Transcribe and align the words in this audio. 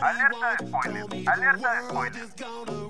Alerta 0.00 0.50
de 0.50 0.66
spoiler, 0.66 1.04
alerta 1.28 1.74
de 1.74 1.80
spoiler. 1.88 2.22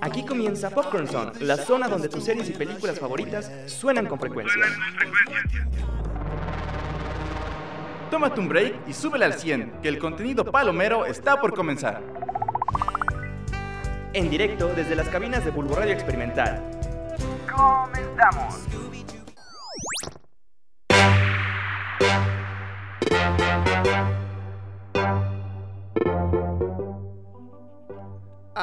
Aquí 0.01 0.23
comienza 0.23 0.69
Popcorn 0.69 1.07
Zone, 1.07 1.31
la 1.39 1.57
zona 1.57 1.87
donde 1.87 2.09
tus 2.09 2.23
series 2.23 2.47
y 2.49 2.53
películas 2.53 2.99
favoritas 2.99 3.51
suenan 3.65 4.05
con 4.05 4.19
frecuencia. 4.19 4.61
Tómate 8.11 8.39
un 8.39 8.49
break 8.49 8.87
y 8.87 8.93
súbele 8.93 9.25
al 9.25 9.33
100, 9.33 9.81
que 9.81 9.89
el 9.89 9.97
contenido 9.97 10.45
palomero 10.45 11.07
está 11.07 11.41
por 11.41 11.55
comenzar. 11.55 12.03
En 14.13 14.29
directo 14.29 14.71
desde 14.75 14.95
las 14.95 15.09
cabinas 15.09 15.43
de 15.43 15.49
Bulbo 15.49 15.75
Radio 15.75 15.93
Experimental. 15.93 16.63
Comenzamos. 17.51 18.74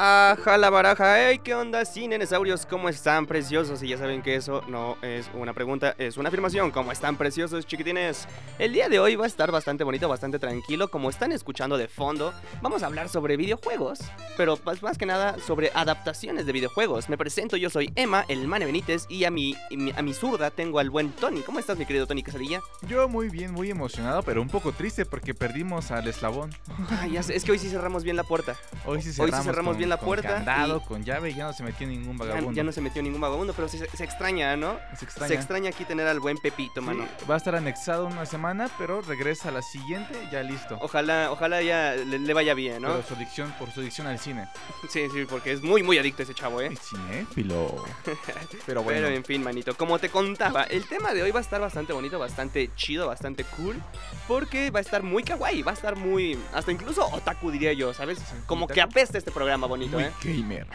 Ajá 0.05 0.57
la 0.57 0.69
baraja, 0.69 1.15
hey, 1.17 1.39
¿qué 1.41 1.55
onda, 1.55 1.85
cinenesaurios? 1.85 2.65
¿Cómo 2.65 2.89
están, 2.89 3.25
preciosos? 3.25 3.81
Y 3.83 3.87
ya 3.87 3.97
saben 3.97 4.21
que 4.21 4.35
eso 4.35 4.61
no 4.67 4.97
es 5.01 5.31
una 5.33 5.53
pregunta, 5.53 5.95
es 5.97 6.17
una 6.17 6.27
afirmación. 6.27 6.71
¿Cómo 6.71 6.91
están, 6.91 7.15
preciosos, 7.15 7.65
chiquitines? 7.65 8.27
El 8.59 8.73
día 8.73 8.89
de 8.89 8.99
hoy 8.99 9.15
va 9.15 9.23
a 9.23 9.27
estar 9.27 9.49
bastante 9.49 9.85
bonito, 9.85 10.09
bastante 10.09 10.39
tranquilo. 10.39 10.89
Como 10.89 11.09
están 11.09 11.31
escuchando 11.31 11.77
de 11.77 11.87
fondo, 11.87 12.33
vamos 12.61 12.83
a 12.83 12.87
hablar 12.87 13.07
sobre 13.07 13.37
videojuegos, 13.37 13.99
pero 14.35 14.59
más, 14.81 14.97
que 14.97 15.05
nada 15.05 15.37
sobre 15.39 15.71
adaptaciones 15.73 16.45
de 16.45 16.51
videojuegos. 16.51 17.07
Me 17.07 17.17
presento, 17.17 17.55
yo 17.55 17.69
soy 17.69 17.89
Emma, 17.95 18.25
el 18.27 18.45
Mane 18.45 18.65
Benítez, 18.65 19.05
y 19.07 19.23
a 19.23 19.31
mi, 19.31 19.55
a 19.95 20.01
mi 20.01 20.13
zurda 20.13 20.51
tengo 20.51 20.79
al 20.79 20.89
buen 20.89 21.13
Tony. 21.13 21.39
¿Cómo 21.43 21.59
estás, 21.59 21.77
mi 21.77 21.85
querido 21.85 22.07
Tony 22.07 22.23
Casadilla? 22.23 22.61
Yo 22.89 23.07
muy 23.07 23.29
bien, 23.29 23.53
muy 23.53 23.69
emocionado, 23.69 24.21
pero 24.21 24.41
un 24.41 24.49
poco 24.49 24.73
triste 24.73 25.05
porque 25.05 25.33
perdimos 25.33 25.91
al 25.91 26.05
eslabón. 26.09 26.49
Ay, 26.89 27.13
ya 27.13 27.23
sé, 27.23 27.37
es 27.37 27.45
que 27.45 27.53
hoy 27.53 27.59
sí 27.59 27.69
cerramos 27.69 28.03
bien 28.03 28.17
la 28.17 28.25
puerta. 28.25 28.57
Hoy 28.85 29.01
sí 29.01 29.07
Hoy 29.07 29.13
sí 29.13 29.13
cerramos, 29.13 29.45
cerramos 29.45 29.77
bien 29.77 29.89
la 29.89 29.92
con 29.97 30.07
puerta 30.07 30.27
candado, 30.35 30.81
y- 30.83 30.87
con 30.87 31.03
llave 31.03 31.29
y 31.31 31.33
ya 31.35 31.45
no 31.45 31.53
se 31.53 31.63
metió 31.63 31.87
ningún 31.87 32.17
vagabundo. 32.17 32.51
ya 32.53 32.63
no 32.63 32.71
se 32.71 32.81
metió 32.81 33.01
ningún 33.03 33.21
vagabundo, 33.21 33.53
pero 33.53 33.67
se, 33.67 33.77
se 33.89 34.03
extraña, 34.03 34.55
¿no? 34.57 34.77
Se 34.97 35.05
extraña. 35.05 35.27
Se 35.29 35.33
extraña 35.35 35.69
aquí 35.69 35.85
tener 35.85 36.07
al 36.07 36.19
buen 36.19 36.37
Pepito, 36.37 36.81
Sí, 36.81 36.85
mano. 36.85 37.07
va 37.29 37.35
a 37.35 37.37
estar 37.37 37.55
anexado 37.55 38.05
una 38.05 38.25
semana, 38.25 38.69
pero 38.77 39.01
regresa 39.01 39.49
a 39.49 39.51
la 39.51 39.61
siguiente 39.61 40.13
ya 40.31 40.43
listo. 40.43 40.77
Ojalá, 40.81 41.31
ojalá 41.31 41.61
ya 41.61 41.93
le, 41.95 42.19
le 42.19 42.33
vaya 42.33 42.53
bien, 42.53 42.81
¿no? 42.81 42.89
Pero 42.89 43.03
su 43.03 43.13
adicción, 43.15 43.53
por 43.59 43.71
su 43.71 43.79
adicción 43.81 44.07
al 44.07 44.19
cine. 44.19 44.47
Sí, 44.89 45.07
sí, 45.13 45.25
porque 45.29 45.51
es 45.51 45.61
muy, 45.61 45.83
muy 45.83 45.97
adicto 45.97 46.23
ese 46.23 46.33
chavo, 46.33 46.61
¿eh? 46.61 46.69
Es 46.73 46.79
cinéfilo. 46.89 47.83
Pero 48.65 48.83
bueno. 48.83 49.01
Pero 49.01 49.15
en 49.15 49.23
fin, 49.25 49.43
manito, 49.43 49.75
como 49.75 49.99
te 49.99 50.09
contaba, 50.09 50.63
el 50.63 50.85
tema 50.87 51.13
de 51.13 51.23
hoy 51.23 51.31
va 51.31 51.39
a 51.39 51.41
estar 51.41 51.59
bastante 51.61 51.93
bonito, 51.93 52.19
bastante 52.19 52.69
chido, 52.75 53.07
bastante 53.07 53.43
cool, 53.43 53.81
porque 54.27 54.71
va 54.71 54.79
a 54.79 54.81
estar 54.81 55.03
muy 55.03 55.23
kawaii, 55.23 55.61
va 55.63 55.71
a 55.71 55.73
estar 55.75 55.95
muy, 55.95 56.37
hasta 56.53 56.71
incluso 56.71 57.05
otaku 57.07 57.51
diría 57.51 57.73
yo, 57.73 57.93
¿sabes? 57.93 58.19
Como 58.45 58.67
que 58.67 58.81
apesta 58.81 59.17
este 59.17 59.31
programa 59.31 59.67
bonito, 59.67 59.82
muy 59.87 60.03
¿eh? 60.03 60.11
gamer. 60.23 60.67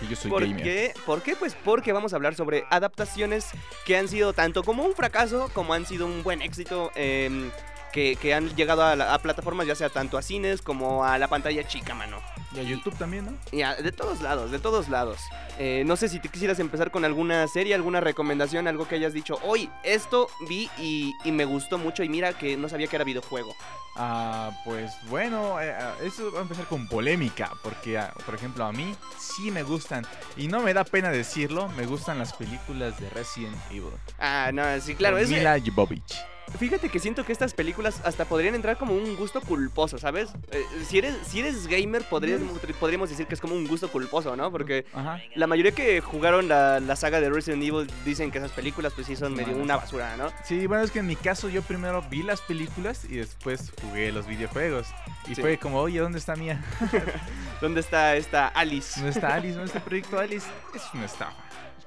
Que 0.00 0.06
yo 0.08 0.16
soy 0.16 0.30
¿Por 0.30 0.42
gamer. 0.46 0.62
qué? 0.62 0.94
¿Por 1.06 1.22
qué? 1.22 1.36
Pues 1.36 1.54
porque 1.64 1.92
vamos 1.92 2.12
a 2.12 2.16
hablar 2.16 2.34
sobre 2.34 2.64
adaptaciones 2.70 3.46
que 3.84 3.96
han 3.96 4.08
sido 4.08 4.32
tanto 4.32 4.62
como 4.62 4.84
un 4.84 4.94
fracaso, 4.94 5.50
como 5.52 5.74
han 5.74 5.86
sido 5.86 6.06
un 6.06 6.22
buen 6.22 6.42
éxito, 6.42 6.90
em, 6.94 7.50
que, 7.92 8.16
que 8.16 8.34
han 8.34 8.54
llegado 8.56 8.82
a, 8.82 8.96
la- 8.96 9.14
a 9.14 9.18
plataformas, 9.18 9.66
ya 9.66 9.74
sea 9.74 9.88
tanto 9.90 10.18
a 10.18 10.22
cines 10.22 10.62
como 10.62 11.04
a 11.04 11.18
la 11.18 11.28
pantalla 11.28 11.66
chica, 11.66 11.94
mano. 11.94 12.18
Y 12.54 12.60
a 12.60 12.62
YouTube 12.62 12.96
también, 12.96 13.26
¿no? 13.26 13.32
Ya, 13.52 13.74
de 13.74 13.92
todos 13.92 14.20
lados, 14.22 14.50
de 14.50 14.58
todos 14.58 14.88
lados. 14.88 15.20
Eh, 15.58 15.82
no 15.86 15.96
sé 15.96 16.08
si 16.08 16.18
te 16.18 16.28
quisieras 16.28 16.58
empezar 16.60 16.90
con 16.90 17.04
alguna 17.04 17.46
serie, 17.48 17.74
alguna 17.74 18.00
recomendación, 18.00 18.66
algo 18.68 18.88
que 18.88 18.94
hayas 18.94 19.12
dicho, 19.12 19.38
hoy 19.42 19.68
esto 19.82 20.28
vi 20.48 20.70
y, 20.78 21.14
y 21.24 21.32
me 21.32 21.44
gustó 21.44 21.76
mucho 21.78 22.02
y 22.02 22.08
mira 22.08 22.32
que 22.32 22.56
no 22.56 22.68
sabía 22.68 22.86
que 22.86 22.96
era 22.96 23.04
videojuego. 23.04 23.54
Ah, 23.96 24.50
pues 24.64 24.92
bueno, 25.08 25.60
eh, 25.60 25.74
ah, 25.78 25.92
eso 26.02 26.30
va 26.32 26.38
a 26.38 26.42
empezar 26.42 26.66
con 26.66 26.86
polémica, 26.88 27.50
porque 27.62 27.98
ah, 27.98 28.14
por 28.24 28.34
ejemplo 28.34 28.64
a 28.64 28.72
mí 28.72 28.94
sí 29.18 29.50
me 29.50 29.62
gustan, 29.64 30.06
y 30.36 30.46
no 30.46 30.60
me 30.60 30.72
da 30.72 30.84
pena 30.84 31.10
decirlo, 31.10 31.68
me 31.70 31.84
gustan 31.84 32.18
las 32.18 32.32
películas 32.32 32.98
de 33.00 33.10
Resident 33.10 33.56
Evil. 33.70 33.90
Ah, 34.18 34.50
no, 34.54 34.62
sí, 34.80 34.94
claro, 34.94 35.18
es... 35.18 35.28
Mila 35.28 35.58
Jovovich. 35.58 36.14
Fíjate 36.58 36.88
que 36.88 36.98
siento 36.98 37.24
que 37.24 37.32
estas 37.32 37.54
películas 37.54 38.00
hasta 38.04 38.24
podrían 38.24 38.54
entrar 38.54 38.78
como 38.78 38.94
un 38.94 39.16
gusto 39.16 39.40
culposo, 39.40 39.98
¿sabes? 39.98 40.30
Eh, 40.50 40.64
si, 40.86 40.98
eres, 40.98 41.14
si 41.26 41.40
eres 41.40 41.66
gamer, 41.66 42.02
podríamos, 42.08 42.58
podríamos 42.80 43.10
decir 43.10 43.26
que 43.26 43.34
es 43.34 43.40
como 43.40 43.54
un 43.54 43.66
gusto 43.66 43.88
culposo, 43.90 44.34
¿no? 44.36 44.50
Porque 44.50 44.86
Ajá. 44.92 45.20
la 45.34 45.46
mayoría 45.46 45.72
que 45.72 46.00
jugaron 46.00 46.48
la, 46.48 46.80
la 46.80 46.96
saga 46.96 47.20
de 47.20 47.30
Resident 47.30 47.62
Evil 47.62 47.90
dicen 48.04 48.30
que 48.30 48.38
esas 48.38 48.50
películas 48.52 48.92
pues 48.94 49.06
sí 49.06 49.14
son 49.16 49.34
medio 49.34 49.56
una 49.56 49.76
basura, 49.76 50.16
¿no? 50.16 50.32
Sí, 50.44 50.66
bueno, 50.66 50.82
es 50.84 50.90
que 50.90 51.00
en 51.00 51.06
mi 51.06 51.16
caso 51.16 51.48
yo 51.48 51.62
primero 51.62 52.02
vi 52.10 52.22
las 52.22 52.40
películas 52.40 53.04
y 53.04 53.16
después 53.16 53.72
jugué 53.82 54.10
los 54.12 54.26
videojuegos. 54.26 54.88
Y 55.28 55.34
Sí. 55.34 55.42
fue 55.42 55.58
como, 55.58 55.78
oye, 55.80 55.98
¿dónde 56.00 56.18
está 56.18 56.34
Mía? 56.36 56.62
¿Dónde 57.60 57.80
está 57.80 58.16
esta 58.16 58.48
Alice? 58.48 58.94
¿Dónde 59.00 59.10
está 59.10 59.34
Alice? 59.34 59.54
¿Dónde 59.54 59.66
está 59.66 59.78
el 59.78 59.84
proyecto 59.84 60.18
Alice? 60.18 60.46
Es 60.74 60.82
una 60.94 61.04
estafa. 61.04 61.34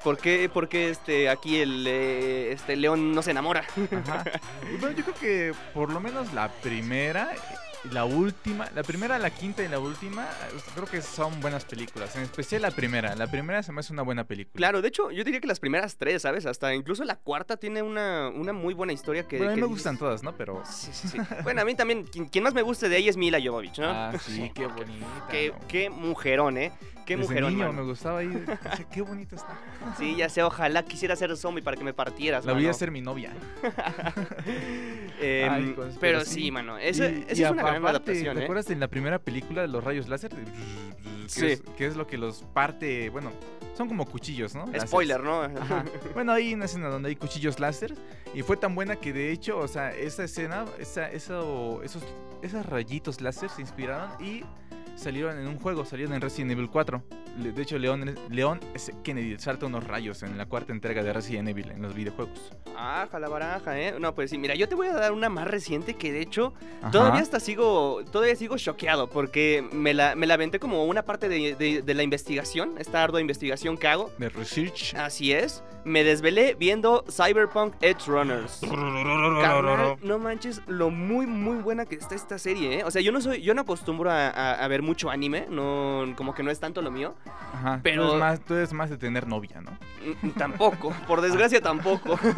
¿Por 0.04 0.18
qué, 0.18 0.50
por 0.50 0.68
qué 0.68 0.90
este, 0.90 1.30
aquí 1.30 1.60
el 1.60 1.86
eh, 1.88 2.52
este 2.52 2.76
león 2.76 3.14
no 3.14 3.22
se 3.22 3.32
enamora? 3.32 3.64
Ajá. 4.06 4.24
Bueno, 4.80 4.98
yo 4.98 5.04
creo 5.04 5.16
que 5.16 5.54
por 5.74 5.92
lo 5.92 6.00
menos 6.00 6.34
la 6.34 6.50
primera 6.50 7.32
y 7.84 7.94
la 7.94 8.06
última, 8.06 8.70
la 8.76 8.84
primera, 8.84 9.18
la 9.18 9.30
quinta 9.32 9.64
y 9.64 9.68
la 9.68 9.80
última, 9.80 10.28
creo 10.76 10.86
que 10.86 11.02
son 11.02 11.40
buenas 11.42 11.66
películas. 11.66 12.16
En 12.16 12.22
especial 12.24 12.62
la 12.62 12.72
primera. 12.72 13.16
La 13.16 13.28
primera 13.30 13.64
se 13.64 13.72
me 13.72 13.80
hace 13.80 13.92
una 13.94 14.04
buena 14.04 14.24
película. 14.26 14.54
Claro, 14.56 14.82
de 14.82 14.90
hecho, 14.90 15.10
yo 15.12 15.24
diría 15.24 15.40
que 15.42 15.48
las 15.48 15.60
primeras 15.60 15.98
tres, 15.98 16.22
¿sabes? 16.22 16.46
Hasta 16.46 16.74
incluso 16.76 17.04
la 17.04 17.16
cuarta 17.16 17.58
tiene 17.58 17.82
una, 17.82 18.30
una 18.30 18.54
muy 18.54 18.74
buena 18.74 18.94
historia 18.94 19.28
que... 19.28 19.38
Bueno, 19.38 19.54
a 19.54 19.56
mí 19.56 19.62
que 19.62 19.62
me 19.62 19.68
dices- 19.68 19.76
gustan 19.78 19.98
todas, 19.98 20.22
¿no? 20.24 20.34
Pero. 20.36 20.62
Sí, 20.66 20.90
sí, 20.94 21.08
sí. 21.08 21.18
Bueno, 21.44 21.62
a 21.62 21.66
mí 21.66 21.74
también, 21.76 22.04
quien, 22.04 22.28
quien 22.28 22.44
más 22.44 22.54
me 22.54 22.62
guste 22.62 22.88
de 22.90 22.98
ella 22.98 23.10
es 23.10 23.18
Mila 23.18 23.40
Jovovich, 23.44 23.80
¿no? 23.80 23.90
Ah, 23.90 24.14
sí, 24.24 24.52
qué 24.56 24.68
bonita. 24.68 25.06
Qué, 25.30 25.50
¿no? 25.50 25.68
qué 25.68 25.90
mujerón, 25.90 26.58
¿eh? 26.58 26.72
Qué 27.06 27.18
Desde 27.18 27.28
mujerón, 27.30 27.58
niño 27.58 27.74
me 27.74 27.82
gustaba 27.82 28.20
ahí. 28.20 28.30
qué 28.94 29.02
bonita 29.02 29.36
está. 29.36 29.58
Sí, 29.98 30.16
ya 30.16 30.30
sé, 30.30 30.44
ojalá 30.44 30.84
quisiera 30.84 31.16
ser 31.16 31.36
zombie 31.36 31.64
para 31.64 31.76
que 31.76 31.84
me 31.84 31.94
partieras, 31.96 32.46
La 32.46 32.54
voy 32.54 32.68
a 32.68 32.70
hacer 32.72 32.92
mi 32.92 33.02
novia. 33.02 33.34
Em, 35.24 35.52
Ay, 35.52 35.76
pero 36.00 36.26
sí, 36.26 36.50
mano, 36.52 36.78
esa, 36.80 37.08
Y- 37.10 37.26
esa 37.28 37.42
y 37.42 37.44
es 37.46 37.52
una 37.52 37.62
aparte, 37.78 38.12
adaptación, 38.12 38.36
¿Te 38.36 38.42
¿eh? 38.42 38.44
acuerdas 38.46 38.70
en 38.70 38.80
la 38.80 38.88
primera 38.88 39.20
película 39.20 39.62
de 39.62 39.68
los 39.68 39.84
rayos 39.84 40.08
láser? 40.08 40.32
Que, 40.32 40.42
Sí. 41.28 41.46
es, 41.46 41.62
que 41.78 41.86
es 41.86 41.96
lo 41.96 42.08
que 42.08 42.18
los 42.18 42.44
parte. 42.54 43.10
Bueno, 43.10 43.32
son 43.78 43.88
como 43.88 44.06
cuchillos, 44.06 44.54
¿no? 44.54 44.66
Spoiler, 44.80 45.22
¿no? 45.24 45.44
Ajá. 45.44 45.86
Bueno, 46.14 46.34
hay 46.34 46.54
una 46.54 46.66
escena 46.66 46.90
donde 46.90 47.10
hay 47.10 47.16
cuchillos 47.16 47.60
láser 47.60 47.94
y 48.34 48.42
fue 48.42 48.58
tan 48.58 48.76
buena 48.76 48.98
que 48.98 49.14
de 49.14 49.32
hecho, 49.32 49.58
o 49.58 49.68
sea, 49.68 49.92
esa 49.94 50.24
escena, 50.26 50.66
esa, 50.78 51.10
eso, 51.10 51.82
esos, 51.84 52.04
esos 52.42 52.66
rayitos 52.66 53.22
láser 53.22 53.50
se 53.50 53.62
inspiraron 53.62 54.12
y 54.24 54.44
salieron 54.96 55.38
en 55.40 55.48
un 55.48 55.58
juego, 55.60 55.86
salieron 55.86 56.14
en 56.14 56.22
Resident 56.22 56.52
Evil 56.52 56.70
4. 56.70 57.04
Le- 57.40 57.52
De 57.54 57.62
hecho, 57.62 57.78
León, 57.80 58.16
León. 58.30 58.60
Kennedy 59.04 59.38
salta 59.40 59.66
unos 59.66 59.86
rayos 59.86 60.22
en 60.24 60.38
la 60.38 60.46
cuarta 60.46 60.74
entrega 60.74 61.02
de 61.04 61.14
Resident 61.14 61.48
Evil 61.50 61.72
en 61.72 61.82
los 61.82 61.94
videojuegos. 61.94 62.52
Ah, 62.76 63.08
la 63.20 63.30
baraja, 63.30 63.80
¿eh? 63.80 63.96
No, 64.00 64.14
pues 64.16 64.30
sí, 64.32 64.38
mira, 64.38 64.56
yo 64.56 64.68
te 64.68 64.76
voy 64.76 64.88
a 64.88 64.94
dar 64.94 65.12
una 65.12 65.30
más 65.30 65.48
reciente 65.48 65.94
que 65.94 66.12
de 66.12 66.22
hecho 66.22 66.54
Ajá. 66.82 66.92
todavía 66.92 67.22
hasta 67.22 67.40
sigo, 67.40 68.04
todavía 68.12 68.36
sigo 68.36 68.58
choqueado 68.58 69.10
porque 69.10 69.64
me 69.72 69.94
la, 69.94 70.16
me 70.16 70.28
la 70.28 70.34
aventé 70.34 70.60
como 70.60 70.84
una 70.86 71.04
parte 71.04 71.30
de, 71.30 71.56
de- 71.56 71.82
de 71.82 71.94
la 71.94 72.04
investigación, 72.04 72.76
esta 72.80 73.02
ardua 73.04 73.22
investigación 73.22 73.78
que 73.78 73.88
hago. 73.88 74.12
De 74.18 74.30
Research. 74.30 74.94
Así 74.96 75.32
es, 75.32 75.64
me 75.86 76.04
desvelé 76.04 76.56
viendo 76.56 77.06
Cyberpunk 77.10 77.76
Edge 77.82 78.08
Runners. 78.08 78.60
Carnal, 79.42 79.98
no 80.04 80.20
manches 80.20 80.62
lo 80.68 80.90
muy 80.90 81.26
muy 81.28 81.58
buena 81.62 81.86
que 81.86 81.96
está 81.96 82.16
esta 82.16 82.38
serie, 82.38 82.80
¿eh? 82.80 82.84
O 82.84 82.92
sea, 82.92 83.02
yo 83.02 83.12
no 83.12 83.22
soy, 83.22 83.42
yo 83.42 83.54
no 83.54 83.62
acostumbro 83.62 84.10
a, 84.12 84.30
a- 84.30 84.54
a 84.56 84.68
ver 84.68 84.81
mucho 84.82 85.10
anime, 85.10 85.48
no, 85.50 86.14
como 86.16 86.34
que 86.34 86.44
no 86.44 86.52
es 86.52 86.60
tanto 86.60 86.82
lo 86.82 86.92
mío. 86.92 87.16
Ajá. 87.54 87.80
pero- 87.84 88.04
Tú 88.04 88.10
eres, 88.10 88.20
más, 88.20 88.40
tú 88.46 88.54
eres 88.56 88.74
más 88.74 88.90
de 88.90 88.98
tener 88.98 89.28
novia, 89.28 89.62
¿no? 89.62 89.72
Mm, 90.24 90.30
Tampoco, 90.32 90.94
por 91.08 91.22
desgracia 91.22 91.62
tampoco. 91.62 92.18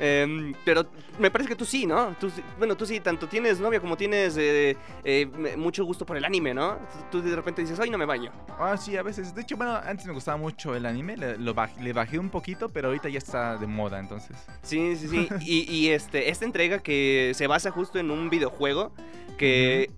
Em, 0.00 0.54
pero 0.64 0.86
me 1.18 1.28
parece 1.28 1.48
que 1.48 1.56
tú 1.56 1.64
sí, 1.64 1.84
¿no? 1.84 2.14
Tú, 2.20 2.30
bueno, 2.56 2.76
tú 2.76 2.86
sí, 2.86 3.00
tanto 3.00 3.26
tienes 3.26 3.58
novia 3.58 3.80
como 3.80 3.96
tienes 3.96 4.36
eh, 4.38 4.76
eh, 5.02 5.26
mucho 5.56 5.84
gusto 5.84 6.06
por 6.06 6.16
el 6.16 6.24
anime, 6.24 6.54
¿no? 6.54 6.78
Tú 7.10 7.20
de 7.20 7.34
repente 7.34 7.62
dices, 7.62 7.80
ay, 7.80 7.90
no 7.90 7.98
me 7.98 8.04
baño. 8.04 8.30
Ah, 8.60 8.76
sí, 8.76 8.96
a 8.96 9.02
veces. 9.02 9.34
De 9.34 9.42
hecho, 9.42 9.56
bueno, 9.56 9.74
antes 9.74 10.06
me 10.06 10.12
gustaba 10.12 10.36
mucho 10.36 10.76
el 10.76 10.86
anime, 10.86 11.16
le, 11.16 11.36
lo 11.38 11.52
baj- 11.52 11.76
le 11.80 11.92
bajé 11.92 12.16
un 12.20 12.30
poquito, 12.30 12.68
pero 12.68 12.88
ahorita 12.88 13.08
ya 13.08 13.18
está 13.18 13.56
de 13.56 13.66
moda, 13.66 13.98
entonces. 13.98 14.36
Sí, 14.62 14.94
sí, 14.96 15.08
sí. 15.08 15.28
Y, 15.40 15.68
y, 15.68 15.88
este, 15.88 16.30
esta 16.30 16.44
entrega 16.44 16.78
que 16.78 17.32
se 17.34 17.48
basa 17.48 17.72
justo 17.72 17.98
en 17.98 18.12
un 18.12 18.30
videojuego 18.30 18.92
que... 19.36 19.90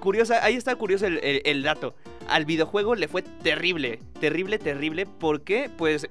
Curiosa, 0.00 0.44
ahí 0.44 0.54
está 0.54 0.74
curioso 0.76 1.06
el, 1.06 1.18
el- 1.22 1.42
el 1.44 1.62
dato. 1.62 1.94
Al 2.28 2.44
videojuego 2.44 2.94
le 2.94 3.06
fue 3.08 3.22
terrible, 3.22 3.98
terrible, 4.20 4.58
terrible, 4.58 5.06
porque 5.06 5.70
pues 5.76 6.06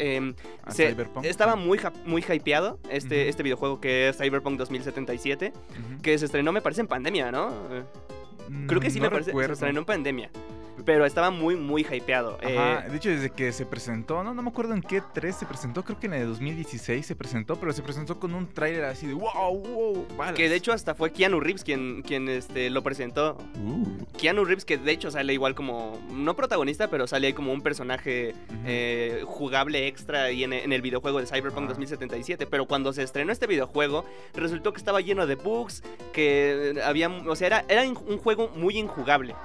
se- 0.70 0.90
Cyberpunk. 0.90 1.26
estaba 1.26 1.56
muy, 1.56 1.80
muy 2.06 2.24
hypeado 2.28 2.80
este, 2.90 3.30
este 3.30 3.42
videojuego 3.44 3.80
que 3.82 4.10
es 4.10 4.18
Cyberpunk 4.18 4.58
2077, 4.58 5.54
Ujú. 5.56 6.02
que 6.02 6.18
se 6.18 6.26
estrenó 6.26 6.52
me 6.52 6.62
parece 6.62 6.82
en 6.82 6.88
pandemia, 6.88 7.32
¿no? 7.32 7.50
Eh, 7.72 7.84
Creo 8.68 8.80
que 8.82 8.90
sí 8.90 9.00
Mm, 9.00 9.04
No 9.04 9.10
me 9.10 9.12
parece, 9.12 9.32
se 9.32 9.52
estrenó 9.54 9.80
en 9.80 9.86
pandemia. 9.86 10.30
Pero 10.86 11.06
estaba 11.06 11.30
muy, 11.32 11.56
muy 11.56 11.82
hypeado. 11.90 12.38
Ajá, 12.44 12.86
Eh, 12.86 12.90
de 12.90 12.98
hecho, 12.98 13.10
desde 13.10 13.30
que 13.30 13.52
se 13.52 13.66
presentó, 13.66 14.24
no, 14.24 14.34
no 14.34 14.42
me 14.42 14.50
acuerdo 14.50 14.74
en 14.74 14.82
qué 14.82 15.02
3 15.14 15.36
se 15.36 15.46
presentó, 15.46 15.84
creo 15.84 16.00
que 16.00 16.08
en 16.08 16.14
el 16.14 16.28
2016 16.28 17.06
se 17.06 17.16
presentó, 17.16 17.56
pero 17.58 17.74
se 17.74 17.82
presentó 17.82 18.20
con 18.20 18.34
un 18.34 18.48
tráiler 18.48 18.84
así 18.86 19.08
de 19.08 19.14
wow, 19.14 19.58
wow, 19.58 20.08
balas. 20.18 20.36
que 20.36 20.50
de 20.50 20.56
hecho 20.56 20.72
hasta 20.74 20.96
fue 20.96 21.12
Keanu 21.12 21.40
Reeves 21.40 21.64
quien, 21.64 22.02
quien 22.02 22.28
este, 22.30 22.70
lo 22.70 22.82
presentó. 22.84 23.38
Uh, 23.64 24.04
Keanu 24.18 24.46
Reeves 24.46 24.66
que 24.66 24.78
de 24.78 24.92
hecho 24.92 25.12
sale 25.12 25.34
igual 25.34 25.56
como, 25.56 26.00
no 26.12 26.36
protagonista, 26.36 26.90
pero 26.90 27.08
sale 27.08 27.28
ahí 27.28 27.34
como 27.34 27.54
un 27.54 27.62
personaje 27.62 28.34
eh, 28.66 29.24
jugable 29.26 29.88
extra 29.88 30.24
ahí 30.24 30.44
en, 30.44 30.54
en 30.54 30.74
el 30.74 30.82
videojuego 30.82 31.20
de 31.20 31.26
Cyberpunk 31.28 31.66
Ah. 31.66 31.70
2077. 31.70 32.48
Pero 32.48 32.66
cuando 32.66 32.94
se 32.94 33.04
estrenó 33.04 33.32
este 33.32 33.48
videojuego, 33.48 34.06
resultó 34.34 34.72
que 34.74 34.78
estaba 34.80 35.02
lleno 35.02 35.28
de 35.28 35.36
bugs, 35.36 35.84
que 36.14 36.82
había, 36.84 37.10
o 37.10 37.36
sea, 37.36 37.48
era, 37.48 37.66
era 37.68 37.84
un 37.84 38.18
juego 38.18 38.50
muy 38.56 38.78
injugable. 38.78 39.36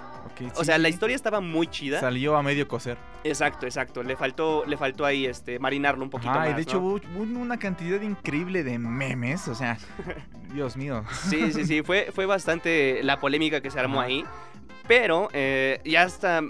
O 0.55 0.61
sí, 0.61 0.65
sea, 0.65 0.79
la 0.79 0.89
historia 0.89 1.17
estaba 1.17 1.41
muy 1.41 1.67
chida. 1.67 2.01
Salió 2.01 2.37
a 2.37 2.43
medio 2.43 2.67
coser. 2.67 2.97
Exacto, 3.23 3.67
exacto. 3.67 4.03
Le 4.03 4.17
faltó, 4.17 4.65
le 4.67 4.77
faltó 4.77 5.05
ahí 5.05 5.27
este, 5.27 5.59
marinarlo 5.59 6.05
un 6.05 6.11
poquito 6.11 6.31
Ajá, 6.31 6.41
más. 6.41 6.51
y 6.51 6.55
de 6.55 6.63
hecho 6.63 6.81
¿no? 6.81 6.87
hubo 6.87 7.01
hubo 7.17 7.41
una 7.41 7.59
cantidad 7.59 8.01
increíble 8.01 8.63
de 8.65 8.79
memes, 8.79 9.49
o 9.49 9.55
sea, 9.55 9.79
Dios 10.53 10.77
mío. 10.77 11.05
Sí, 11.29 11.53
sí, 11.53 11.65
sí. 11.67 11.83
Fue, 11.83 12.11
fue 12.15 12.27
bastante 12.27 13.03
la 13.03 13.19
polémica 13.19 13.61
que 13.61 13.71
se 13.71 13.79
armó 13.81 14.01
Ajá. 14.01 14.09
ahí. 14.09 14.25
Pero 14.87 15.29
eh, 15.33 15.81
ya 15.85 16.03
hasta. 16.03 16.43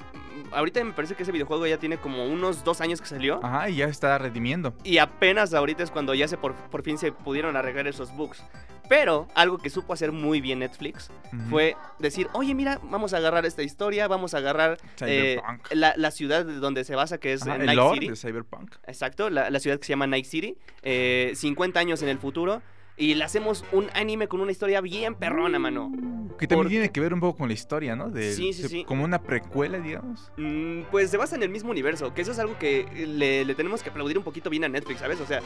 Ahorita 0.53 0.83
me 0.85 0.93
parece 0.93 1.15
que 1.15 1.23
ese 1.23 1.33
videojuego 1.33 1.67
ya 1.67 1.79
tiene 1.79 1.97
como 1.97 2.27
unos 2.27 2.65
dos 2.65 2.81
años 2.81 3.01
que 3.01 3.07
salió. 3.07 3.41
Ajá, 3.45 3.69
y 3.71 3.77
ya 3.77 3.87
está 3.87 4.19
redimiendo. 4.19 4.75
Y 4.83 4.99
apenas 4.99 5.55
ahorita 5.55 5.83
es 5.83 5.91
cuando 5.91 6.15
ya 6.15 6.27
se 6.29 6.37
por, 6.37 6.55
por 6.55 6.83
fin 6.83 6.99
se 6.99 7.13
pudieron 7.13 7.57
arreglar 7.57 7.87
esos 7.87 8.15
bugs. 8.17 8.43
Pero 8.89 9.29
algo 9.35 9.59
que 9.59 9.71
supo 9.71 9.93
hacer 9.95 10.13
muy 10.13 10.41
bien 10.43 10.59
Netflix 10.59 11.11
fue 11.49 11.75
decir, 11.99 12.29
oye, 12.35 12.55
mira, 12.55 12.81
vamos 12.85 13.15
a 13.15 13.17
agarrar 13.17 13.47
esta 13.47 13.63
historia, 13.63 14.07
vamos 14.09 14.35
a 14.35 14.39
agarrar 14.39 14.79
eh, 15.01 15.41
la, 15.71 15.95
la 15.97 16.11
ciudad 16.11 16.45
de 16.45 16.55
donde 16.57 16.85
se 16.85 16.95
basa, 16.95 17.19
que 17.19 17.33
es 17.33 17.43
Ajá, 17.43 17.57
el 17.57 17.67
Night 17.67 17.77
lore 17.77 17.95
City. 18.01 18.09
de 18.11 18.17
Cyberpunk. 18.17 18.75
Exacto, 18.87 19.31
la, 19.31 19.49
la 19.51 19.59
ciudad 19.59 19.79
que 19.79 19.85
se 19.87 19.93
llama 19.95 20.07
Night 20.07 20.27
City. 20.27 20.57
eh, 20.83 21.33
50 21.35 21.81
años 21.81 22.03
en 22.03 22.09
el 22.11 22.19
futuro. 22.19 22.61
Y 22.97 23.15
le 23.15 23.25
hacemos 23.25 23.65
un 23.73 23.89
anime 23.95 24.29
con 24.29 24.41
una 24.41 24.53
historia 24.53 24.81
bien 24.81 25.17
perrona, 25.17 25.59
mano. 25.59 25.91
Que 26.39 26.47
también 26.47 26.65
Por- 26.65 26.69
tiene 26.69 26.91
que 26.91 27.01
ver 27.01 27.13
un 27.13 27.19
poco 27.21 27.39
con 27.39 27.49
la 27.49 27.55
historia, 27.55 27.97
¿no? 27.97 28.09
De, 28.09 28.33
Sí, 28.35 28.53
sí, 28.53 28.69
sí. 28.69 28.85
Como 28.85 29.03
una 29.05 29.21
precuela, 29.23 29.79
digamos. 29.79 30.31
Mm, 30.37 30.83
Pues 30.93 31.11
se 31.11 31.17
basa 31.17 31.35
en 31.35 31.43
el 31.43 31.49
mismo 31.49 31.71
universo, 31.71 32.15
que 32.15 32.23
eso 32.23 32.31
es 32.33 32.39
algo 32.39 32.57
que 32.59 32.87
le, 33.07 33.45
le 33.45 33.55
tenemos 33.57 33.83
que 33.83 33.91
aplaudir 33.91 34.17
un 34.19 34.23
poquito 34.25 34.49
bien 34.49 34.63
a 34.65 34.69
Netflix, 34.69 35.01
¿sabes? 35.01 35.21
O 35.21 35.27
sea, 35.27 35.41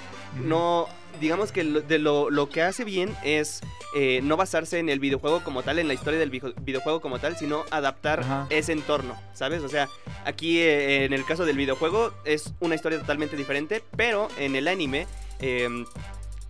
no, 0.44 0.86
digamos 1.20 1.50
que 1.52 1.64
lo, 1.64 1.80
de 1.80 1.98
lo, 1.98 2.28
lo 2.30 2.48
que 2.50 2.60
hace 2.62 2.84
bien 2.84 3.14
es 3.24 3.60
eh, 3.96 4.20
no 4.22 4.36
basarse 4.36 4.78
en 4.78 4.88
el 4.90 5.00
videojuego 5.00 5.42
como 5.42 5.62
tal, 5.62 5.78
en 5.78 5.88
la 5.88 5.94
historia 5.94 6.18
del 6.20 6.30
video- 6.30 6.54
videojuego 6.62 7.00
como 7.00 7.18
tal, 7.18 7.36
sino 7.38 7.64
adaptar 7.70 8.20
Ajá. 8.20 8.46
ese 8.50 8.72
entorno, 8.72 9.14
¿sabes? 9.32 9.62
O 9.62 9.68
sea, 9.70 9.88
aquí 10.26 10.58
eh, 10.58 11.04
en 11.06 11.12
el 11.14 11.24
caso 11.24 11.46
del 11.46 11.56
videojuego 11.56 12.12
es 12.26 12.52
una 12.60 12.74
historia 12.74 12.98
totalmente 12.98 13.36
diferente, 13.36 13.82
pero 13.96 14.28
en 14.38 14.54
el 14.54 14.68
anime... 14.68 15.06
em, 15.40 15.86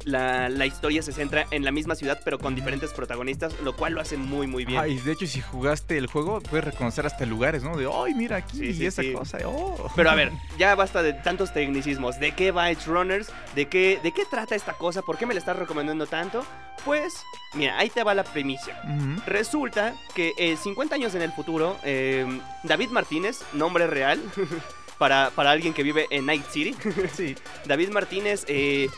la, 0.09 0.49
la 0.49 0.67
historia 0.67 1.03
se 1.03 1.13
centra 1.13 1.47
en 1.51 1.65
la 1.65 1.71
misma 1.71 1.95
ciudad, 1.95 2.21
pero 2.25 2.39
con 2.39 2.55
diferentes 2.55 2.93
protagonistas, 2.93 3.55
lo 3.63 3.77
cual 3.77 3.93
lo 3.93 4.01
hace 4.01 4.17
muy, 4.17 4.47
muy 4.47 4.65
bien. 4.65 4.81
Ah, 4.81 4.89
y 4.89 4.99
de 4.99 5.13
hecho, 5.13 5.27
si 5.27 5.41
jugaste 5.41 5.99
el 5.99 6.07
juego, 6.07 6.41
puedes 6.41 6.65
reconocer 6.65 7.07
hasta 7.07 7.27
lugares, 7.27 7.63
¿no? 7.63 7.77
De, 7.77 7.89
¡ay, 7.93 8.15
mira 8.15 8.37
aquí! 8.37 8.59
Sí, 8.59 8.75
sí, 8.75 8.83
y 8.83 8.87
esa 8.87 9.03
sí. 9.03 9.13
cosa. 9.13 9.39
¡Oh! 9.47 9.91
Pero 9.95 10.11
a 10.11 10.15
ver, 10.15 10.33
ya 10.59 10.75
basta 10.75 11.03
de 11.03 11.13
tantos 11.13 11.53
tecnicismos. 11.53 12.19
¿De 12.19 12.33
qué 12.33 12.51
va 12.51 12.71
Edge 12.71 12.87
Runners? 12.87 13.29
¿De 13.55 13.67
qué, 13.67 14.01
¿De 14.03 14.13
qué 14.13 14.25
trata 14.25 14.55
esta 14.55 14.73
cosa? 14.73 15.03
¿Por 15.03 15.19
qué 15.19 15.27
me 15.27 15.35
la 15.35 15.41
estás 15.41 15.57
recomendando 15.57 16.07
tanto? 16.07 16.45
Pues, 16.85 17.23
mira, 17.55 17.79
ahí 17.79 17.91
te 17.91 18.03
va 18.03 18.15
la 18.15 18.25
primicia. 18.25 18.81
Ujú. 18.85 19.21
Resulta 19.27 19.95
que 20.15 20.33
eh, 20.39 20.57
50 20.57 20.95
años 20.95 21.15
en 21.15 21.23
el 21.23 21.33
futuro, 21.33 21.77
eh, 21.85 22.27
David 22.63 22.91
Martínez, 22.91 23.43
nombre 23.53 23.87
real, 23.87 24.21
para, 24.99 25.31
para 25.31 25.51
alguien 25.51 25.75
que 25.75 25.83
vive 25.83 26.07
en 26.11 26.27
Night 26.27 26.45
City, 26.51 26.77
Sí. 27.15 27.37
David 27.67 27.91
Martínez 27.91 28.45
eh, 28.49 28.89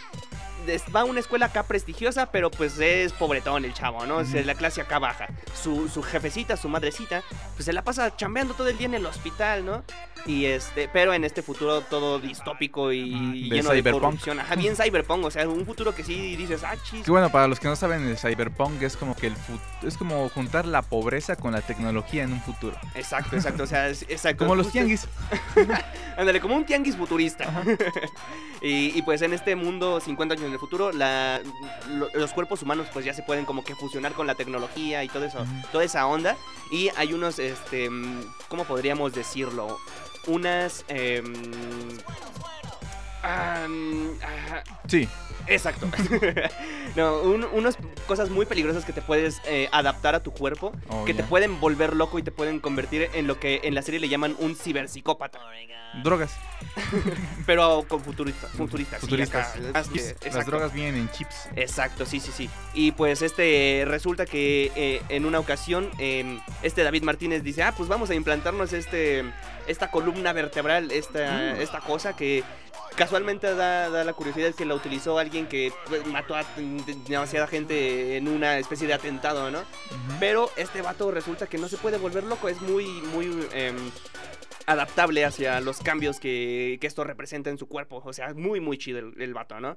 va 0.95 1.01
a 1.01 1.05
una 1.05 1.21
escuela 1.21 1.47
acá 1.47 1.63
prestigiosa, 1.65 2.31
pero 2.31 2.51
pues 2.51 2.79
es 2.79 3.13
pobretón 3.13 3.65
el 3.65 3.75
chavo, 3.75 4.07
¿no? 4.07 4.21
Es 4.21 4.33
de 4.33 4.45
la 4.45 4.55
clase 4.55 4.81
acá 4.81 4.99
baja. 4.99 5.29
Su, 5.55 5.89
su 5.89 6.03
jefecita, 6.03 6.57
su 6.57 6.69
madrecita, 6.69 7.23
pues 7.55 7.65
se 7.65 7.73
la 7.73 7.83
pasa 7.83 8.17
chambeando 8.17 8.55
todo 8.55 8.69
el 8.69 8.79
día 8.79 8.87
en 8.87 8.95
el 8.95 9.07
hospital, 9.07 9.65
¿no? 9.65 9.83
Y 10.27 10.45
este, 10.45 10.89
pero 10.89 11.13
en 11.15 11.25
este 11.25 11.43
futuro 11.43 11.81
todo 11.81 12.19
distópico 12.19 12.93
y 12.93 13.49
de 13.49 13.57
lleno 13.57 13.71
de 13.71 13.83
corrupción. 13.83 14.39
Ajá, 14.39 14.55
bien 14.55 14.77
cyberpunk, 14.77 15.25
o 15.25 15.31
sea, 15.31 15.49
un 15.49 15.65
futuro 15.65 15.95
que 15.95 16.05
sí 16.05 16.37
dices, 16.37 16.63
ah, 16.63 16.77
chis. 16.85 17.05
Que 17.05 17.11
bueno, 17.11 17.31
para 17.31 17.49
los 17.49 17.59
que 17.59 17.69
no 17.69 17.75
saben, 17.77 18.07
el 18.07 18.19
cyberpunk 18.19 18.81
es 18.83 18.97
como 18.97 19.17
que 19.17 19.29
el 19.29 19.35
fut- 19.35 19.61
es 19.87 19.97
como 19.97 20.29
juntar 20.29 20.67
la 20.67 20.83
pobreza 20.83 21.37
con 21.37 21.53
la 21.53 21.63
tecnología 21.63 22.23
en 22.25 22.33
un 22.35 22.41
futuro. 22.43 22.77
Exacto, 22.95 23.35
exacto, 23.37 23.63
o 23.63 23.67
sea, 23.67 23.89
es- 23.89 24.03
exacto. 24.09 24.45
Como 24.45 24.55
los 24.57 24.71
tianguis. 24.71 25.09
Ándale, 26.17 26.41
como 26.41 26.55
un 26.57 26.65
tianguis 26.67 26.97
futurista. 26.97 27.63
y, 28.63 28.97
y, 28.97 29.03
pues 29.03 29.23
en 29.23 29.33
este 29.33 29.57
mundo, 29.57 30.01
50 30.01 30.35
años 30.35 30.47
en 30.47 30.53
el 30.53 30.59
futuro, 30.59 30.93
la- 30.93 31.41
lo- 31.89 32.09
los 32.15 32.33
cuerpos 32.33 32.63
humanos 32.63 32.89
pues 32.93 33.05
ya 33.05 33.15
se 33.15 33.23
pueden 33.23 33.45
como 33.47 33.65
que 33.65 33.75
fusionar 33.75 34.13
con 34.13 34.27
la 34.27 34.35
tecnología 34.35 35.03
y 35.03 35.09
todo 35.09 35.25
eso, 35.25 35.45
toda 35.73 35.85
esa 35.85 36.07
onda. 36.07 36.37
Y 36.71 36.91
hay 36.97 37.13
unos, 37.15 37.39
este, 37.39 37.89
mm, 37.91 38.21
¿cómo 38.49 38.65
podríamos 38.65 39.13
decirlo? 39.15 39.79
Unas... 40.27 40.85
em, 40.89 41.33
ajá, 43.23 44.63
Sí. 44.89 45.09
Exacto. 45.47 45.89
no, 46.97 47.21
un- 47.23 47.45
unas 47.53 47.77
cosas 48.07 48.31
muy 48.31 48.47
peligrosas 48.47 48.85
que 48.85 48.93
te 48.93 49.03
puedes 49.03 49.41
eh, 49.47 49.69
adaptar 49.73 50.15
a 50.15 50.23
tu 50.23 50.33
cuerpo, 50.33 50.73
Oh, 50.89 51.05
que 51.05 51.15
te 51.15 51.23
pueden 51.25 51.61
volver 51.61 51.97
loco 51.97 52.19
y 52.19 52.23
te 52.23 52.31
pueden 52.31 52.61
convertir 52.61 53.11
en 53.15 53.27
lo 53.27 53.41
que 53.41 53.61
en 53.65 53.75
la 53.75 53.83
serie 53.83 54.01
le 54.01 54.09
llaman 54.09 54.37
un 54.39 54.55
ciberpsicópata. 54.55 55.41
Drogas. 56.05 56.33
Pero 57.47 57.85
con 57.89 58.01
futurista, 58.01 58.47
sí, 58.49 58.57
Futuristas. 58.57 59.57
acá, 59.57 59.83
Chips. 59.83 60.15
Las 60.33 60.47
drogas 60.47 60.73
vienen 60.73 60.95
en 60.95 61.11
chips. 61.11 61.49
Exacto, 61.57 62.07
sí, 62.07 62.21
sí, 62.21 62.31
sí. 62.33 62.49
Y 62.75 62.93
pues 62.93 63.23
este 63.23 63.85
resulta 63.89 64.25
que 64.25 64.71
eh, 64.77 65.03
en 65.09 65.25
una 65.27 65.41
ocasión 65.41 65.91
eh, 65.99 66.39
este 66.63 66.85
David 66.85 67.03
Martínez 67.03 67.43
dice, 67.43 67.65
ah, 67.65 67.75
pues 67.77 67.89
vamos 67.89 68.09
a 68.11 68.15
implantarnos 68.15 68.73
este 68.73 69.25
esta 69.71 69.91
columna 69.91 70.33
vertebral, 70.33 70.91
esta, 70.91 71.55
Mm. 71.55 71.61
esta 71.61 71.81
cosa 71.81 72.15
que 72.17 72.43
casualmente 72.97 73.55
da, 73.55 73.89
da 73.89 74.05
la 74.05 74.13
curiosidad 74.13 74.55
que 74.55 74.65
la 74.65 74.75
utilizó 74.75 75.19
alguien 75.19 75.47
que 75.47 75.73
pues, 75.89 76.05
mató 76.07 76.35
a 76.35 76.45
demasiada 77.09 77.47
gente 77.47 78.17
en 78.17 78.29
una 78.29 78.59
especie 78.59 78.87
de 78.87 78.95
atentado, 78.95 79.51
¿no? 79.51 79.63
Pero 80.19 80.51
este 80.57 80.83
vato 80.83 81.11
resulta 81.11 81.47
que 81.47 81.57
no 81.59 81.69
se 81.69 81.77
puede 81.77 81.99
volver 81.99 82.25
loco, 82.25 82.49
es 82.49 82.61
muy, 82.61 82.85
muy 83.15 83.27
em, 83.53 83.77
adaptable 84.67 85.25
hacia 85.25 85.61
los 85.61 85.79
cambios 85.79 86.21
que, 86.21 86.79
que 86.81 86.87
esto 86.87 87.05
representa 87.05 87.49
en 87.51 87.59
su 87.59 87.69
cuerpo. 87.69 88.03
O 88.05 88.13
sea, 88.13 88.35
muy, 88.35 88.61
muy 88.61 88.77
chido 88.77 88.99
el, 88.99 89.15
el 89.21 89.35
vato, 89.35 89.61
¿no? 89.61 89.77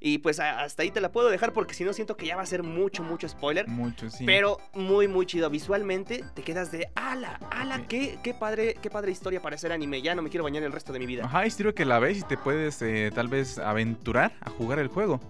Y 0.00 0.18
pues 0.18 0.40
hasta 0.40 0.82
ahí 0.82 0.90
te 0.90 1.00
la 1.02 1.12
puedo 1.12 1.28
dejar 1.28 1.52
porque 1.52 1.74
si 1.74 1.84
no 1.84 1.92
siento 1.92 2.16
que 2.16 2.26
ya 2.26 2.34
va 2.34 2.42
a 2.42 2.46
ser 2.46 2.62
mucho, 2.62 3.02
mucho 3.02 3.28
spoiler. 3.28 3.68
Mucho, 3.68 4.08
sí. 4.08 4.24
Pero 4.24 4.58
muy, 4.72 5.08
muy 5.08 5.26
chido. 5.26 5.50
Visualmente 5.50 6.24
te 6.34 6.42
quedas 6.42 6.72
de 6.72 6.90
ala, 6.94 7.38
ala, 7.50 7.86
qué, 7.86 8.18
qué 8.22 8.32
padre, 8.32 8.76
qué 8.80 8.88
padre 8.88 9.12
historia 9.12 9.42
para 9.42 9.56
hacer 9.56 9.72
anime. 9.72 10.00
Ya 10.00 10.14
no 10.14 10.22
me 10.22 10.30
quiero 10.30 10.44
bañar 10.44 10.62
el 10.62 10.72
resto 10.72 10.94
de 10.94 10.98
mi 10.98 11.06
vida. 11.06 11.26
Ajá, 11.26 11.46
y 11.46 11.50
sirve 11.50 11.74
que 11.74 11.84
la 11.84 11.98
ves 11.98 12.18
y 12.18 12.22
te 12.22 12.38
puedes 12.38 12.80
eh, 12.80 13.10
tal 13.14 13.28
vez 13.28 13.58
aventurar 13.58 14.32
a 14.40 14.48
jugar 14.48 14.78
el 14.78 14.88
juego. 14.88 15.20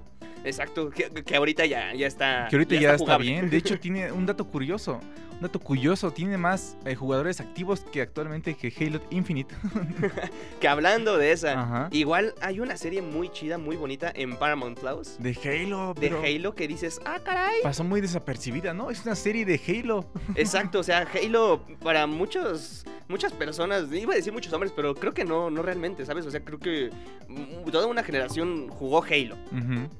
Exacto, 0.45 0.91
que, 0.91 1.11
que 1.11 1.37
ahorita 1.37 1.67
ya, 1.67 1.93
ya 1.95 2.07
está. 2.07 2.47
Que 2.49 2.57
ahorita 2.57 2.77
ya, 2.77 2.93
está, 2.93 2.99
jugable. 2.99 3.27
bien. 3.31 3.51
De 3.51 3.57
hecho, 3.57 3.79
tiene 3.81 4.13
un 4.13 4.25
dato 4.25 4.47
curioso. 4.47 5.01
Dato 5.41 5.59
curioso. 5.59 6.11
Tiene 6.13 6.37
más 6.37 6.77
eh, 6.85 6.95
jugadores 6.95 7.41
activos 7.41 7.81
que 7.91 8.03
actualmente 8.03 8.55
que 8.55 8.73
Halo 8.79 9.01
Infinite. 9.11 9.55
Que 10.61 10.69
hablando 10.69 11.17
de 11.17 11.33
esa, 11.33 11.61
Ajá. 11.61 11.89
igual 11.91 12.35
hay 12.43 12.61
una 12.61 12.77
serie 12.77 13.01
muy 13.01 13.31
chida, 13.31 13.57
muy 13.57 13.77
bonita 13.77 14.13
en 14.15 14.37
Paramount 14.37 14.79
Plus. 14.79 15.17
De 15.19 15.31
Halo. 15.45 15.95
de 15.95 16.01
pero 16.01 16.21
Halo 16.23 16.55
que 16.55 16.69
dices, 16.69 17.01
ah, 17.07 17.19
caray. 17.25 17.63
Pasó 17.63 17.83
muy 17.83 18.01
desapercibida, 18.03 18.75
¿no? 18.75 18.91
Es 18.91 19.05
una 19.07 19.15
serie 19.15 19.45
de 19.47 19.59
Halo. 19.67 20.05
Exacto, 20.35 20.81
o 20.81 20.83
sea, 20.83 21.07
Halo 21.15 21.63
para 21.83 22.07
muchos, 22.07 22.85
muchas 23.09 23.33
personas, 23.33 23.91
iba 23.93 24.13
a 24.13 24.17
decir 24.17 24.33
muchos 24.33 24.53
hombres, 24.53 24.73
pero 24.77 24.95
creo 24.95 25.15
que 25.15 25.25
no, 25.25 25.49
no 25.51 25.63
realmente, 25.63 26.05
¿sabes? 26.05 26.27
O 26.27 26.31
sea, 26.31 26.41
creo 26.45 26.59
que 26.59 26.91
mm, 27.29 27.71
toda 27.71 27.87
una 27.87 28.03
generación 28.03 28.69
jugó 28.69 29.03
Halo. 29.03 29.37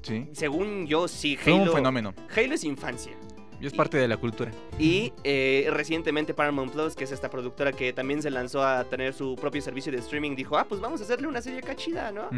Sí. 0.03 0.29
Según 0.33 0.85
yo, 0.85 1.07
sí, 1.07 1.35
Fue 1.37 1.53
un 1.53 1.61
Halo. 1.61 1.73
fenómeno. 1.73 2.13
Halo 2.35 2.53
es 2.53 2.63
infancia. 2.63 3.13
Y 3.61 3.67
es 3.67 3.73
parte 3.73 3.97
de 3.97 4.07
la 4.07 4.17
cultura. 4.17 4.51
Y 4.79 5.13
eh, 5.23 5.67
recientemente 5.71 6.33
Paramount 6.33 6.71
Plus, 6.73 6.95
que 6.95 7.03
es 7.03 7.11
esta 7.11 7.29
productora 7.29 7.71
que 7.71 7.93
también 7.93 8.21
se 8.21 8.31
lanzó 8.31 8.63
a 8.63 8.83
tener 8.85 9.13
su 9.13 9.35
propio 9.35 9.61
servicio 9.61 9.91
de 9.91 9.99
streaming, 9.99 10.35
dijo, 10.35 10.57
ah, 10.57 10.65
pues 10.67 10.81
vamos 10.81 10.99
a 11.01 11.03
hacerle 11.03 11.27
una 11.27 11.41
serie 11.41 11.59
acá 11.59 11.75
chida, 11.75 12.11
¿no? 12.11 12.29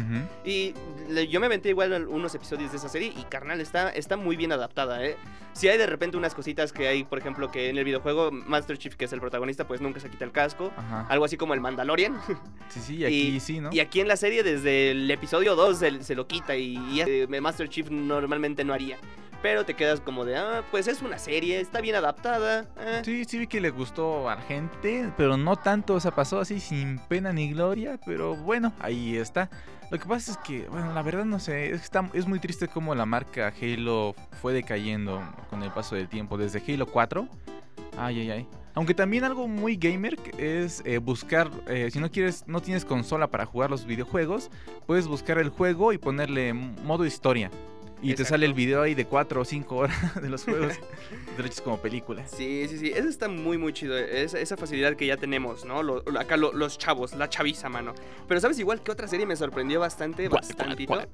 Y 0.44 0.74
le- 1.08 1.26
yo 1.28 1.40
me 1.40 1.46
aventé 1.46 1.70
igual 1.70 1.92
al- 1.92 2.08
unos 2.08 2.34
episodios 2.34 2.70
de 2.70 2.76
esa 2.76 2.88
serie 2.88 3.08
y 3.16 3.22
carnal, 3.24 3.60
está, 3.60 3.90
está 3.90 4.16
muy 4.16 4.36
bien 4.36 4.52
adaptada, 4.52 5.04
¿eh? 5.04 5.16
Si 5.54 5.68
hay 5.68 5.78
de 5.78 5.86
repente 5.86 6.16
unas 6.16 6.34
cositas 6.34 6.72
que 6.72 6.88
hay, 6.88 7.04
por 7.04 7.18
ejemplo, 7.18 7.50
que 7.50 7.68
en 7.70 7.78
el 7.78 7.84
videojuego 7.84 8.30
Master 8.32 8.76
Chief, 8.76 8.96
que 8.96 9.04
es 9.04 9.12
el 9.12 9.20
protagonista, 9.20 9.66
pues 9.68 9.80
nunca 9.80 10.00
se 10.00 10.10
quita 10.10 10.24
el 10.24 10.32
casco. 10.32 10.72
Ajá. 10.76 11.06
Algo 11.08 11.24
así 11.24 11.36
como 11.36 11.54
el 11.54 11.60
Mandalorian. 11.60 12.18
Sí, 12.68 12.80
sí, 12.80 12.96
y 12.96 13.04
aquí 13.04 13.14
y- 13.36 13.40
sí, 13.40 13.60
¿no? 13.60 13.70
Y 13.72 13.78
aquí 13.80 14.00
en 14.00 14.08
la 14.08 14.16
serie, 14.16 14.42
desde 14.42 14.90
el 14.90 15.08
episodio 15.10 15.54
2 15.54 15.78
se, 15.78 16.02
se 16.02 16.14
lo 16.14 16.26
quita 16.26 16.56
y, 16.56 16.76
y, 16.92 17.02
eh, 17.02 17.26
Master 17.40 17.68
Chief 17.68 17.88
normalmente 17.90 18.64
no 18.64 18.72
haría. 18.72 18.96
Pero 19.44 19.66
te 19.66 19.74
quedas 19.74 20.00
como 20.00 20.24
de, 20.24 20.38
ah, 20.38 20.64
pues 20.70 20.88
es 20.88 21.02
una 21.02 21.18
serie, 21.18 21.60
está 21.60 21.82
bien 21.82 21.96
adaptada. 21.96 22.64
eh". 22.80 23.02
Sí, 23.04 23.26
sí 23.26 23.38
vi 23.40 23.46
que 23.46 23.60
le 23.60 23.68
gustó 23.68 24.30
a 24.30 24.36
la 24.36 24.40
gente, 24.40 25.12
pero 25.18 25.36
no 25.36 25.56
tanto, 25.56 25.92
o 25.92 26.00
sea, 26.00 26.12
pasó 26.12 26.40
así 26.40 26.60
sin 26.60 26.98
pena 26.98 27.30
ni 27.30 27.52
gloria, 27.52 28.00
pero 28.06 28.36
bueno, 28.36 28.72
ahí 28.80 29.18
está. 29.18 29.50
Lo 29.90 29.98
que 29.98 30.06
pasa 30.06 30.32
es 30.32 30.38
que, 30.38 30.66
bueno, 30.70 30.94
la 30.94 31.02
verdad 31.02 31.26
no 31.26 31.38
sé, 31.38 31.72
es, 31.72 31.90
es 32.14 32.26
muy 32.26 32.38
triste 32.38 32.68
cómo 32.68 32.94
la 32.94 33.04
marca 33.04 33.52
Halo 33.60 34.14
fue 34.40 34.54
decayendo 34.54 35.22
con 35.50 35.62
el 35.62 35.70
paso 35.72 35.94
del 35.94 36.08
tiempo, 36.08 36.38
desde 36.38 36.62
Halo 36.66 36.86
4. 36.86 37.28
Ay, 37.98 38.20
ay, 38.20 38.30
ay. 38.30 38.48
Aunque 38.72 38.94
también 38.94 39.24
algo 39.24 39.46
muy 39.46 39.76
gamer 39.76 40.16
es 40.38 40.80
eh, 40.86 40.96
buscar, 40.96 41.50
eh, 41.68 41.90
si 41.92 42.00
no 42.00 42.10
quieres, 42.10 42.44
no 42.46 42.62
tienes 42.62 42.86
consola 42.86 43.26
para 43.26 43.44
jugar 43.44 43.68
los 43.68 43.84
videojuegos, 43.84 44.50
puedes 44.86 45.06
buscar 45.06 45.36
el 45.36 45.50
juego 45.50 45.92
y 45.92 45.98
ponerle 45.98 46.54
modo 46.54 47.04
historia. 47.04 47.50
Y 48.04 48.14
te 48.14 48.24
sale 48.24 48.46
el 48.46 48.54
video 48.54 48.82
ahí 48.82 48.94
de 48.94 49.06
4 49.06 49.40
o 49.40 49.44
5 49.44 49.76
horas 49.76 50.14
de 50.22 50.28
los 50.28 50.44
juegos 50.44 50.74
derechos 51.36 51.60
como 51.60 51.78
películas. 51.78 52.30
Sí, 52.30 52.66
sí, 52.68 52.78
sí, 52.78 52.92
eso 52.94 53.08
está 53.08 53.28
muy, 53.28 53.58
muy 53.58 53.72
chido, 53.72 53.96
esa, 53.98 54.38
esa 54.38 54.56
facilidad 54.56 54.94
que 54.94 55.06
ya 55.06 55.16
tenemos, 55.16 55.64
¿no? 55.64 55.82
Lo- 55.82 56.02
lo- 56.02 56.20
acá 56.20 56.36
lo- 56.36 56.52
los 56.52 56.78
chavos, 56.78 57.14
la 57.14 57.28
chaviza, 57.28 57.68
mano. 57.68 57.94
Pero 58.28 58.40
¿sabes 58.40 58.58
igual 58.58 58.82
que 58.82 58.90
otra 58.92 59.08
serie 59.08 59.26
me 59.26 59.36
sorprendió 59.36 59.80
bastante, 59.80 60.28
¿Cuál, 60.28 60.42
bastantito? 60.42 60.92
cuál, 60.94 61.08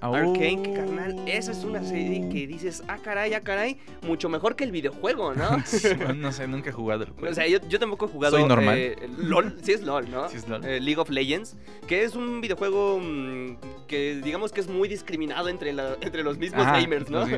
Arcane. 0.00 0.28
Arcane, 0.30 0.62
que 0.62 0.72
carnal, 0.74 1.16
esa 1.26 1.52
es 1.52 1.64
una 1.64 1.82
serie 1.82 2.28
que 2.28 2.46
dices, 2.46 2.82
ah, 2.88 2.98
caray, 3.02 3.32
ah, 3.34 3.40
caray, 3.40 3.78
mucho 4.02 4.28
mejor 4.28 4.54
que 4.56 4.64
el 4.64 4.70
videojuego, 4.72 5.34
¿no? 5.34 5.50
no 6.16 6.32
sé, 6.32 6.46
nunca 6.46 6.70
he 6.70 6.72
jugado 6.72 7.04
el 7.04 7.10
juego. 7.10 7.30
O 7.30 7.34
sea, 7.34 7.46
yo, 7.46 7.58
yo 7.68 7.78
tampoco 7.78 8.06
he 8.06 8.08
jugado. 8.08 8.36
Soy 8.38 8.46
normal. 8.48 8.76
eh, 8.78 8.96
LOL, 9.18 9.56
sí 9.62 9.72
es 9.72 9.82
LOL, 9.82 10.10
¿no? 10.10 10.28
Sí 10.34 10.36
es 10.36 10.48
LOL. 10.48 10.64
Eh, 10.64 10.80
League 10.80 11.00
of 11.00 11.08
Legends, 11.10 11.56
que 11.86 12.04
es 12.04 12.14
un 12.14 12.40
videojuego 12.40 13.00
mm, 13.02 13.56
que 13.88 14.20
digamos 14.22 14.52
que 14.52 14.60
es 14.60 14.68
muy 14.68 14.88
discriminado 14.88 15.48
entre, 15.48 15.72
la- 15.72 15.96
entre 16.00 16.22
los 16.22 16.36
mismos 16.38 16.66
gamers, 16.66 17.08
¿no? 17.10 17.24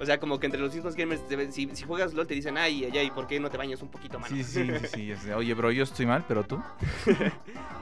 O 0.00 0.04
sea, 0.04 0.18
como 0.18 0.40
que 0.40 0.46
entre 0.46 0.60
los 0.60 0.74
mismos 0.74 0.96
gamers, 0.96 1.20
si, 1.52 1.68
si 1.74 1.84
juegas 1.84 2.12
LOL 2.12 2.26
te 2.26 2.34
dicen, 2.34 2.58
ay, 2.58 2.84
ay, 2.90 2.98
ay, 2.98 3.10
¿por 3.12 3.28
qué 3.28 3.38
no 3.38 3.48
te 3.50 3.56
bañas 3.56 3.82
un 3.82 3.88
poquito, 3.88 4.18
mano? 4.18 4.34
Sí, 4.34 4.42
sí, 4.42 4.66
sí, 4.92 5.12
sí. 5.16 5.30
Oye, 5.30 5.54
bro, 5.54 5.70
yo 5.70 5.84
estoy 5.84 6.06
mal, 6.06 6.24
pero 6.26 6.42
tú. 6.42 6.60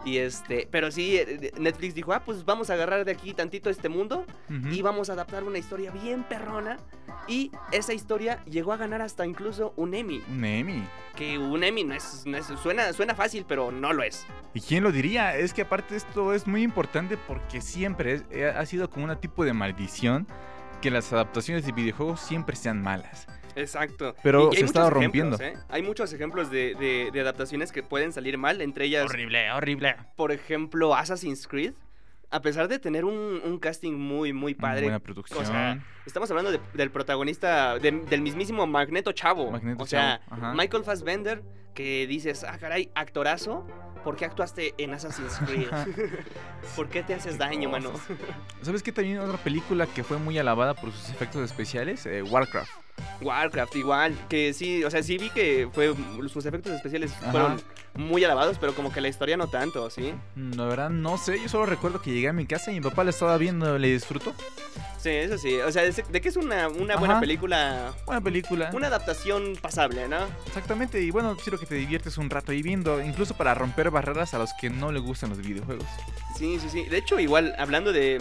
Y 0.04 0.18
este, 0.18 0.68
pero 0.70 0.90
sí, 0.90 1.16
eh, 1.16 1.50
Netflix 1.58 1.94
dijo, 1.94 2.12
ah, 2.12 2.22
pues 2.22 2.44
vamos 2.44 2.68
a 2.68 2.74
agarrar 2.74 3.06
de 3.06 3.12
aquí 3.12 3.32
tantito 3.32 3.70
este 3.70 3.88
mundo 3.88 4.09
Ujú. 4.18 4.68
y 4.68 4.82
vamos 4.82 5.08
a 5.10 5.12
adaptar 5.14 5.44
una 5.44 5.58
historia 5.58 5.90
bien 5.90 6.24
perrona. 6.24 6.78
Y 7.28 7.52
esa 7.72 7.92
historia 7.92 8.42
llegó 8.44 8.72
a 8.72 8.76
ganar 8.76 9.02
hasta 9.02 9.24
incluso 9.26 9.72
un 9.76 9.94
Emmy. 9.94 10.22
Un 10.28 10.44
Emmy. 10.44 10.84
Que 11.14 11.38
un 11.38 11.62
Emmy 11.62 11.84
no 11.84 11.94
es, 11.94 12.24
no 12.26 12.36
es- 12.36 12.46
suena, 12.46 12.92
suena 12.92 13.14
fácil, 13.14 13.44
pero 13.46 13.70
no 13.70 13.92
lo 13.92 14.02
es. 14.02 14.26
¿Y 14.54 14.60
quién 14.60 14.82
lo 14.82 14.90
diría? 14.90 15.36
Es 15.36 15.52
que 15.54 15.62
aparte 15.62 15.94
esto 15.96 16.34
es 16.34 16.46
muy 16.46 16.62
importante 16.62 17.16
porque 17.16 17.60
siempre 17.60 18.14
es- 18.14 18.24
eh, 18.30 18.46
ha 18.46 18.64
sido 18.66 18.90
como 18.90 19.06
un 19.06 19.16
tipo 19.20 19.44
de 19.44 19.52
maldición 19.52 20.26
que 20.80 20.90
las 20.90 21.12
adaptaciones 21.12 21.64
de 21.66 21.72
videojuegos 21.72 22.20
siempre 22.20 22.56
sean 22.56 22.80
malas. 22.82 23.26
Exacto. 23.54 24.14
Pero 24.22 24.50
se 24.52 24.62
ha 24.62 24.64
estado 24.64 24.86
muchos 24.86 25.02
rompiendo. 25.02 25.36
¿eh? 25.40 25.54
Hay 25.68 25.82
muchos 25.82 26.12
ejemplos 26.12 26.50
de, 26.50 26.74
de- 26.76 27.10
de 27.12 27.20
adaptaciones 27.20 27.70
que 27.72 27.82
pueden 27.82 28.12
salir 28.12 28.38
mal, 28.38 28.60
entre 28.62 28.86
ellas, 28.86 29.04
Horrible, 29.04 29.50
horrible. 29.52 29.96
por 30.16 30.32
ejemplo, 30.32 30.94
Assassin's 30.94 31.46
Creed. 31.46 31.74
A 32.32 32.40
pesar 32.42 32.68
de 32.68 32.78
tener 32.78 33.04
un, 33.04 33.40
un 33.44 33.58
casting 33.58 33.92
muy, 33.92 34.32
muy 34.32 34.54
padre. 34.54 34.82
Buena 34.82 35.00
producción. 35.00 35.42
O 35.42 35.44
sea, 35.44 35.82
estamos 36.06 36.30
hablando 36.30 36.52
de- 36.52 36.60
del 36.74 36.90
protagonista, 36.90 37.78
de- 37.78 37.90
del 37.90 38.22
mismísimo 38.22 38.66
Magneto 38.68 39.10
Chavo. 39.12 39.50
Magneto 39.50 39.82
o 39.82 39.86
sea, 39.86 40.20
Chavo. 40.28 40.54
Michael 40.54 40.84
Fassbender, 40.84 41.42
que 41.74 42.06
dices, 42.06 42.44
ah, 42.44 42.56
caray, 42.58 42.90
actorazo. 42.94 43.66
¿Por 44.04 44.16
qué 44.16 44.24
actuaste 44.24 44.74
en 44.78 44.94
Assassin's 44.94 45.38
Creed? 45.46 45.68
¿Por 46.76 46.88
qué 46.88 47.02
te 47.02 47.14
haces 47.14 47.36
daño, 47.36 47.68
mano? 47.68 47.90
¿Sabes 48.62 48.82
qué? 48.82 48.92
También 48.92 49.18
otra 49.18 49.36
película 49.38 49.86
que 49.86 50.04
fue 50.04 50.16
muy 50.18 50.38
alabada 50.38 50.74
por 50.74 50.92
sus 50.92 51.10
efectos 51.10 51.42
especiales, 51.42 52.06
Eh, 52.06 52.22
Warcraft. 52.22 52.70
Warcraft 53.22 53.76
igual, 53.76 54.14
que 54.28 54.52
sí, 54.52 54.84
o 54.84 54.90
sea, 54.90 55.02
sí 55.02 55.18
vi 55.18 55.30
que 55.30 55.68
fue 55.72 55.94
sus 56.28 56.46
efectos 56.46 56.72
especiales 56.72 57.12
Ajá. 57.14 57.30
fueron 57.30 57.60
muy 58.00 58.24
alabados, 58.24 58.58
pero 58.58 58.74
como 58.74 58.92
que 58.92 59.00
la 59.00 59.08
historia 59.08 59.36
no 59.36 59.48
tanto, 59.48 59.88
¿sí? 59.90 60.12
Mm, 60.34 60.54
La 60.54 60.64
verdad 60.66 60.90
no 60.90 61.16
sé, 61.18 61.40
yo 61.40 61.48
solo 61.48 61.66
recuerdo 61.66 62.00
que 62.02 62.10
llegué 62.10 62.28
a 62.28 62.32
mi 62.32 62.46
casa 62.46 62.70
y 62.72 62.74
mi 62.74 62.80
papá 62.80 63.04
la 63.04 63.10
estaba 63.10 63.36
viendo, 63.36 63.78
le 63.78 63.88
disfrutó. 63.92 64.34
Sí, 64.98 65.08
eso 65.08 65.38
sí, 65.38 65.56
o 65.60 65.72
sea, 65.72 65.82
de 65.84 66.20
que 66.20 66.28
es 66.28 66.36
una, 66.36 66.68
una 66.68 66.96
buena 66.96 67.14
Ajá. 67.14 67.20
película, 67.20 67.92
Buena 68.04 68.20
película. 68.20 68.70
una 68.74 68.88
adaptación 68.88 69.56
pasable, 69.60 70.06
¿no? 70.08 70.18
Exactamente, 70.46 71.00
y 71.00 71.10
bueno, 71.10 71.36
quiero 71.42 71.58
que 71.58 71.64
te 71.66 71.74
diviertes 71.76 72.18
un 72.18 72.28
rato 72.28 72.52
ahí 72.52 72.60
viendo, 72.62 73.00
incluso 73.02 73.34
para 73.34 73.54
romper 73.54 73.90
barreras 73.90 74.34
a 74.34 74.38
los 74.38 74.50
que 74.60 74.68
no 74.68 74.92
les 74.92 75.00
gustan 75.02 75.30
los 75.30 75.38
videojuegos. 75.38 75.86
Sí, 76.36 76.58
sí, 76.60 76.68
sí. 76.68 76.84
De 76.84 76.98
hecho, 76.98 77.18
igual, 77.18 77.54
hablando 77.58 77.92
de, 77.92 78.20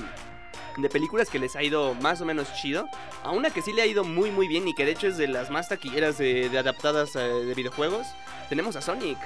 de 0.77 0.89
películas 0.89 1.29
que 1.29 1.39
les 1.39 1.55
ha 1.55 1.63
ido 1.63 1.93
más 1.95 2.21
o 2.21 2.25
menos 2.25 2.53
chido, 2.53 2.87
a 3.23 3.31
una 3.31 3.49
que 3.49 3.61
sí 3.61 3.73
le 3.73 3.81
ha 3.81 3.85
ido 3.85 4.03
muy, 4.03 4.31
muy 4.31 4.47
bien 4.47 4.67
y 4.67 4.73
que 4.73 4.85
de 4.85 4.91
hecho 4.91 5.07
es 5.07 5.17
de 5.17 5.27
las 5.27 5.49
más 5.49 5.67
taquilleras 5.69 6.17
de, 6.17 6.49
de 6.49 6.57
adaptadas 6.59 7.15
eh, 7.15 7.19
de 7.19 7.53
videojuegos, 7.53 8.07
tenemos 8.49 8.75
a 8.75 8.81
Sonic. 8.81 9.17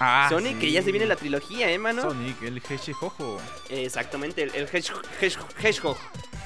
Ah, 0.00 0.26
Sonic, 0.30 0.58
que 0.58 0.72
ya 0.72 0.82
se 0.82 0.90
viene 0.90 1.06
la 1.06 1.16
trilogía, 1.16 1.70
¿eh, 1.70 1.78
mano? 1.78 2.02
Sonic, 2.02 2.42
el 2.42 2.58
Hedgehog. 2.58 3.40
Exactamente, 3.70 4.42
el, 4.42 4.54
el 4.54 4.68
Hedgehog. 4.72 5.02
Hedgehog. 5.20 5.48
Hedgehog. 5.62 5.96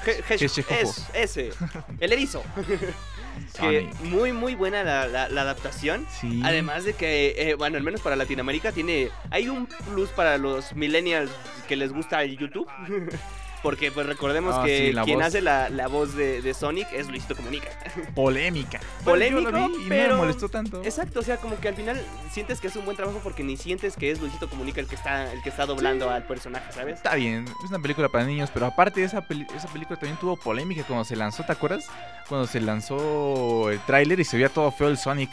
He- 0.05 0.23
Hedgehog, 0.35 0.67
Hedgehog. 0.71 0.71
es- 0.71 1.07
ese. 1.15 1.51
El 2.01 2.13
erizo. 2.13 2.43
que 3.61 3.91
muy, 4.05 4.33
muy 4.33 4.55
buena 4.55 4.83
la, 4.85 5.07
la- 5.09 5.29
la 5.29 5.41
adaptación. 5.43 6.07
Sí. 6.21 6.41
Además 6.45 6.85
de 6.85 6.93
que, 6.95 7.35
eh, 7.37 7.55
bueno, 7.55 7.77
al 7.77 7.83
menos 7.83 8.01
para 8.03 8.15
Latinoamérica 8.17 8.73
tiene... 8.73 9.11
Hay 9.31 9.49
un 9.49 9.67
plus 9.67 10.11
para 10.11 10.39
los 10.39 10.75
millennials 10.75 11.31
que 11.69 11.77
les 11.77 11.93
gusta 11.93 12.23
el 12.23 12.37
YouTube. 12.39 12.69
Porque 13.63 13.91
pues 13.91 14.07
recordemos 14.07 14.55
Ah, 14.57 14.65
que 14.65 14.91
sí, 14.93 14.99
quien 15.05 15.19
voz. 15.19 15.27
hace 15.29 15.41
la, 15.41 15.69
la 15.71 15.89
voz 15.89 16.15
de, 16.15 16.41
de 16.43 16.55
Sonic 16.55 16.87
es 16.93 17.09
Luisito 17.09 17.35
Comunica. 17.35 17.69
polémica. 18.15 18.79
Polémico, 19.05 19.51
Bueno, 19.51 19.69
y 19.71 19.83
no 19.83 19.89
pero- 19.89 20.15
me 20.15 20.21
molestó 20.21 20.49
tanto. 20.49 20.83
Exacto, 20.85 21.21
o 21.21 21.23
sea, 21.23 21.39
como 21.39 21.59
que 21.59 21.69
al 21.69 21.75
final 21.75 22.01
sientes 22.31 22.61
que 22.61 22.69
es 22.69 22.77
un 22.77 22.85
buen 22.85 22.97
trabajo 22.97 23.19
porque 23.25 23.43
ni 23.43 23.57
sientes 23.57 23.97
que 23.97 24.11
es 24.11 24.21
Luisito 24.21 24.49
Comunica 24.49 24.81
el 24.81 24.87
que 24.87 24.95
está, 24.95 25.33
el 25.33 25.43
que 25.43 25.49
está 25.49 25.67
doblando 25.67 26.09
al 26.11 26.23
personaje, 26.25 26.71
¿sabes? 26.73 26.97
Está 26.97 27.15
bien, 27.17 27.47
es 27.65 27.71
una 27.71 27.81
película 27.81 28.09
para 28.09 28.25
niños, 28.25 28.51
pero 28.53 28.67
aparte 28.67 29.03
esa, 29.03 29.23
peli- 29.27 29.47
esa 29.57 29.69
película 29.69 29.99
también 29.99 30.19
tuvo 30.21 30.37
polémica 30.37 30.85
cuando 30.85 31.05
se 31.05 31.17
lanzó, 31.17 31.43
¿te 31.45 31.53
acuerdas? 31.53 31.87
Cuando 32.29 32.47
se 32.47 32.61
lanzó 32.61 33.71
el 33.71 33.81
tráiler 33.81 34.21
y 34.21 34.25
se 34.25 34.37
veía 34.37 34.49
todo 34.49 34.71
feo 34.71 34.89
el 34.89 34.99
Sonic. 34.99 35.31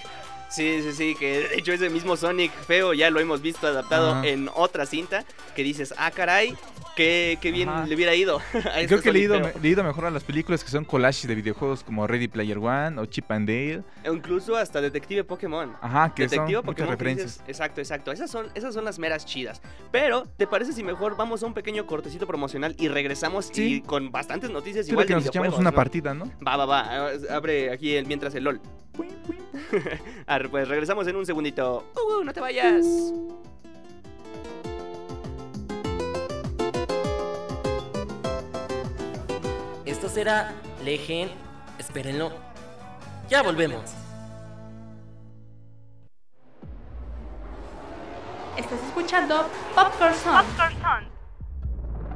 Sí, 0.49 0.81
sí, 0.83 0.93
sí, 0.93 1.15
que 1.19 1.39
de 1.49 1.55
hecho 1.57 1.73
ese 1.73 1.89
mismo 1.89 2.15
Sonic 2.15 2.51
feo 2.51 2.93
ya 2.93 3.09
lo 3.09 3.19
hemos 3.19 3.41
visto 3.41 3.65
adaptado 3.67 4.11
Ajá. 4.11 4.27
en 4.27 4.49
otra 4.53 4.85
cinta 4.85 5.23
que 5.55 5.63
dices, 5.63 5.93
ah, 5.97 6.11
caray, 6.11 6.55
qué, 6.95 7.39
qué 7.41 7.51
bien 7.51 7.69
Ajá. 7.69 7.87
le 7.87 7.95
hubiera 7.95 8.13
ido. 8.13 8.39
a 8.53 8.79
este 8.81 8.87
Creo 8.87 9.01
que 9.01 9.09
he 9.09 9.11
Sonic 9.11 9.13
leído, 9.13 9.35
feo". 9.39 9.51
me- 9.55 9.61
leído 9.61 9.83
mejor 9.83 10.05
a 10.05 10.11
las 10.11 10.23
películas 10.23 10.63
que 10.63 10.69
son 10.69 10.85
collages 10.85 11.27
de 11.27 11.33
videojuegos 11.33 11.83
como 11.83 12.05
Ready 12.05 12.27
Player 12.27 12.59
One 12.59 12.99
o 13.01 13.05
Chip 13.07 13.31
and 13.31 13.47
Dale. 13.47 13.83
O 14.07 14.13
incluso 14.13 14.55
hasta 14.55 14.79
Detective 14.79 15.23
Pokémon. 15.23 15.75
Ajá, 15.81 16.13
que 16.13 16.23
Detective 16.23 16.57
son 16.57 16.65
muchas 16.65 16.65
Pokémon. 16.65 16.87
que 16.87 16.91
referencias. 16.91 17.31
dices, 17.39 17.43
exacto, 17.49 17.81
exacto. 17.81 18.11
Esas 18.11 18.29
son, 18.29 18.47
esas 18.53 18.75
son 18.75 18.85
las 18.85 18.99
meras 18.99 19.25
chidas. 19.25 19.59
Pero, 19.91 20.25
¿te 20.37 20.45
parece 20.45 20.71
si 20.73 20.83
mejor 20.83 21.17
vamos 21.17 21.41
a 21.41 21.47
un 21.47 21.55
pequeño 21.55 21.87
cortecito 21.87 22.27
promocional 22.27 22.75
y 22.77 22.89
regresamos 22.89 23.49
y 23.51 23.53
Sí. 23.55 23.81
con 23.85 24.11
bastantes 24.11 24.51
noticias 24.51 24.85
Sí, 24.85 24.91
igual 24.91 25.07
que 25.07 25.13
de 25.13 25.19
nos 25.19 25.25
echamos 25.27 25.57
una 25.57 25.71
¿no? 25.71 25.75
partida, 25.75 26.13
¿no? 26.13 26.31
Va, 26.45 26.57
va, 26.57 26.65
va. 26.65 27.09
Abre 27.31 27.71
aquí 27.71 27.95
el 27.95 28.05
mientras 28.05 28.35
el 28.35 28.43
LOL. 28.43 28.61
Arre, 30.27 30.42
pues 30.49 30.67
regresamos 30.67 31.07
en 31.07 31.15
un 31.15 31.25
segundito. 31.25 31.91
Uh, 31.95 32.19
uh, 32.19 32.23
no 32.23 32.33
te 32.33 32.39
vayas. 32.39 32.85
Esto 39.85 40.09
será 40.09 40.53
Legend. 40.83 41.31
Espérenlo. 41.77 42.31
Ya 43.29 43.41
volvemos. 43.41 43.91
Estás 48.57 48.79
escuchando 48.87 49.49
Popcorn 49.75 50.13
Song 50.13 50.45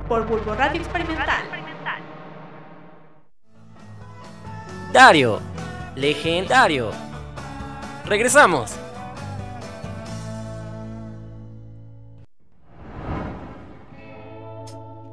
por 0.07 0.25
Bulbo 0.25 0.53
Radio 0.53 0.81
Experimental. 0.81 1.43
Dario. 4.93 5.41
Legendario. 5.96 7.06
Regresamos. 8.07 8.73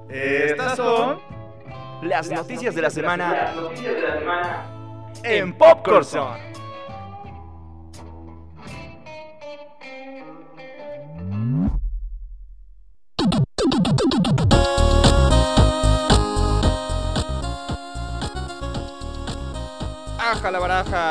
Estas 0.09 0.77
son 0.77 1.19
Las 2.03 2.31
noticias 2.31 2.75
de 2.75 2.83
la 2.83 2.91
semana 2.91 3.53
en 5.25 5.53
Popcorn 5.55 6.05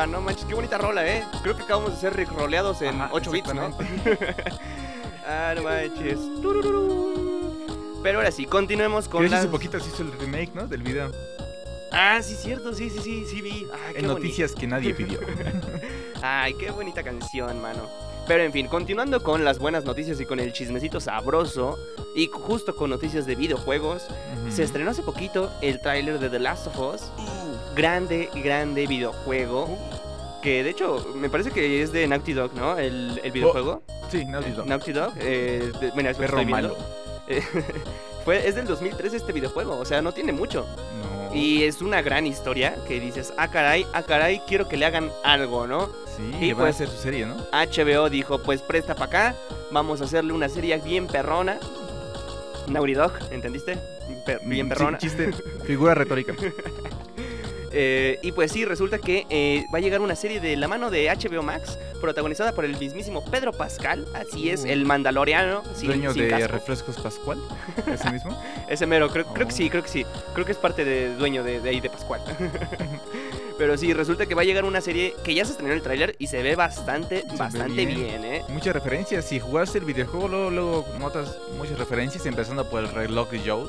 no 0.07 0.21
manches, 0.21 0.45
qué 0.45 0.53
bonita 0.55 0.77
rola, 0.77 1.05
¿eh? 1.07 1.23
Creo 1.41 1.55
que 1.55 1.63
acabamos 1.63 1.91
de 1.93 1.97
ser 1.99 2.27
roleados 2.29 2.81
en 2.81 3.01
Ajá, 3.01 3.09
8 3.11 3.31
bits, 3.31 3.53
¿no? 3.53 3.75
ah, 5.27 5.53
no 5.55 5.63
manches. 5.63 6.19
Pero 8.03 8.17
ahora 8.19 8.31
sí, 8.31 8.45
continuemos 8.45 9.07
con 9.07 9.23
las... 9.23 9.39
hace 9.39 9.47
poquito 9.47 9.79
se 9.79 9.89
hizo 9.89 10.03
el 10.03 10.11
remake, 10.13 10.53
¿no? 10.53 10.67
Del 10.67 10.83
video. 10.83 11.11
Ah, 11.91 12.19
sí, 12.21 12.35
cierto, 12.35 12.73
sí, 12.73 12.89
sí, 12.89 12.99
sí, 13.01 13.25
sí 13.29 13.41
vi. 13.41 13.67
Ah, 13.71 13.77
En 13.89 13.93
bonito. 14.07 14.13
noticias 14.15 14.51
que 14.53 14.67
nadie 14.67 14.93
pidió. 14.93 15.19
Ay, 16.21 16.55
qué 16.55 16.71
bonita 16.71 17.03
canción, 17.03 17.61
mano. 17.61 17.87
Pero 18.27 18.43
en 18.43 18.51
fin, 18.53 18.67
continuando 18.67 19.21
con 19.21 19.43
las 19.43 19.59
buenas 19.59 19.83
noticias 19.83 20.19
y 20.19 20.25
con 20.25 20.39
el 20.39 20.53
chismecito 20.53 20.99
sabroso, 21.01 21.77
y 22.15 22.27
justo 22.27 22.75
con 22.75 22.89
noticias 22.89 23.25
de 23.25 23.35
videojuegos, 23.35 24.07
se 24.49 24.63
estrenó 24.63 24.91
hace 24.91 25.01
poquito 25.03 25.51
el 25.61 25.81
tráiler 25.81 26.19
de 26.19 26.29
The 26.29 26.39
Last 26.39 26.67
of 26.67 26.79
Us. 26.79 27.01
Grande, 27.75 28.29
grande 28.43 28.87
videojuego. 28.87 29.77
Que 30.41 30.63
de 30.63 30.69
hecho, 30.71 31.13
me 31.15 31.29
parece 31.29 31.51
que 31.51 31.81
es 31.81 31.91
de 31.93 32.05
Naughty 32.07 32.33
Dog, 32.33 32.53
¿no? 32.53 32.77
El, 32.77 33.19
el 33.23 33.31
videojuego. 33.31 33.81
Sí, 34.11 34.25
Naughty 34.25 34.51
Dog. 34.51 34.67
Naughty 34.67 34.91
Dog. 34.91 35.13
Eh, 35.19 35.71
de- 35.79 35.91
mira, 35.95 36.11
es 36.11 36.17
Perro 36.17 36.43
malo. 36.43 36.75
Eh, 37.27 37.41
fue, 38.25 38.45
es 38.47 38.55
del 38.55 38.67
2003 38.67 39.13
este 39.13 39.31
videojuego, 39.31 39.77
o 39.77 39.85
sea, 39.85 40.01
no 40.01 40.11
tiene 40.11 40.33
mucho. 40.33 40.65
No. 41.01 41.33
Y 41.35 41.63
es 41.63 41.81
una 41.81 42.01
gran 42.01 42.27
historia 42.27 42.75
que 42.87 42.99
dices, 42.99 43.33
ah, 43.37 43.47
caray, 43.49 43.87
ah, 43.93 44.03
caray, 44.03 44.41
quiero 44.47 44.67
que 44.67 44.75
le 44.77 44.85
hagan 44.85 45.09
algo, 45.23 45.65
¿no? 45.65 45.89
Sí, 46.17 46.45
y 46.47 46.51
va 46.51 46.59
pues- 46.59 46.67
a 46.67 46.83
hacer 46.83 46.89
su 46.89 47.01
serie, 47.01 47.25
¿no? 47.25 47.35
HBO 47.53 48.09
dijo, 48.09 48.39
pues 48.43 48.61
presta 48.61 48.93
para 48.95 49.05
acá, 49.05 49.35
vamos 49.71 50.01
a 50.01 50.03
hacerle 50.03 50.33
una 50.33 50.49
serie 50.49 50.77
bien 50.83 51.07
perrona. 51.07 51.57
Naughty 52.67 52.93
Dog, 52.93 53.13
¿entendiste? 53.31 53.77
Per- 54.25 54.41
bien 54.45 54.65
Sí, 54.67 54.69
perrona. 54.69 54.97
chiste, 54.97 55.31
figura 55.65 55.95
retórica. 55.95 56.33
Eh, 57.75 58.19
y 58.21 58.31
pues 58.31 58.51
sí, 58.51 58.65
resulta 58.65 58.99
que 58.99 59.25
eh, 59.29 59.65
va 59.73 59.79
a 59.79 59.81
llegar 59.81 59.99
una 60.01 60.15
serie 60.15 60.39
de 60.39 60.55
la 60.55 60.67
mano 60.67 60.91
de 60.91 61.07
HBO 61.09 61.41
Max, 61.41 61.79
protagonizada 61.99 62.51
por 62.53 62.65
el 62.65 62.77
mismísimo 62.77 63.25
Pedro 63.25 63.51
Pascal, 63.51 64.05
así 64.13 64.49
es, 64.49 64.63
Uh. 64.63 64.67
el 64.67 64.85
mandaloriano, 64.85 65.63
sin, 65.75 65.87
Dueño 65.87 66.13
sin 66.13 66.23
de 66.23 66.27
casco. 66.29 66.47
Refrescos 66.49 66.99
Pascual. 66.99 67.39
¿Ese 67.91 68.11
mismo? 68.11 68.39
Ese 68.69 68.85
mero, 68.85 69.09
creo, 69.09 69.25
creo 69.25 69.47
que 69.47 69.53
Oh. 69.53 69.57
sí, 69.57 69.69
creo 69.69 69.81
que 69.83 69.89
sí. 69.89 70.05
Creo 70.33 70.45
que 70.45 70.51
es 70.51 70.57
parte 70.57 70.85
de 70.85 71.15
dueño 71.15 71.43
de, 71.43 71.59
de 71.59 71.69
ahí 71.69 71.79
de 71.81 71.89
Pascual. 71.89 72.21
Pero 73.57 73.77
sí, 73.77 73.93
resulta 73.93 74.25
que 74.25 74.33
va 74.35 74.41
a 74.41 74.45
llegar 74.45 74.65
una 74.65 74.81
serie 74.81 75.13
que 75.23 75.33
ya 75.35 75.45
se 75.45 75.51
estrenó 75.51 75.73
el 75.73 75.81
tráiler 75.83 76.15
y 76.17 76.27
se 76.27 76.41
ve 76.41 76.55
bastante, 76.55 77.23
bastante 77.37 77.85
bien. 77.85 77.95
bien, 77.99 78.25
¿eh? 78.25 78.43
Muchas 78.49 78.73
referencias. 78.73 79.25
Si 79.25 79.39
jugaste 79.39 79.77
el 79.77 79.85
videojuego, 79.85 80.27
luego, 80.27 80.49
luego 80.49 80.85
notas 80.99 81.37
muchas 81.57 81.77
referencias, 81.77 82.25
empezando 82.25 82.67
por 82.69 82.83
el 82.83 82.89
reloj 82.89 83.29
de 83.29 83.39
Joe. 83.45 83.65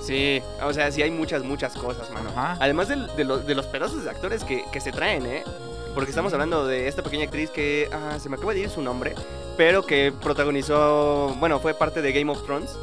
Sí, 0.00 0.40
o 0.62 0.72
sea, 0.72 0.90
sí 0.92 1.02
hay 1.02 1.10
muchas, 1.10 1.42
muchas 1.42 1.74
cosas, 1.74 2.10
mano. 2.10 2.30
Ajá. 2.30 2.56
Además 2.60 2.88
de, 2.88 3.24
lo- 3.24 3.38
de 3.38 3.54
los 3.54 3.66
pedazos 3.66 4.04
de 4.04 4.10
actores 4.10 4.44
que, 4.44 4.64
que 4.72 4.80
se 4.80 4.92
traen, 4.92 5.26
¿eh? 5.26 5.42
Porque 5.94 6.10
estamos 6.10 6.32
hablando 6.32 6.66
de 6.66 6.88
esta 6.88 7.02
pequeña 7.02 7.24
actriz 7.24 7.50
que, 7.50 7.88
ah, 7.92 8.18
se 8.20 8.28
me 8.28 8.36
acaba 8.36 8.52
de 8.52 8.60
ir 8.60 8.70
su 8.70 8.82
nombre, 8.82 9.14
pero 9.56 9.84
que 9.86 10.12
protagonizó, 10.22 11.34
bueno, 11.38 11.58
fue 11.60 11.74
parte 11.74 12.02
de 12.02 12.12
Game 12.12 12.30
of 12.30 12.44
Thrones. 12.44 12.76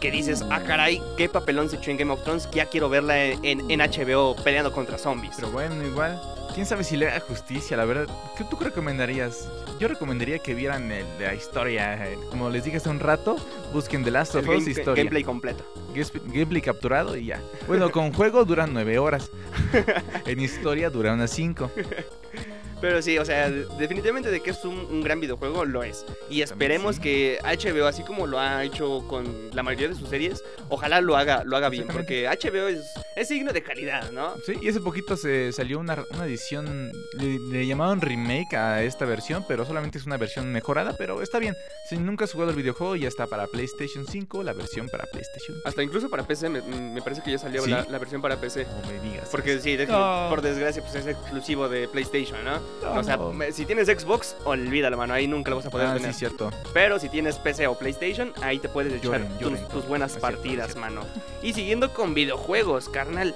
Que 0.00 0.10
dices, 0.10 0.42
ah, 0.50 0.60
caray, 0.66 1.02
qué 1.18 1.28
papelón 1.28 1.68
se 1.68 1.76
echó 1.76 1.90
en 1.90 1.98
Game 1.98 2.10
of 2.12 2.22
Thrones, 2.22 2.46
que 2.46 2.56
ya 2.56 2.66
quiero 2.66 2.88
verla 2.88 3.22
en, 3.22 3.44
en- 3.44 3.70
en 3.70 3.80
HBO 3.80 4.34
peleando 4.36 4.72
contra 4.72 4.96
zombies. 4.96 5.34
Pero 5.36 5.50
bueno, 5.50 5.84
igual. 5.86 6.18
Quién 6.54 6.66
sabe 6.66 6.84
si 6.84 6.96
le 6.96 7.08
haga 7.08 7.20
justicia, 7.20 7.76
la 7.76 7.84
verdad. 7.84 8.06
¿Qué 8.36 8.44
tú 8.44 8.56
recomendarías? 8.56 9.48
Yo 9.78 9.88
recomendaría 9.88 10.38
que 10.40 10.54
vieran 10.54 10.90
el- 10.90 11.06
la 11.20 11.34
historia. 11.34 11.94
eh, 12.06 12.18
Como 12.30 12.50
les 12.50 12.64
dije 12.64 12.78
hace 12.78 12.88
un 12.88 13.00
rato, 13.00 13.36
busquen 13.72 14.02
The 14.04 14.10
Last 14.10 14.34
of 14.34 14.48
Us 14.48 14.66
historia. 14.66 14.94
gameplay 15.04 15.22
completo. 15.24 15.64
Gameplay 16.26 16.60
capturado 16.60 17.16
y 17.16 17.26
ya. 17.26 17.40
Bueno, 17.66 17.90
con 17.90 18.12
juego 18.12 18.44
duran 18.44 18.72
nueve 18.72 18.98
horas. 18.98 19.30
en 20.26 20.40
historia 20.40 20.90
dura 20.90 21.12
unas 21.14 21.30
cinco. 21.30 21.70
Pero 22.80 23.02
sí, 23.02 23.18
o 23.18 23.24
sea, 23.24 23.50
de- 23.50 23.66
definitivamente 23.78 24.30
de 24.30 24.40
que 24.40 24.50
es 24.50 24.64
un, 24.64 24.76
un 24.78 25.02
gran 25.02 25.20
videojuego, 25.20 25.64
lo 25.64 25.82
es. 25.82 26.04
Y 26.30 26.42
esperemos 26.42 26.96
sí. 26.96 27.02
que 27.02 27.38
HBO, 27.42 27.86
así 27.86 28.02
como 28.02 28.26
lo 28.26 28.38
ha 28.40 28.64
hecho 28.64 29.06
con 29.08 29.50
la 29.54 29.62
mayoría 29.62 29.88
de 29.88 29.94
sus 29.94 30.08
series, 30.08 30.42
ojalá 30.68 31.00
lo 31.00 31.16
haga, 31.16 31.42
lo 31.44 31.56
haga 31.56 31.68
bien, 31.68 31.86
porque. 31.88 32.26
HBO 32.28 32.68
es, 32.68 32.80
es 33.16 33.28
signo 33.28 33.52
de 33.52 33.62
calidad, 33.62 34.10
¿no? 34.12 34.34
Sí, 34.46 34.54
y 34.62 34.68
hace 34.68 34.80
poquito 34.80 35.16
se 35.16 35.52
salió 35.52 35.78
una, 35.78 36.04
una 36.14 36.24
edición, 36.24 36.90
le, 37.18 37.38
le 37.38 37.66
llamaron 37.66 38.00
remake 38.00 38.54
a 38.54 38.82
esta 38.82 39.04
versión, 39.04 39.44
pero 39.46 39.64
solamente 39.66 39.98
es 39.98 40.06
una 40.06 40.16
versión 40.16 40.50
mejorada, 40.52 40.96
pero 40.96 41.20
está 41.22 41.38
bien. 41.38 41.54
Si 41.88 41.96
nunca 41.98 42.24
has 42.24 42.32
jugado 42.32 42.50
el 42.50 42.56
videojuego, 42.56 42.96
ya 42.96 43.08
está 43.08 43.26
para 43.26 43.46
PlayStation 43.46 44.06
5, 44.06 44.42
la 44.42 44.52
versión 44.52 44.88
para 44.88 45.04
PlayStation. 45.06 45.56
Hasta 45.64 45.82
incluso 45.82 46.08
para 46.08 46.22
PC, 46.26 46.48
me, 46.48 46.62
me 46.62 47.02
parece 47.02 47.22
que 47.22 47.32
ya 47.32 47.38
salió 47.38 47.62
¿Sí? 47.62 47.70
la, 47.70 47.84
la 47.90 47.98
versión 47.98 48.22
para 48.22 48.40
PC. 48.40 48.64
No 48.64 48.88
me 48.92 49.00
digas. 49.10 49.28
Porque 49.30 49.58
sí, 49.60 49.76
de- 49.76 49.86
No. 49.86 50.26
por 50.30 50.40
desgracia, 50.40 50.82
pues 50.82 50.94
es 50.94 51.06
exclusivo 51.06 51.68
de 51.68 51.88
PlayStation, 51.88 52.42
¿no? 52.44 52.60
No. 52.82 52.94
O 53.00 53.04
sea, 53.04 53.18
si 53.52 53.66
tienes 53.66 53.88
Xbox, 53.88 54.36
olvídalo, 54.44 54.96
mano, 54.96 55.12
ahí 55.14 55.26
nunca 55.28 55.50
lo 55.50 55.56
vas 55.56 55.66
a 55.66 55.70
poder 55.70 55.88
Ah, 55.88 55.94
tener. 55.94 56.12
sí, 56.12 56.20
cierto. 56.20 56.50
Pero 56.72 56.98
si 56.98 57.08
tienes 57.08 57.36
PC 57.38 57.66
o 57.66 57.74
PlayStation, 57.78 58.32
ahí 58.42 58.58
te 58.58 58.68
puedes 58.68 58.92
echar 58.92 59.04
Lloren, 59.20 59.28
tus- 59.28 59.40
lloren. 59.40 59.68
tus, 59.68 59.86
buenas 59.86 60.12
es 60.14 60.18
partidas, 60.18 60.72
cierto. 60.72 60.80
mano. 60.80 61.02
Y 61.42 61.52
siguiendo 61.52 61.92
con 61.92 62.14
videojuegos, 62.14 62.88
carnal. 62.88 63.34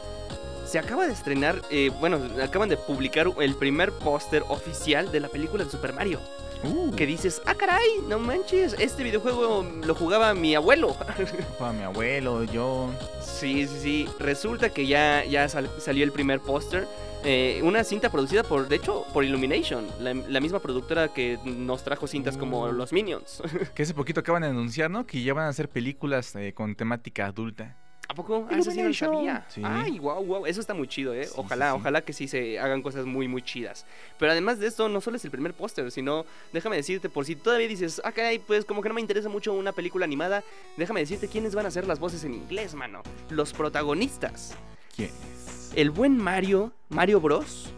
Se 0.67 0.79
acaba 0.79 1.07
de 1.07 1.13
estrenar, 1.13 1.61
eh, 1.71 1.91
bueno, 2.01 2.19
acaban 2.43 2.71
de 2.71 2.79
publicar 2.79 3.29
el 3.39 3.55
primer 3.55 3.93
póster 3.93 4.43
oficial 4.49 5.13
de 5.13 5.21
la 5.21 5.29
película 5.29 5.63
de 5.65 5.71
Super 5.71 5.93
Mario. 5.93 6.21
Uh, 6.65 6.91
Que 6.97 7.07
dices, 7.07 7.43
ah, 7.47 7.55
caray, 7.55 8.01
no 8.09 8.19
manches, 8.19 8.75
este 8.79 9.03
videojuego 9.03 9.65
lo 9.87 9.95
jugaba 9.95 10.35
mi 10.35 10.55
abuelo. 10.55 10.97
para 11.59 11.73
mi 11.73 11.83
abuelo, 11.83 12.45
yo. 12.45 12.91
sí, 13.21 13.67
sí, 13.67 13.79
sí. 13.83 14.09
Resulta 14.19 14.71
que 14.71 14.87
ya, 14.87 15.25
ya 15.25 15.49
sal- 15.49 15.71
salió 15.79 16.05
el 16.05 16.13
primer 16.13 16.41
póster. 16.41 16.87
eh, 17.27 17.61
una 17.65 17.85
cinta 17.85 18.11
producida 18.11 18.43
por, 18.43 18.69
de 18.69 18.77
hecho, 18.77 19.07
por 19.15 19.25
Illumination, 19.25 19.87
la, 20.01 20.13
la 20.15 20.41
misma 20.41 20.59
productora 20.61 21.09
que 21.09 21.39
nos 21.45 21.83
trajo 21.83 22.07
cintas 22.07 22.37
como 22.37 22.65
Uh. 22.65 22.73
Los 22.73 22.93
Minions. 22.93 23.43
Que 23.75 23.83
hace 23.83 23.95
poquito 23.95 24.21
acaban 24.21 24.43
de 24.43 24.49
anunciar, 24.49 24.91
¿no? 24.91 25.07
Que 25.07 25.23
ya 25.23 25.33
van 25.33 25.47
a 25.47 25.49
hacer 25.49 25.69
películas 25.71 26.35
eh, 26.37 26.53
con 26.55 26.75
temática 26.77 27.27
adulta. 27.27 27.77
¿A 28.07 28.15
poco? 28.15 28.47
Ah, 28.51 28.59
eso 28.59 28.71
sí 28.71 28.83
no 28.83 28.89
lo 28.89 28.95
sabía. 28.95 29.47
Sí. 29.49 29.63
Ay, 29.65 29.99
wow, 29.99 30.23
wow. 30.23 30.47
Eso 30.47 30.61
está 30.61 30.75
muy 30.75 30.87
chido, 30.87 31.15
¿eh? 31.15 31.25
Sí, 31.25 31.33
ojalá, 31.37 31.71
sí, 31.71 31.75
sí. 31.75 31.81
ojalá 31.81 32.01
que 32.03 32.13
sí 32.13 32.29
se 32.29 32.59
hagan 32.59 32.83
cosas 32.83 33.07
muy, 33.07 33.29
muy 33.29 33.41
chidas. 33.43 33.87
Pero 34.19 34.33
además 34.33 34.59
de 34.59 34.67
esto, 34.67 34.89
no 34.89 35.01
solo 35.01 35.17
es 35.17 35.25
el 35.25 35.31
primer 35.31 35.55
póster, 35.55 35.91
sino, 35.91 36.27
déjame 36.53 36.77
decirte, 36.77 37.09
por 37.09 37.25
si 37.25 37.35
todavía 37.35 37.67
dices, 37.67 38.01
ah, 38.05 38.13
caray, 38.13 38.39
pues 38.39 38.65
como 38.67 38.83
que 38.83 38.89
no 38.89 38.95
me 38.95 39.01
interesa 39.01 39.29
mucho 39.29 39.53
una 39.55 39.73
película 39.73 40.05
animada, 40.05 40.45
déjame 40.77 41.01
decirte 41.01 41.29
quiénes 41.29 41.55
van 41.55 41.65
a 41.67 41.71
ser 41.71 41.87
las 41.87 41.99
voces 41.99 42.25
en 42.25 42.35
inglés, 42.35 42.75
mano. 42.75 43.03
Los 43.31 43.53
protagonistas. 43.53 44.55
¿Quién 44.95 45.11
es? 45.35 45.73
El 45.75 45.91
buen 45.91 46.17
Mario, 46.19 46.73
Mario 46.91 47.21
Bros, 47.21 47.71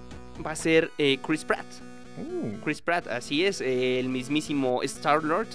va 0.45 0.51
a 0.51 0.57
ser 0.57 0.91
eh, 0.99 1.19
Chris 1.25 1.45
Pratt. 1.45 1.65
Uh, 2.19 2.59
Chris 2.65 2.83
Pratt, 2.83 3.07
así 3.07 3.45
es, 3.45 3.61
eh, 3.61 4.01
el 4.01 4.09
mismísimo 4.09 4.83
Star-Lord 4.83 5.49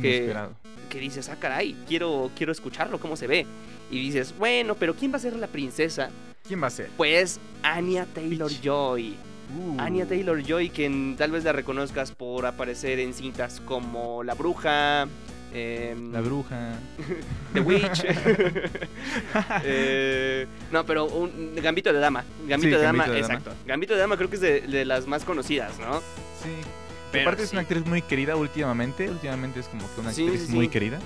que- 0.00 0.16
inesperado. 0.16 0.52
que 0.88 0.98
dices, 1.00 1.28
ah, 1.28 1.36
caray, 1.40 1.74
quiero, 1.88 2.30
quiero 2.36 2.52
escucharlo, 2.52 3.00
cómo 3.00 3.16
se 3.16 3.26
ve. 3.26 3.46
Y 3.90 3.98
dices, 4.00 4.34
bueno, 4.38 4.74
pero 4.74 4.94
¿quién 4.94 5.12
va 5.12 5.16
a 5.16 5.20
ser 5.20 5.36
la 5.36 5.46
princesa? 5.46 6.10
¿Quién 6.46 6.62
va 6.62 6.66
a 6.66 6.70
ser? 6.70 6.90
Pues 6.96 7.38
Anya 7.62 8.06
Taylor 8.06 8.50
Joy. 8.62 9.16
Uh, 9.58 9.80
Anya 9.80 10.06
Taylor 10.06 10.42
Joy, 10.42 10.70
quien 10.70 11.16
tal 11.16 11.30
vez 11.30 11.44
la 11.44 11.52
reconozcas 11.52 12.10
por 12.12 12.44
aparecer 12.46 12.98
en 12.98 13.14
cintas 13.14 13.60
como 13.64 14.24
La 14.24 14.34
Bruja, 14.34 15.06
em, 15.52 16.12
La 16.12 16.20
bruja. 16.20 16.72
The 17.54 17.60
Witch. 17.60 18.04
Eh, 19.64 20.46
no, 20.72 20.84
pero 20.84 21.04
un 21.06 21.54
Gambito 21.56 21.92
de 21.92 21.98
Dama. 21.98 22.24
Gambito 22.46 22.74
Sí, 22.74 22.76
de 22.76 22.82
Dama, 22.82 23.04
Gambito 23.06 23.14
de 23.14 23.20
Dama. 23.22 23.34
exacto. 23.34 23.52
Gambito 23.66 23.94
de 23.94 24.00
Dama 24.00 24.16
creo 24.16 24.28
que 24.30 24.36
es 24.36 24.42
de, 24.42 24.60
de 24.62 24.84
las 24.84 25.06
más 25.06 25.24
conocidas, 25.24 25.78
¿no? 25.78 26.00
Sí. 26.42 26.50
Pero 27.12 27.22
Aparte 27.28 27.44
es 27.44 27.52
una 27.52 27.60
actriz 27.62 27.86
muy 27.86 28.02
querida 28.02 28.34
últimamente. 28.36 29.08
Últimamente 29.08 29.60
es 29.60 29.66
como 29.66 29.82
que 29.94 30.00
una 30.00 30.12
Sí, 30.12 30.24
actriz 30.26 30.48
muy 30.50 30.68
querida. 30.68 30.98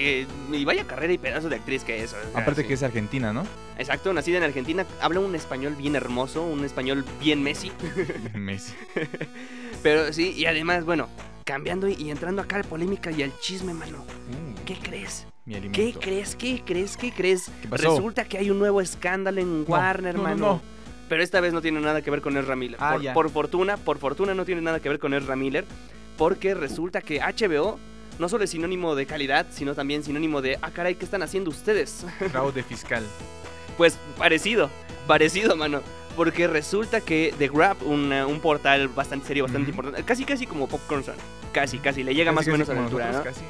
Que 0.00 0.26
y 0.52 0.64
vaya 0.64 0.86
carrera 0.86 1.12
y 1.12 1.18
pedazo 1.18 1.48
de 1.48 1.56
actriz 1.56 1.84
que 1.84 2.02
es. 2.02 2.12
o 2.12 2.16
sea, 2.20 2.40
Aparte 2.40 2.62
sí. 2.62 2.68
que 2.68 2.74
es 2.74 2.82
argentina, 2.82 3.32
¿no? 3.32 3.44
Exacto, 3.78 4.12
nacida 4.12 4.38
en 4.38 4.44
Argentina, 4.44 4.86
habla 5.00 5.20
un 5.20 5.34
español 5.34 5.74
bien 5.76 5.96
hermoso, 5.96 6.42
un 6.42 6.64
español 6.64 7.04
bien 7.20 7.42
Messi. 7.42 7.72
Messi. 8.34 8.74
Pero 9.82 10.12
sí, 10.12 10.32
y 10.36 10.46
además, 10.46 10.84
bueno, 10.84 11.08
cambiando 11.44 11.88
y, 11.88 12.10
entrando 12.10 12.42
acá 12.42 12.56
a 12.56 12.58
la 12.60 12.64
polémica 12.64 13.10
y 13.10 13.22
al 13.22 13.38
chisme, 13.40 13.72
mano. 13.74 13.98
Uh, 13.98 14.64
¿Qué 14.64 14.74
crees? 14.74 15.26
mi 15.44 15.54
¿Qué 15.70 15.94
crees? 15.98 16.34
¿Qué 16.34 16.62
crees? 16.64 16.96
¿Qué 16.96 17.12
crees? 17.12 17.50
¿Qué 17.62 17.68
pasó? 17.68 17.90
Resulta 17.90 18.24
que 18.24 18.38
hay 18.38 18.50
un 18.50 18.58
nuevo 18.58 18.80
escándalo 18.80 19.40
en 19.40 19.64
Warner, 19.66 20.16
no, 20.16 20.22
no, 20.22 20.28
mano. 20.28 20.36
no. 20.36 20.76
Pero 21.08 21.22
esta 21.22 21.40
vez 21.40 21.52
no 21.52 21.62
tiene 21.62 21.80
nada 21.80 22.02
que 22.02 22.10
ver 22.10 22.20
con 22.20 22.36
Ezra 22.36 22.56
Miller. 22.56 22.78
Ah, 22.80 22.98
por 23.14 23.30
fortuna, 23.30 23.76
por 23.76 23.98
fortuna 23.98 24.34
no 24.34 24.44
tiene 24.44 24.60
nada 24.60 24.80
que 24.80 24.88
ver 24.88 24.98
con 24.98 25.14
Ezra 25.14 25.36
Miller. 25.36 25.64
Porque 26.16 26.54
resulta 26.54 27.00
que 27.00 27.20
HBO 27.20 27.78
no 28.18 28.28
solo 28.28 28.44
es 28.44 28.50
sinónimo 28.50 28.94
de 28.94 29.06
calidad, 29.06 29.46
sino 29.50 29.74
también 29.74 30.02
sinónimo 30.02 30.42
de, 30.42 30.58
ah, 30.62 30.70
caray, 30.70 30.94
¿qué 30.94 31.04
están 31.04 31.22
haciendo 31.22 31.50
ustedes? 31.50 32.04
Fraude 32.30 32.62
fiscal. 32.62 33.04
Pues 33.76 33.98
parecido, 34.18 34.70
parecido, 35.06 35.56
mano. 35.56 35.80
Porque 36.16 36.46
resulta 36.46 37.02
que 37.02 37.34
The 37.38 37.48
Grab, 37.48 37.76
una- 37.84 38.26
un 38.26 38.40
portal 38.40 38.88
bastante 38.88 39.26
serio, 39.26 39.44
bastante 39.44 39.68
importante, 39.70 40.02
casi 40.02 40.24
casi 40.24 40.46
como 40.46 40.66
Popcorn 40.66 41.04
Son, 41.04 41.14
casi 41.52 41.78
casi, 41.78 42.02
le 42.02 42.14
llega 42.14 42.32
Casi, 42.34 42.36
más 42.36 42.48
o 42.48 42.52
menos 42.52 42.68
a 42.70 42.74
la 42.74 42.84
altura, 42.84 43.12
¿no? 43.12 43.22
casi. 43.22 43.42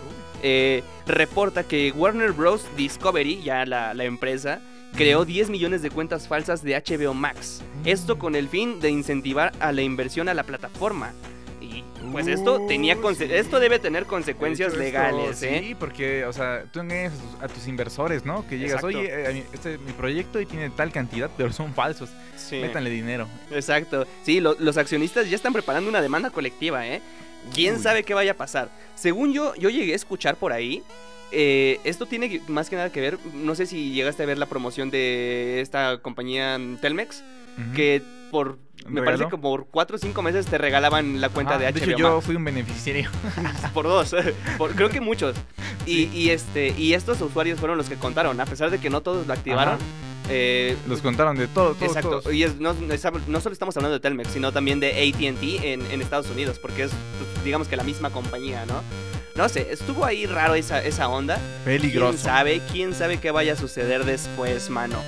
Eh, 0.43 0.83
reporta 1.07 1.63
que 1.65 1.93
Warner 1.93 2.33
Bros. 2.33 2.65
Discovery, 2.77 3.41
ya 3.43 3.65
la, 3.67 3.95
la 3.95 4.03
empresa, 4.05 4.61
creó 4.97 5.25
10 5.25 5.49
millones 5.49 5.81
de 5.83 5.91
cuentas 5.91 6.27
falsas 6.27 6.63
de 6.65 6.75
HBO 6.75 7.15
Max. 7.15 7.63
Esto 7.85 8.19
con 8.19 8.35
el 8.35 8.49
fin 8.49 8.81
de 8.81 8.91
incentivar 8.91 9.53
a 9.61 9.71
la 9.71 9.83
inversión 9.83 10.29
a 10.29 10.35
la 10.35 10.43
plataforma. 10.43 11.13
Y 11.77 11.85
pues 12.13 12.27
esto 12.27 12.67
tenía 12.67 12.97
esto 13.31 13.61
debe 13.61 13.79
tener 13.79 14.07
consecuencias 14.07 14.73
hecho, 14.73 14.83
legales, 14.83 15.43
esto, 15.43 15.47
¿eh? 15.47 15.63
Sí, 15.69 15.75
porque, 15.75 16.25
o 16.25 16.33
sea, 16.33 16.65
tú 16.73 16.81
engañas 16.81 17.13
a 17.13 17.17
tus, 17.17 17.43
a 17.43 17.49
tus 17.55 17.67
inversores, 17.69 18.25
¿no? 18.25 18.47
Que 18.49 18.57
llegas, 18.59 18.77
Exacto. 18.83 18.87
oye, 18.99 19.09
eh, 19.11 19.45
este 19.53 19.75
es 19.75 19.81
mi 19.81 19.93
proyecto 19.93 20.41
y 20.41 20.47
tiene 20.47 20.71
tal 20.71 20.91
cantidad, 20.93 21.31
pero 21.37 21.53
son 21.53 21.75
falsos. 21.75 22.11
Sí. 22.37 22.57
Métanle 22.57 22.91
dinero. 22.91 23.29
Exacto. 23.51 24.07
Sí, 24.23 24.41
lo- 24.41 24.57
los 24.59 24.77
accionistas 24.77 25.29
ya 25.29 25.37
están 25.37 25.53
preparando 25.53 25.89
una 25.91 26.01
demanda 26.01 26.31
colectiva, 26.31 26.87
¿eh? 26.87 27.03
¿Quién 27.55 27.77
Uy. 27.77 27.83
sabe 27.83 28.03
qué 28.05 28.15
vaya 28.15 28.33
a 28.33 28.37
pasar? 28.37 28.71
Según 28.95 29.33
yo, 29.33 29.55
yo 29.57 29.69
llegué 29.71 29.93
a 29.93 29.97
escuchar 29.97 30.37
por 30.37 30.53
ahí. 30.53 30.83
eh, 31.33 31.81
esto 31.85 32.07
tiene 32.07 32.41
más 32.47 32.71
que 32.71 32.77
nada 32.77 32.91
que 32.93 33.01
ver, 33.01 33.19
no 33.35 33.57
sé 33.57 33.67
si 33.67 33.91
llegaste 33.93 34.23
a 34.23 34.27
ver 34.27 34.39
la 34.39 34.47
promoción 34.47 34.91
de 34.93 35.61
esta 35.61 35.99
compañía 35.99 36.57
mm, 36.57 36.77
Telmex, 36.77 37.25
que 37.75 38.01
por, 38.31 38.59
me 38.87 39.01
¿Regalo? 39.01 39.05
parece 39.05 39.25
que 39.31 39.39
por 39.39 39.67
4 39.67 39.97
o 39.97 39.99
5 39.99 40.23
meses 40.23 40.47
te 40.47 40.59
regalaban 40.59 41.21
la 41.21 41.29
cuenta 41.29 41.55
Ah, 41.55 41.59
de 41.59 41.67
de 41.73 41.73
HBO 41.81 41.85
hecho, 41.91 41.97
yo 41.99 42.15
Max. 42.15 42.27
fui 42.27 42.37
un 42.37 42.45
beneficiario. 42.45 43.11
por 43.75 43.87
dos, 43.87 44.15
por- 44.59 44.73
creo 44.75 44.89
que 44.91 45.01
muchos. 45.01 45.37
Y, 45.87 46.05
y 46.13 46.31
este 46.31 46.75
y 46.77 46.95
estos 46.95 47.21
usuarios 47.21 47.59
fueron 47.61 47.79
los 47.79 47.89
que 47.89 47.97
contaron, 47.97 48.41
a 48.41 48.47
pesar 48.47 48.71
de 48.71 48.79
que 48.79 48.91
no 48.91 49.01
todos 49.03 49.27
lo 49.27 49.33
activaron. 49.33 49.79
Eh, 50.29 50.77
Los 50.89 51.03
contaron 51.03 51.37
de 51.37 51.47
todo, 51.47 51.75
todo, 51.75 51.85
Exacto, 51.85 52.21
todos. 52.21 52.35
y 52.35 52.43
es- 52.43 52.57
no, 52.59 52.75
no 52.75 52.93
es- 52.95 53.05
no 53.29 53.41
solo 53.41 53.53
estamos 53.53 53.77
hablando 53.77 53.95
de 53.95 54.01
Telmex, 54.01 54.31
sino 54.31 54.51
también 54.51 54.81
de 54.81 54.89
ATT 54.91 55.65
en, 55.73 55.89
en 55.89 56.03
Estados 56.03 56.29
Unidos, 56.31 56.59
porque 56.59 56.83
es, 56.85 56.91
digamos 57.45 57.69
que 57.69 57.77
la 57.77 57.85
misma 57.85 58.11
compañía, 58.11 58.67
¿no? 58.67 58.83
No 59.37 59.49
sé, 59.49 59.69
estuvo 59.71 60.05
ahí 60.05 60.27
raro 60.27 60.55
esa, 60.57 60.83
esa 60.83 61.09
onda. 61.09 61.37
¿Quién 61.65 61.81
Peligroso. 61.81 62.19
sabe? 62.19 62.61
¿Quién 62.73 62.93
sabe 62.95 63.21
qué 63.21 63.31
vaya 63.31 63.53
a 63.53 63.57
suceder 63.57 64.05
después, 64.05 64.69
mano? 64.71 64.99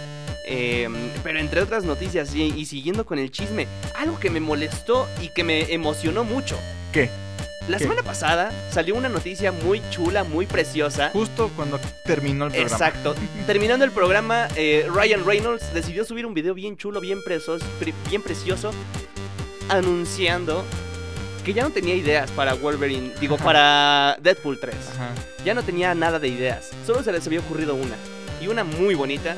Eh, 0.51 0.89
pero 1.23 1.39
entre 1.39 1.61
otras 1.61 1.85
noticias 1.85 2.35
y, 2.35 2.43
y 2.45 2.65
siguiendo 2.65 3.05
con 3.05 3.19
el 3.19 3.31
chisme, 3.31 3.67
algo 3.95 4.19
que 4.19 4.31
me 4.31 4.41
molestó 4.41 5.07
y 5.21 5.29
que 5.29 5.45
me 5.45 5.73
emocionó 5.75 6.25
mucho. 6.25 6.59
¿Qué? 6.93 7.11
La 7.69 7.77
¿Qué? 7.77 7.85
semana 7.85 8.03
pasada 8.03 8.51
salió 8.73 8.95
una 8.95 9.11
noticia 9.11 9.53
muy 9.53 9.83
chula, 9.91 10.25
muy 10.25 10.47
preciosa. 10.47 11.11
Justo 11.13 11.51
cuando 11.55 11.79
terminó 12.07 12.47
el 12.47 12.53
programa. 12.53 12.73
Exacto. 12.75 13.15
Terminando 13.47 13.85
el 13.85 13.91
programa, 13.91 14.49
eh, 14.57 14.87
Ryan 14.91 15.27
Reynolds 15.27 15.75
decidió 15.75 16.07
subir 16.07 16.25
un 16.25 16.33
video 16.33 16.55
bien 16.55 16.79
chulo, 16.79 16.99
bien, 17.03 17.19
presos- 17.21 17.63
pre- 17.79 17.93
bien 18.09 18.23
precioso, 18.23 18.71
anunciando 19.69 20.65
que 21.45 21.53
ya 21.53 21.63
no 21.63 21.71
tenía 21.71 21.95
ideas 21.95 22.31
para 22.31 22.55
Wolverine, 22.55 23.13
digo, 23.21 23.37
para 23.37 24.17
Deadpool 24.23 24.59
3. 24.61 24.75
Ajá. 24.95 25.11
Ya 25.45 25.55
no 25.55 25.63
tenía 25.63 25.95
nada 25.95 26.19
de 26.19 26.29
ideas, 26.29 26.71
solo 26.87 27.03
se 27.03 27.13
les 27.13 27.27
había 27.27 27.41
ocurrido 27.41 27.75
una, 27.75 27.97
y 28.41 28.49
una 28.49 28.65
muy 28.65 28.95
bonita, 28.95 29.37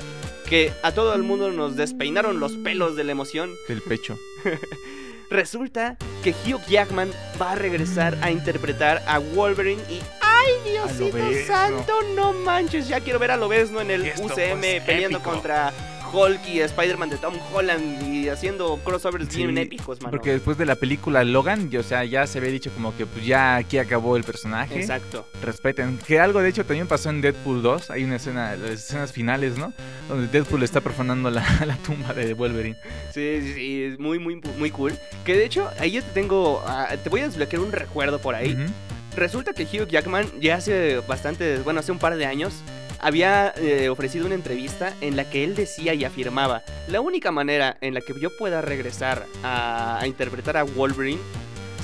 que 0.50 0.72
a 0.82 0.90
todo 0.90 1.14
el 1.14 1.22
mundo 1.22 1.52
nos 1.52 1.76
despeinaron 1.76 2.40
los 2.40 2.52
pelos 2.56 2.96
de 2.96 3.04
la 3.04 3.12
emoción. 3.12 3.50
Del 3.68 3.80
pecho. 3.80 4.18
Resulta 5.30 5.96
que 6.24 6.30
Hugh 6.30 6.60
Jackman 6.68 7.12
va 7.40 7.52
a 7.52 7.54
regresar 7.54 8.18
a 8.20 8.32
interpretar 8.32 9.00
a 9.06 9.18
Wolverine 9.18 9.80
y 9.88 10.00
¡ay, 10.20 10.52
Diosito 10.72 11.16
santo! 11.46 11.92
No 12.16 12.32
manches, 12.32 12.88
ya 12.88 12.98
quiero 12.98 13.20
ver 13.20 13.30
a 13.30 13.36
Lobezno 13.36 13.80
en 13.80 13.92
el 13.92 14.06
Esto 14.06 14.24
UCM 14.24 14.34
fue 14.60 14.82
peleando 14.84 15.18
épico. 15.18 15.30
contra 15.30 15.72
Hulk 16.12 16.40
y 16.48 16.60
Spider-Man 16.60 17.10
de 17.10 17.16
Tom 17.16 17.34
Holland 17.52 18.02
y 18.06 18.28
haciendo 18.28 18.78
crossovers 18.84 19.34
bien 19.34 19.54
Sí, 19.54 19.62
épicos, 19.62 20.00
mano. 20.00 20.10
Porque 20.10 20.32
después 20.32 20.58
de 20.58 20.66
la 20.66 20.74
película 20.76 21.24
Logan, 21.24 21.70
o 21.76 21.82
sea, 21.82 22.04
ya 22.04 22.26
se 22.26 22.38
había 22.38 22.50
dicho 22.50 22.70
como 22.72 22.96
que 22.96 23.06
pues 23.06 23.24
ya 23.24 23.56
aquí 23.56 23.78
acabó 23.78 24.16
el 24.16 24.24
personaje. 24.24 24.78
Exacto. 24.80 25.26
Respeten. 25.42 25.98
Que 26.06 26.20
algo 26.20 26.40
de 26.40 26.48
hecho 26.48 26.64
también 26.64 26.86
pasó 26.86 27.10
en 27.10 27.20
Deadpool 27.20 27.62
2. 27.62 27.90
Hay 27.90 28.04
una 28.04 28.16
escena, 28.16 28.56
las 28.56 28.70
escenas 28.70 29.12
finales, 29.12 29.56
¿no? 29.56 29.72
Donde 30.08 30.28
Deadpool 30.28 30.62
está 30.62 30.80
profanando 30.80 31.30
la, 31.30 31.44
la 31.66 31.76
tumba 31.76 32.12
de 32.12 32.34
Wolverine. 32.34 32.76
Sí, 33.12 33.38
sí, 33.42 33.52
sí, 33.54 33.82
es 33.84 33.98
muy, 33.98 34.18
muy, 34.18 34.40
muy 34.58 34.70
cool. 34.70 34.94
Que 35.24 35.34
de 35.34 35.44
hecho, 35.44 35.70
ahí 35.78 35.92
yo 35.92 36.02
te 36.02 36.10
tengo, 36.10 36.62
ah, 36.66 36.88
te 37.02 37.08
voy 37.10 37.20
a 37.20 37.26
desbloquear 37.26 37.62
un 37.62 37.72
recuerdo 37.72 38.18
por 38.18 38.34
ahí. 38.34 38.54
Ujú. 38.54 38.72
Resulta 39.16 39.52
que 39.52 39.64
Hugh 39.64 39.88
Jackman 39.88 40.26
ya 40.40 40.56
hace 40.56 40.98
bastante, 41.00 41.58
bueno, 41.58 41.80
hace 41.80 41.90
un 41.92 41.98
par 41.98 42.16
de 42.16 42.26
años, 42.26 42.54
había 43.00 43.52
eh, 43.56 43.88
ofrecido 43.88 44.26
una 44.26 44.34
entrevista 44.34 44.94
en 45.00 45.16
la 45.16 45.28
que 45.28 45.44
él 45.44 45.54
decía 45.54 45.94
y 45.94 46.04
afirmaba, 46.04 46.62
la 46.88 47.00
única 47.00 47.30
manera 47.30 47.76
en 47.80 47.94
la 47.94 48.00
que 48.00 48.12
yo 48.20 48.30
pueda 48.36 48.60
regresar 48.60 49.26
a, 49.42 49.98
a 50.00 50.06
interpretar 50.06 50.56
a 50.56 50.64
Wolverine 50.64 51.20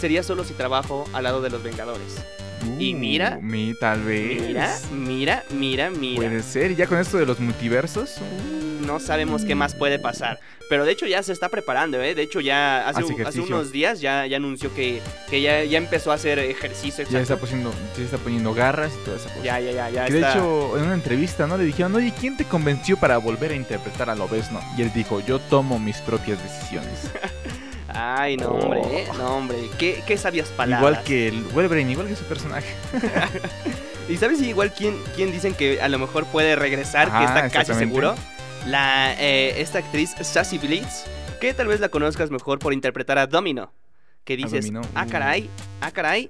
sería 0.01 0.23
solo 0.23 0.45
si 0.45 0.55
trabajo 0.55 1.05
al 1.13 1.25
lado 1.25 1.41
de 1.41 1.51
los 1.51 1.63
Vengadores. 1.63 2.17
Y 2.79 2.95
mira, 2.95 3.39
Uh, 3.39 3.43
mi, 3.43 3.75
tal 3.79 4.03
vez. 4.03 4.43
Mira, 4.43 4.79
mira, 4.91 5.45
mira, 5.51 5.91
mira. 5.91 6.17
Puede 6.17 6.43
ser. 6.43 6.73
Y 6.73 6.75
ya 6.77 6.87
con 6.87 6.99
esto 6.99 7.17
de 7.17 7.27
los 7.27 7.39
multiversos. 7.39 8.17
No 8.87 9.01
sabemos 9.01 9.45
qué 9.45 9.55
más 9.55 9.75
puede 9.75 9.99
pasar. 9.99 10.39
Pero 10.69 10.85
de 10.85 10.93
hecho 10.93 11.07
ya 11.07 11.23
se 11.23 11.33
está 11.33 11.49
preparando, 11.49 12.01
¿eh? 12.03 12.15
De 12.15 12.23
hecho 12.23 12.41
ya 12.41 12.89
hace, 12.89 13.03
Hace 13.25 13.41
unos 13.41 13.73
días 13.73 14.01
ya, 14.01 14.27
ya 14.27 14.37
anunció 14.37 14.73
que, 14.75 15.01
que 15.29 15.41
ya, 15.41 15.63
ya 15.65 15.79
empezó 15.79 16.13
a 16.13 16.15
hacer 16.15 16.39
ejercicio. 16.39 17.05
Ya 17.05 17.21
está 17.21 17.35
exacto. 17.35 17.47
poniendo, 17.47 17.73
ya 17.97 18.05
está 18.05 18.19
poniendo 18.19 18.55
garras 18.55 18.93
y 18.95 19.05
toda 19.05 19.17
esa 19.17 19.29
cosa. 19.29 19.43
Ya, 19.43 19.61
ya, 19.61 19.73
ya, 19.73 19.91
ya 19.91 20.07
Que 20.07 20.13
de 20.13 20.19
está. 20.21 20.33
hecho, 20.33 20.77
en 20.77 20.85
una 20.85 20.95
entrevista, 20.95 21.47
¿no? 21.47 21.57
Le 21.57 21.65
dijeron, 21.65 21.95
oye, 21.95 22.13
¿quién 22.19 22.37
te 22.37 22.45
convenció 22.45 22.97
para 22.97 23.19
volver 23.19 23.53
a 23.53 23.55
interpretar 23.55 24.11
a 24.11 24.15
Lobezno? 24.15 24.61
Y 24.77 24.83
él 24.83 24.93
dijo, 24.95 25.21
yo 25.21 25.39
tomo 25.39 25.79
mis 25.79 25.99
propias 25.99 26.43
decisiones. 26.43 27.11
Ay, 27.89 28.37
no, 28.37 28.49
hombre, 28.49 28.81
¿eh? 28.93 29.09
no, 29.17 29.37
hombre. 29.37 29.57
Qué, 29.79 30.03
qué 30.07 30.19
sabias 30.19 30.49
palabras. 30.49 30.91
igual 30.91 31.05
que 31.05 31.29
el 31.29 31.43
Wolverine, 31.45 31.93
igual 31.93 32.09
que 32.09 32.17
su 32.17 32.25
personaje. 32.25 32.75
¿Y 34.09 34.17
sabes 34.19 34.41
igual 34.43 34.73
quién, 34.73 34.97
quién 35.15 35.33
dicen 35.33 35.55
que 35.55 35.81
a 35.81 35.89
lo 35.89 35.99
mejor 35.99 36.27
puede 36.27 36.57
regresar? 36.57 37.11
que 37.11 37.25
está 37.25 37.49
casi 37.49 37.75
seguro. 37.75 38.15
La, 38.67 39.15
eh, 39.15 39.61
esta 39.61 39.79
actriz 39.79 40.11
Sassy 40.21 40.59
Blitz, 40.59 41.05
que 41.41 41.55
tal 41.55 41.69
vez 41.69 41.79
la 41.79 41.89
conozcas 41.89 42.31
mejor 42.33 42.59
por 42.59 42.73
interpretar 42.73 43.17
a 43.17 43.29
Domino. 43.29 43.73
Que 44.25 44.37
dices, 44.37 44.67
Domino, 44.67 44.83
ah, 44.95 45.05
uh. 45.07 45.11
caray, 45.11 45.51
ah, 45.81 45.93
caray. 45.93 46.29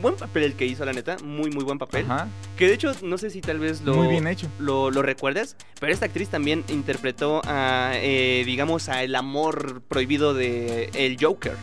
Buen 0.00 0.16
papel 0.16 0.44
el 0.44 0.54
que 0.54 0.64
hizo, 0.64 0.84
la 0.86 0.94
neta. 0.94 1.16
Muy, 1.22 1.50
muy 1.50 1.64
buen 1.64 1.78
papel. 1.78 2.06
Ajá. 2.10 2.28
Que 2.56 2.66
de 2.66 2.74
hecho, 2.74 2.92
no 3.02 3.18
sé 3.18 3.28
si 3.28 3.42
tal 3.42 3.58
vez 3.58 3.82
lo, 3.82 3.94
Muy 3.94 4.08
bien 4.08 4.26
hecho. 4.26 4.48
lo, 4.58 4.90
lo 4.90 5.02
recuerdes, 5.02 5.56
pero 5.78 5.92
esta 5.92 6.06
actriz 6.06 6.30
también 6.30 6.64
interpretó 6.68 7.42
a, 7.44 7.92
eh, 7.94 8.42
digamos, 8.46 8.88
a 8.88 9.02
el 9.02 9.14
amor 9.14 9.82
prohibido 9.82 10.32
de 10.32 10.90
El 10.94 11.18
Joker. 11.20 11.56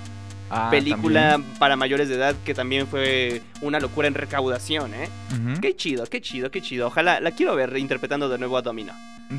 Ah, 0.50 0.70
película 0.70 1.32
también. 1.32 1.54
para 1.58 1.76
mayores 1.76 2.10
de 2.10 2.16
edad 2.16 2.36
que 2.46 2.54
también 2.54 2.88
fue 2.88 3.42
una 3.62 3.80
locura 3.80 4.08
en 4.08 4.14
recaudación, 4.14 4.94
¿eh? 4.94 5.10
Qué 5.62 5.76
chido, 5.76 6.06
qué 6.06 6.22
chido, 6.22 6.52
qué 6.52 6.62
chido. 6.62 6.88
Ojalá 6.88 7.20
la 7.20 7.32
quiero 7.32 7.56
ver 7.56 7.76
interpretando 7.78 8.30
de 8.30 8.38
nuevo 8.38 8.58
a 8.58 8.62
Domino. 8.62 8.94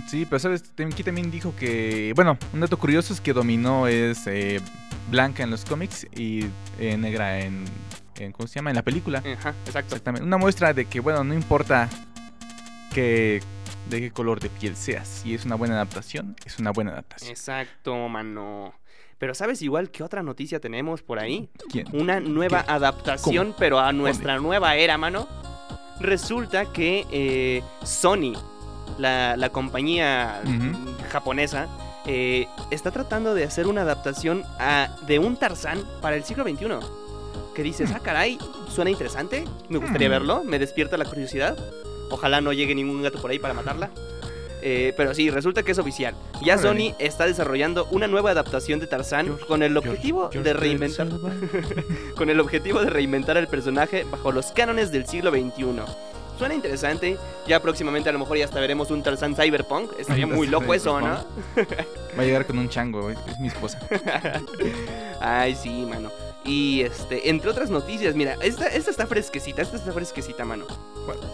Sí, 0.08 0.26
pero 0.26 0.40
sabes, 0.40 0.64
aquí 0.84 1.04
también 1.04 1.30
dijo 1.30 1.54
que, 1.56 2.12
bueno, 2.16 2.36
un 2.52 2.60
dato 2.60 2.78
curioso 2.78 3.12
es 3.12 3.20
que 3.20 3.32
Dominó 3.32 3.86
es 3.86 4.26
eh, 4.26 4.60
blanca 5.10 5.42
en 5.44 5.50
los 5.50 5.64
cómics 5.64 6.06
y 6.16 6.46
eh, 6.80 6.96
negra 6.96 7.38
en, 7.40 7.64
en, 8.16 8.32
¿cómo 8.32 8.48
se 8.48 8.56
llama? 8.56 8.70
En 8.70 8.76
la 8.76 8.82
película. 8.82 9.18
Ajá, 9.18 9.54
exacto. 9.66 9.94
Exactamente. 9.94 10.26
Una 10.26 10.38
muestra 10.38 10.72
de 10.72 10.86
que, 10.86 10.98
bueno, 11.00 11.22
no 11.22 11.34
importa 11.34 11.88
que, 12.92 13.40
de 13.88 14.00
qué 14.00 14.10
color 14.10 14.40
de 14.40 14.48
piel 14.48 14.74
seas, 14.74 15.06
si 15.06 15.34
es 15.34 15.44
una 15.44 15.54
buena 15.54 15.74
adaptación, 15.74 16.34
es 16.44 16.58
una 16.58 16.70
buena 16.72 16.92
adaptación. 16.92 17.30
Exacto, 17.30 18.08
mano. 18.08 18.74
Pero 19.18 19.34
¿sabes 19.34 19.62
igual 19.62 19.90
qué 19.90 20.02
otra 20.02 20.22
noticia 20.22 20.60
tenemos 20.60 21.02
por 21.02 21.18
ahí? 21.18 21.48
¿Quién? 21.70 21.86
Una 21.92 22.20
nueva 22.20 22.64
adaptación, 22.66 23.54
pero 23.58 23.78
a 23.78 23.92
nuestra 23.92 24.38
nueva 24.38 24.76
era, 24.76 24.98
mano. 24.98 25.26
Resulta 26.00 26.66
que 26.72 27.06
eh, 27.10 27.62
Sony, 27.84 28.32
la, 28.98 29.36
la 29.36 29.48
compañía 29.50 30.42
japonesa, 31.10 31.68
eh, 32.06 32.46
está 32.70 32.90
tratando 32.90 33.34
de 33.34 33.44
hacer 33.44 33.66
una 33.66 33.82
adaptación 33.82 34.42
a- 34.58 34.94
de 35.06 35.18
un 35.18 35.36
Tarzán 35.36 35.82
para 36.02 36.16
el 36.16 36.24
siglo 36.24 36.44
XXI. 36.44 36.66
Que 37.54 37.62
dices, 37.62 37.92
ah, 37.94 38.00
caray, 38.00 38.36
suena 38.68 38.90
interesante, 38.90 39.44
me 39.68 39.78
gustaría 39.78 40.08
Hmm. 40.08 40.12
verlo, 40.12 40.42
me 40.44 40.58
despierta 40.58 40.96
la 40.96 41.04
curiosidad. 41.04 41.56
Ojalá 42.10 42.40
no 42.40 42.52
llegue 42.52 42.74
ningún 42.74 43.02
gato 43.02 43.20
por 43.22 43.30
ahí 43.30 43.38
para 43.38 43.54
matarla. 43.54 43.90
Eh, 44.66 44.94
pero 44.96 45.12
sí, 45.14 45.28
resulta 45.28 45.62
que 45.62 45.72
es 45.72 45.78
oficial. 45.78 46.14
Ya. 46.42 46.56
Sony 46.56 46.94
está 46.98 47.26
desarrollando 47.26 47.86
una 47.90 48.06
nueva 48.06 48.30
adaptación 48.30 48.80
de 48.80 48.86
Tarzán 48.86 49.26
George- 49.26 49.44
con 49.44 49.62
el 49.62 49.76
objetivo 49.76 50.30
George 50.32 50.48
de 50.48 50.54
reinventar 50.54 51.06
con 52.16 52.30
el 52.30 52.40
objetivo 52.40 52.80
de 52.80 52.88
reinventar 52.88 53.36
al 53.36 53.46
personaje 53.46 54.06
bajo 54.10 54.32
los 54.32 54.52
cánones 54.52 54.90
del 54.90 55.06
siglo 55.06 55.30
XXI. 55.30 55.82
Suena 56.38 56.54
interesante. 56.54 57.18
Ya 57.46 57.60
próximamente 57.60 58.08
a 58.08 58.12
lo 58.12 58.18
mejor 58.18 58.38
ya 58.38 58.46
hasta 58.46 58.58
veremos 58.58 58.90
un 58.90 59.02
Tarzán 59.02 59.36
Cyberpunk. 59.36 59.92
Estaría 59.98 60.26
muy 60.26 60.46
loco 60.46 60.72
eso, 60.74 60.98
¿no? 60.98 61.06
Va 62.18 62.22
a 62.22 62.24
llegar 62.24 62.46
con 62.46 62.58
un 62.58 62.68
chango, 62.70 63.10
es, 63.10 63.18
es 63.28 63.38
mi 63.38 63.48
esposa. 63.48 63.78
Ay, 65.20 65.54
sí, 65.54 65.86
mano. 65.88 66.10
Y 66.44 66.82
este, 66.82 67.30
entre 67.30 67.50
otras 67.50 67.70
noticias, 67.70 68.14
mira, 68.14 68.36
esta, 68.42 68.66
esta 68.68 68.90
está 68.90 69.06
fresquecita, 69.06 69.62
esta 69.62 69.76
está 69.76 69.92
fresquecita, 69.92 70.44
mano. 70.44 70.66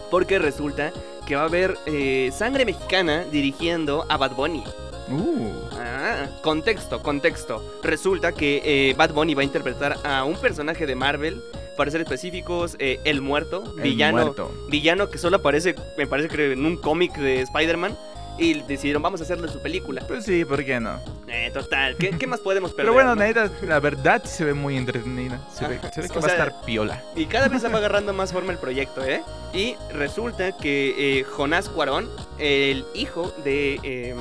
Porque 0.09 0.39
resulta 0.39 0.91
que 1.25 1.35
va 1.35 1.43
a 1.43 1.45
haber 1.45 1.77
eh, 1.85 2.31
sangre 2.33 2.65
mexicana 2.65 3.25
dirigiendo 3.31 4.05
a 4.09 4.17
Bad 4.17 4.35
Bunny. 4.35 4.63
Uh, 5.09 5.51
Ah, 5.77 6.27
contexto, 6.41 7.01
contexto. 7.01 7.63
Resulta 7.83 8.31
que 8.31 8.61
eh, 8.63 8.93
Bad 8.95 9.13
Bunny 9.13 9.33
va 9.33 9.41
a 9.41 9.45
interpretar 9.45 9.97
a 10.03 10.23
un 10.23 10.35
personaje 10.35 10.85
de 10.85 10.95
Marvel, 10.95 11.41
para 11.77 11.89
ser 11.91 12.01
específicos, 12.01 12.75
eh, 12.79 12.99
El 13.05 13.21
Muerto, 13.21 13.63
el 13.77 13.83
villano, 13.83 14.21
muerto. 14.21 14.51
villano 14.69 15.09
que 15.09 15.17
solo 15.17 15.37
aparece, 15.37 15.75
me 15.97 16.05
parece 16.07 16.29
que 16.29 16.51
en 16.53 16.65
un 16.65 16.77
cómic 16.77 17.15
de 17.17 17.41
Spider-Man. 17.41 17.97
Y 18.37 18.61
decidieron, 18.61 19.01
vamos 19.01 19.21
a 19.21 19.23
hacerle 19.23 19.47
su 19.47 19.61
película. 19.61 20.03
Pues 20.07 20.25
sí, 20.25 20.45
¿por 20.45 20.63
qué 20.65 20.79
no? 20.79 20.99
Eh, 21.27 21.51
total, 21.53 21.95
¿qué, 21.97 22.11
qué 22.11 22.27
más 22.27 22.39
podemos 22.39 22.71
perder? 22.71 22.85
Pero 22.85 22.93
bueno, 22.93 23.15
no? 23.15 23.67
la 23.67 23.79
verdad 23.79 24.23
se 24.23 24.45
ve 24.45 24.53
muy 24.53 24.77
entretenida. 24.77 25.39
Se 25.53 25.67
ve, 25.67 25.79
se 25.93 26.01
ve 26.01 26.09
que 26.09 26.17
O 26.17 26.21
va 26.21 26.27
a 26.27 26.31
estar 26.31 26.61
piola. 26.65 27.01
Y 27.15 27.25
cada 27.25 27.47
vez 27.47 27.61
se 27.61 27.69
va 27.69 27.77
agarrando 27.77 28.13
más 28.13 28.31
forma 28.33 28.51
el 28.51 28.57
proyecto, 28.57 29.03
¿eh? 29.03 29.21
Y 29.53 29.75
resulta 29.93 30.55
que 30.57 31.19
eh, 31.19 31.23
Jonás 31.23 31.69
Cuarón, 31.69 32.09
el 32.39 32.85
hijo 32.93 33.33
de 33.43 33.79
eh, 33.83 34.15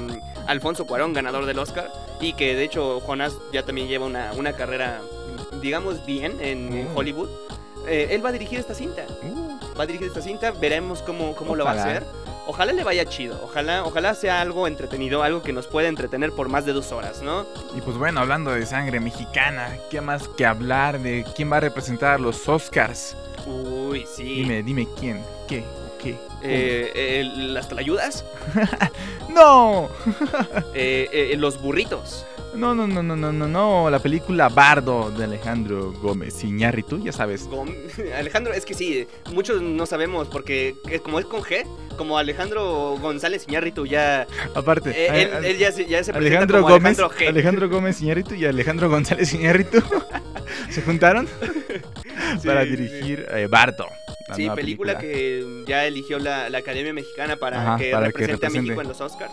Alfonso 0.47 0.87
Cuarón, 0.87 1.13
ganador 1.13 1.47
del 1.47 1.59
Oscar, 1.59 1.91
y 2.21 2.35
que 2.35 2.55
de 2.55 2.65
hecho 2.65 3.01
Jonás 3.01 3.35
ya 3.53 3.65
también 3.65 3.89
lleva 3.89 4.07
una, 4.07 4.33
una 4.33 4.53
carrera, 4.53 5.01
digamos, 5.61 6.05
bien 6.05 6.39
en, 6.41 6.89
Oh. 6.89 6.99
Hollywood, 6.99 7.29
eh, 7.87 8.09
él 8.11 8.25
va 8.25 8.29
a 8.31 8.33
dirigir 8.33 8.59
esta 8.59 8.75
cinta. 8.75 9.07
Uh, 9.23 9.51
Va 9.79 9.85
a 9.85 9.87
dirigir 9.87 10.09
esta 10.09 10.21
cinta, 10.21 10.51
veremos 10.51 11.01
cómo, 11.01 11.35
cómo 11.35 11.57
lo 11.57 11.65
va 11.65 11.71
a 11.73 11.81
hacer. 11.81 12.05
Ojalá 12.51 12.73
le 12.73 12.83
vaya 12.83 13.05
chido, 13.05 13.39
ojalá, 13.45 13.85
ojalá 13.85 14.13
sea 14.13 14.41
algo 14.41 14.67
entretenido, 14.67 15.23
algo 15.23 15.41
que 15.41 15.53
nos 15.53 15.69
pueda 15.69 15.87
entretener 15.87 16.33
por 16.33 16.49
más 16.49 16.67
de 16.67 16.73
dos 16.73 16.91
horas, 16.91 17.23
¿no? 17.23 17.47
y 17.77 17.81
pues 17.81 17.97
bueno, 17.97 18.19
hablando 18.19 18.51
de 18.51 18.67
sangre 18.67 18.99
mexicana, 18.99 19.77
¿qué 19.89 20.01
más 20.01 20.27
que 20.27 20.45
hablar 20.45 20.99
de 20.99 21.25
quién 21.37 21.53
va 21.53 21.59
a 21.59 21.61
representar 21.61 22.19
los 22.19 22.49
Oscars? 22.49 23.17
Uy, 23.47 24.05
sí. 24.05 24.43
Dime, 24.43 24.65
dime 24.65 24.89
quién, 24.99 25.25
qué, 25.47 25.61
qué. 25.61 25.80
Eh, 26.43 27.21
el- 27.21 27.55
las 27.55 27.69
tlayudas, 27.69 28.25
¡No! 29.35 29.89
eh, 30.75 31.09
eh, 31.13 31.35
los 31.37 31.61
burritos. 31.61 32.25
No, 32.55 32.75
no, 32.75 32.89
no, 32.89 33.01
no, 33.01 33.15
no, 33.15 33.31
no, 33.33 33.47
no. 33.47 33.89
La 33.91 34.01
película 34.01 34.49
Bardo 34.49 35.13
de 35.13 35.23
Alejandro 35.23 35.93
Gómez 35.93 36.43
Iñárritu, 36.43 36.99
ya 37.03 37.13
sabes. 37.13 37.49
Gom- 37.49 37.73
Alejandro, 38.19 38.53
es 38.53 38.65
que 38.67 38.75
sí, 38.75 39.07
muchos 39.33 39.63
no 39.63 39.87
sabemos 39.87 40.27
porque 40.27 40.75
es- 40.91 41.01
como 41.01 41.21
es 41.21 41.27
con 41.27 41.43
G, 41.43 41.65
como 41.97 42.19
Alejandro 42.19 42.97
González 43.01 43.45
Iñárritu 43.47 43.87
ya, 43.87 44.27
Aparte, 44.55 44.91
eh, 44.97 45.31
él, 45.45 45.59
ya, 45.59 45.71
se, 45.71 45.87
ya 45.87 46.03
se 46.03 46.11
Alejandro 46.11 46.61
como 46.63 46.75
Gómez, 46.75 46.99
Alejandro 46.99 47.11
G. 47.17 47.29
Alejandro 47.29 47.69
Gómez 47.69 48.01
Iñárritu 48.03 48.35
y 48.35 48.45
Alejandro 48.45 48.89
González 48.91 49.33
Iñárritu 49.33 49.79
se 50.71 50.83
juntaron 50.83 51.29
Sí, 52.41 52.47
para 52.49 52.65
sí. 52.65 52.71
dirigir 52.71 53.27
eh, 53.31 53.47
Bardo. 53.49 53.87
La 54.31 54.37
Sí, 54.37 54.43
nueva 54.43 54.57
película, 54.57 54.99
que 54.99 55.65
ya 55.67 55.85
eligió 55.87 56.19
la, 56.19 56.49
la 56.51 56.59
Academia 56.59 56.93
Mexicana 56.93 57.37
para, 57.37 57.61
Ajá, 57.63 57.77
que, 57.77 57.91
para 57.91 58.07
que 58.07 58.13
represente 58.13 58.33
a 58.47 58.49
represente. 58.49 58.61
México 58.63 58.81
en 58.83 58.89
los 58.89 59.01
Oscars. 59.01 59.33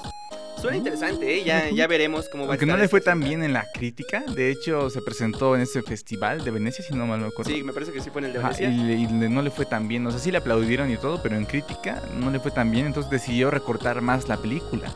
Suena 0.62 0.76
interesante, 0.78 1.36
¿eh? 1.38 1.44
ya, 1.44 1.70
ya 1.70 1.86
veremos 1.86 2.30
cómo 2.30 2.46
va 2.48 2.54
Aunque 2.54 2.66
a 2.66 2.68
no 2.68 2.74
estar 2.74 2.82
le 2.86 2.88
fue 2.90 3.00
tan 3.00 3.20
bien 3.20 3.44
en 3.44 3.54
la 3.54 3.68
crítica, 3.72 4.24
de 4.28 4.50
hecho 4.50 4.90
se 4.90 5.04
presentó 5.04 5.56
en 5.56 5.62
ese 5.62 5.84
festival 5.84 6.44
de 6.44 6.50
Venecia, 6.50 6.84
si 6.84 6.96
no 6.96 7.06
mal 7.06 7.20
me 7.20 7.28
acuerdo. 7.28 7.52
Sí, 7.52 7.62
me 7.64 7.74
parece 7.74 7.92
que 7.92 8.02
sí 8.02 8.10
fue 8.10 8.22
en 8.22 8.26
el 8.26 8.34
de 8.34 8.40
Ajá, 8.40 8.50
Venecia. 8.50 8.70
y, 8.72 8.78
le- 8.78 8.94
y 8.96 9.08
le- 9.08 9.30
no 9.30 9.44
le 9.44 9.52
fue 9.52 9.66
tan 9.68 9.88
bien, 9.88 10.08
o 10.08 10.10
sea, 10.12 10.20
sí 10.20 10.32
le 10.32 10.40
aplaudieron 10.40 10.90
y 10.92 10.98
todo, 10.98 11.22
pero 11.22 11.36
en 11.36 11.46
crítica 11.46 12.02
no 12.16 12.32
le 12.32 12.40
fue 12.40 12.50
tan 12.50 12.72
bien, 12.72 12.88
entonces 12.88 13.12
decidió 13.12 13.52
recortar 13.52 14.02
más 14.02 14.28
la 14.28 14.38
película. 14.38 14.92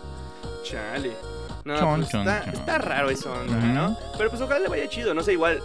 Chale. 0.64 1.12
No, 1.64 1.78
Chon, 1.78 2.00
pues 2.00 2.10
chon, 2.12 2.22
está, 2.22 2.44
chon. 2.46 2.54
está 2.56 2.78
raro 2.80 3.10
eso, 3.12 3.36
¿no? 3.46 3.58
Ujú. 3.58 3.68
¿no? 3.68 3.98
Pero 4.18 4.30
pues 4.32 4.42
ojalá 4.42 4.62
le 4.62 4.68
vaya 4.68 4.90
chido, 4.90 5.14
no 5.14 5.22
sé, 5.22 5.34
igual. 5.34 5.62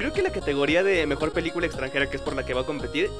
Creo 0.00 0.14
que 0.14 0.22
la 0.22 0.32
categoría 0.32 0.82
de 0.82 1.06
mejor 1.06 1.30
película 1.30 1.66
extranjera, 1.66 2.08
que 2.08 2.16
es 2.16 2.22
por 2.22 2.34
la 2.34 2.42
que 2.42 2.54
va 2.54 2.62
a 2.62 2.64
competir, 2.64 3.10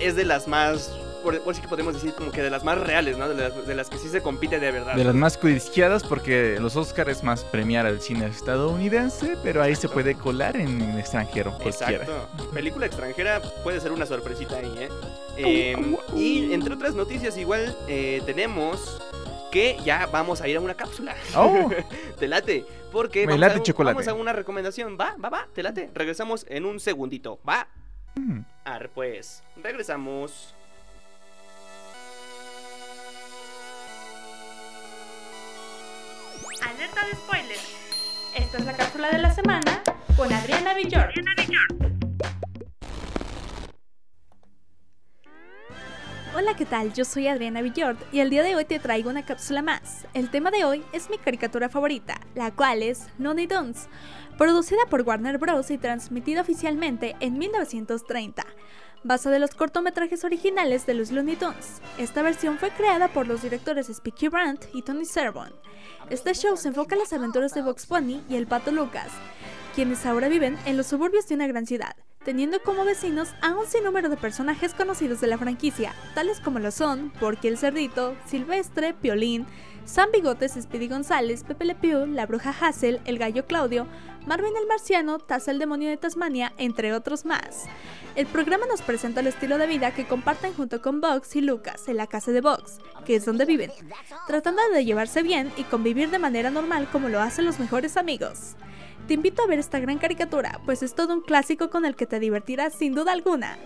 es 0.00 0.16
de 0.16 0.26
las 0.26 0.46
más. 0.46 0.94
Por, 1.22 1.40
por 1.40 1.54
sí 1.54 1.62
que 1.62 1.66
podemos 1.66 1.94
decir 1.94 2.12
como 2.12 2.30
que 2.30 2.42
de 2.42 2.50
las 2.50 2.62
más 2.62 2.78
reales, 2.78 3.16
¿no? 3.16 3.26
De 3.26 3.34
las, 3.34 3.66
de 3.66 3.74
las 3.74 3.88
que 3.88 3.96
sí 3.96 4.10
se 4.10 4.20
compite 4.20 4.60
de 4.60 4.70
verdad. 4.70 4.96
De 4.96 5.04
las 5.04 5.14
más 5.14 5.38
codiciadas 5.38 6.04
porque 6.04 6.58
los 6.60 6.76
Oscars 6.76 7.10
es 7.10 7.22
más 7.22 7.42
premiar 7.42 7.86
al 7.86 8.02
cine 8.02 8.26
estadounidense, 8.26 9.38
pero 9.42 9.62
ahí 9.62 9.74
se 9.74 9.88
puede 9.88 10.14
colar 10.14 10.56
en, 10.56 10.82
en 10.82 10.98
extranjero 10.98 11.52
cualquiera. 11.56 12.04
Exacto. 12.04 12.28
Película 12.52 12.84
extranjera 12.84 13.40
puede 13.64 13.80
ser 13.80 13.92
una 13.92 14.04
sorpresita 14.04 14.58
ahí, 14.58 14.74
¿eh? 14.78 14.88
Em, 15.38 15.96
y 16.14 16.52
entre 16.52 16.74
otras 16.74 16.94
noticias, 16.94 17.38
igual 17.38 17.74
eh, 17.88 18.20
tenemos 18.26 19.00
que 19.56 19.78
ya 19.82 20.04
vamos 20.12 20.42
a 20.42 20.48
ir 20.48 20.58
a 20.58 20.60
una 20.60 20.74
cápsula. 20.74 21.16
Oh, 21.34 21.70
te 22.18 22.28
late. 22.28 22.66
Porque 22.92 23.20
Me 23.20 23.28
vamos, 23.32 23.40
late 23.40 23.54
a, 23.54 23.58
un- 23.58 23.62
chocolate. 23.64 23.94
vamos 23.94 24.08
a 24.08 24.12
una 24.14 24.32
recomendación. 24.34 24.98
Va, 25.00 25.16
va, 25.22 25.30
va, 25.30 25.48
te 25.54 25.62
late. 25.62 25.88
Regresamos 25.94 26.44
en 26.50 26.66
un 26.66 26.78
segundito. 26.78 27.40
Va. 27.48 27.66
mm. 28.16 28.40
Ar, 28.66 28.90
pues. 28.90 29.42
Regresamos. 29.62 30.54
Alerta 36.62 37.06
de 37.06 37.12
spoiler. 37.14 37.56
Esta 38.34 38.58
es 38.58 38.64
la 38.64 38.72
cápsula 38.76 39.10
de 39.10 39.18
la 39.18 39.34
semana 39.34 39.82
con 40.16 40.32
Adriana 40.32 40.74
Villor. 40.74 41.12
Hola, 46.38 46.54
¿qué 46.54 46.66
tal? 46.66 46.92
Yo 46.92 47.06
soy 47.06 47.28
Adriana 47.28 47.62
Villord 47.62 47.96
y 48.12 48.20
el 48.20 48.28
día 48.28 48.42
de 48.42 48.54
hoy 48.54 48.66
te 48.66 48.78
traigo 48.78 49.08
una 49.08 49.24
cápsula 49.24 49.62
más. 49.62 50.06
El 50.12 50.30
tema 50.30 50.50
de 50.50 50.66
hoy 50.66 50.84
es 50.92 51.08
mi 51.08 51.16
caricatura 51.16 51.70
favorita, 51.70 52.20
la 52.34 52.50
cual 52.50 52.82
es 52.82 53.06
Looney 53.18 53.46
Tunes, 53.46 53.88
producida 54.36 54.84
por 54.90 55.00
Warner 55.00 55.38
Bros. 55.38 55.70
y 55.70 55.78
transmitida 55.78 56.42
oficialmente 56.42 57.16
en 57.20 57.38
1930. 57.38 58.44
Basada 59.02 59.36
en 59.36 59.40
los 59.40 59.54
cortometrajes 59.54 60.24
originales 60.24 60.84
de 60.84 60.92
los 60.92 61.10
Looney 61.10 61.36
Tunes, 61.36 61.80
esta 61.96 62.20
versión 62.20 62.58
fue 62.58 62.68
creada 62.68 63.08
por 63.08 63.26
los 63.26 63.40
directores 63.40 63.86
Spicky 63.86 64.28
Brandt 64.28 64.66
y 64.74 64.82
Tony 64.82 65.06
Servon. 65.06 65.54
Este 66.10 66.34
show 66.34 66.58
se 66.58 66.68
enfoca 66.68 66.96
en 66.96 67.00
las 67.00 67.14
aventuras 67.14 67.54
de 67.54 67.62
Box 67.62 67.88
Bunny 67.88 68.22
y 68.28 68.36
el 68.36 68.46
pato 68.46 68.72
Lucas, 68.72 69.08
quienes 69.74 70.04
ahora 70.04 70.28
viven 70.28 70.58
en 70.66 70.76
los 70.76 70.86
suburbios 70.86 71.26
de 71.28 71.34
una 71.34 71.46
gran 71.46 71.64
ciudad, 71.64 71.96
teniendo 72.26 72.60
como 72.60 72.84
vecinos 72.84 73.28
a 73.40 73.54
un 73.54 73.68
sinnúmero 73.68 74.08
de 74.08 74.16
personajes 74.16 74.74
conocidos 74.74 75.20
de 75.20 75.28
la 75.28 75.38
franquicia, 75.38 75.94
tales 76.12 76.40
como 76.40 76.58
lo 76.58 76.72
son 76.72 77.10
Porky 77.20 77.46
el 77.46 77.56
Cerdito, 77.56 78.16
Silvestre, 78.26 78.94
Piolín, 78.94 79.46
Sam 79.84 80.08
Bigotes, 80.12 80.58
Speedy 80.60 80.88
González, 80.88 81.44
Pepe 81.44 81.64
Le 81.64 81.76
Pew, 81.76 82.04
la 82.04 82.26
bruja 82.26 82.50
Hassel, 82.50 83.00
el 83.04 83.18
gallo 83.18 83.46
Claudio, 83.46 83.86
Marvin 84.26 84.56
el 84.60 84.66
Marciano, 84.66 85.20
Taz 85.20 85.46
el 85.46 85.60
demonio 85.60 85.88
de 85.88 85.98
Tasmania, 85.98 86.52
entre 86.58 86.92
otros 86.94 87.24
más. 87.26 87.66
El 88.16 88.26
programa 88.26 88.66
nos 88.66 88.82
presenta 88.82 89.20
el 89.20 89.28
estilo 89.28 89.56
de 89.56 89.68
vida 89.68 89.94
que 89.94 90.08
comparten 90.08 90.52
junto 90.52 90.82
con 90.82 91.00
Box 91.00 91.36
y 91.36 91.42
Lucas 91.42 91.86
en 91.86 91.96
la 91.96 92.08
casa 92.08 92.32
de 92.32 92.40
Box, 92.40 92.80
que 93.04 93.14
es 93.14 93.24
donde 93.24 93.44
viven, 93.44 93.70
tratando 94.26 94.62
de 94.74 94.84
llevarse 94.84 95.22
bien 95.22 95.52
y 95.56 95.62
convivir 95.62 96.10
de 96.10 96.18
manera 96.18 96.50
normal 96.50 96.88
como 96.90 97.08
lo 97.08 97.20
hacen 97.20 97.44
los 97.44 97.60
mejores 97.60 97.96
amigos. 97.96 98.56
Te 99.06 99.14
invito 99.14 99.42
a 99.42 99.46
ver 99.46 99.60
esta 99.60 99.78
gran 99.78 99.98
caricatura, 99.98 100.60
pues 100.64 100.82
es 100.82 100.94
todo 100.94 101.14
un 101.14 101.20
clásico 101.20 101.70
con 101.70 101.84
el 101.84 101.94
que 101.94 102.06
te 102.06 102.18
divertirás 102.18 102.74
sin 102.74 102.92
duda 102.92 103.12
alguna. 103.12 103.56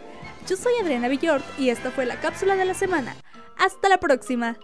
Yo 0.46 0.56
soy 0.56 0.74
Adriana 0.80 1.08
Villord 1.08 1.42
y 1.58 1.70
esta 1.70 1.90
fue 1.90 2.04
la 2.04 2.20
cápsula 2.20 2.56
de 2.56 2.66
la 2.66 2.74
semana. 2.74 3.16
Hasta 3.56 3.88
la 3.88 3.98
próxima. 3.98 4.58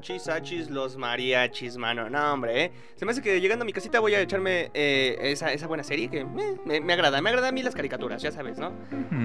Achis, 0.00 0.28
achis, 0.28 0.70
los 0.70 0.96
mariachis, 0.96 1.76
mano. 1.76 2.08
No, 2.08 2.32
hombre, 2.32 2.64
¿eh? 2.64 2.72
Se 2.96 3.04
me 3.04 3.12
hace 3.12 3.20
que 3.20 3.38
llegando 3.38 3.64
a 3.64 3.66
mi 3.66 3.72
casita 3.74 4.00
voy 4.00 4.14
a 4.14 4.20
echarme 4.22 4.70
eh, 4.72 5.18
esa, 5.20 5.52
esa 5.52 5.66
buena 5.66 5.84
serie 5.84 6.08
que 6.08 6.20
eh, 6.20 6.26
me, 6.64 6.80
me 6.80 6.92
agrada. 6.94 7.20
Me 7.20 7.28
agrada 7.28 7.48
a 7.48 7.52
mí 7.52 7.62
las 7.62 7.74
caricaturas, 7.74 8.22
ya 8.22 8.32
sabes, 8.32 8.56
¿no? 8.58 8.72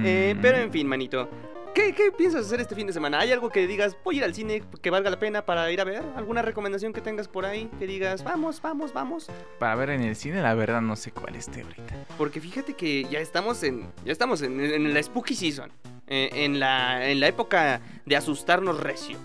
Eh, 0.03 0.33
Mm. 0.35 0.41
pero 0.41 0.57
en 0.57 0.71
fin, 0.73 0.85
manito. 0.85 1.29
¿Qué, 1.73 1.93
¿Qué 1.93 2.11
piensas 2.11 2.45
hacer 2.45 2.59
este 2.59 2.75
fin 2.75 2.87
de 2.87 2.93
semana? 2.93 3.19
¿Hay 3.19 3.31
algo 3.31 3.49
que 3.49 3.67
digas, 3.67 3.95
voy 4.03 4.15
a 4.15 4.17
ir 4.19 4.23
al 4.25 4.33
cine 4.33 4.63
que 4.81 4.89
valga 4.89 5.09
la 5.09 5.19
pena 5.19 5.45
para 5.45 5.71
ir 5.71 5.79
a 5.79 5.85
ver? 5.85 6.03
¿Alguna 6.17 6.41
recomendación 6.41 6.91
que 6.91 6.99
tengas 7.01 7.27
por 7.29 7.45
ahí? 7.45 7.69
Que 7.79 7.87
digas, 7.87 8.23
vamos, 8.23 8.61
vamos, 8.61 8.91
vamos. 8.93 9.27
Para 9.59 9.75
ver 9.75 9.89
en 9.91 10.01
el 10.01 10.15
cine, 10.17 10.41
la 10.41 10.53
verdad 10.55 10.81
no 10.81 10.95
sé 10.97 11.11
cuál 11.11 11.35
esté 11.35 11.61
ahorita. 11.61 11.95
Porque 12.17 12.41
fíjate 12.41 12.73
que 12.73 13.05
ya 13.05 13.19
estamos 13.19 13.63
en. 13.63 13.87
Ya 14.05 14.11
estamos 14.11 14.41
en, 14.41 14.59
en 14.59 14.93
la 14.93 15.01
spooky 15.01 15.35
season. 15.35 15.71
eh, 16.07 16.29
en, 16.33 16.59
la, 16.59 17.09
en 17.09 17.19
la 17.19 17.27
época 17.27 17.81
de 18.05 18.15
asustarnos 18.15 18.79
recio. 18.79 19.17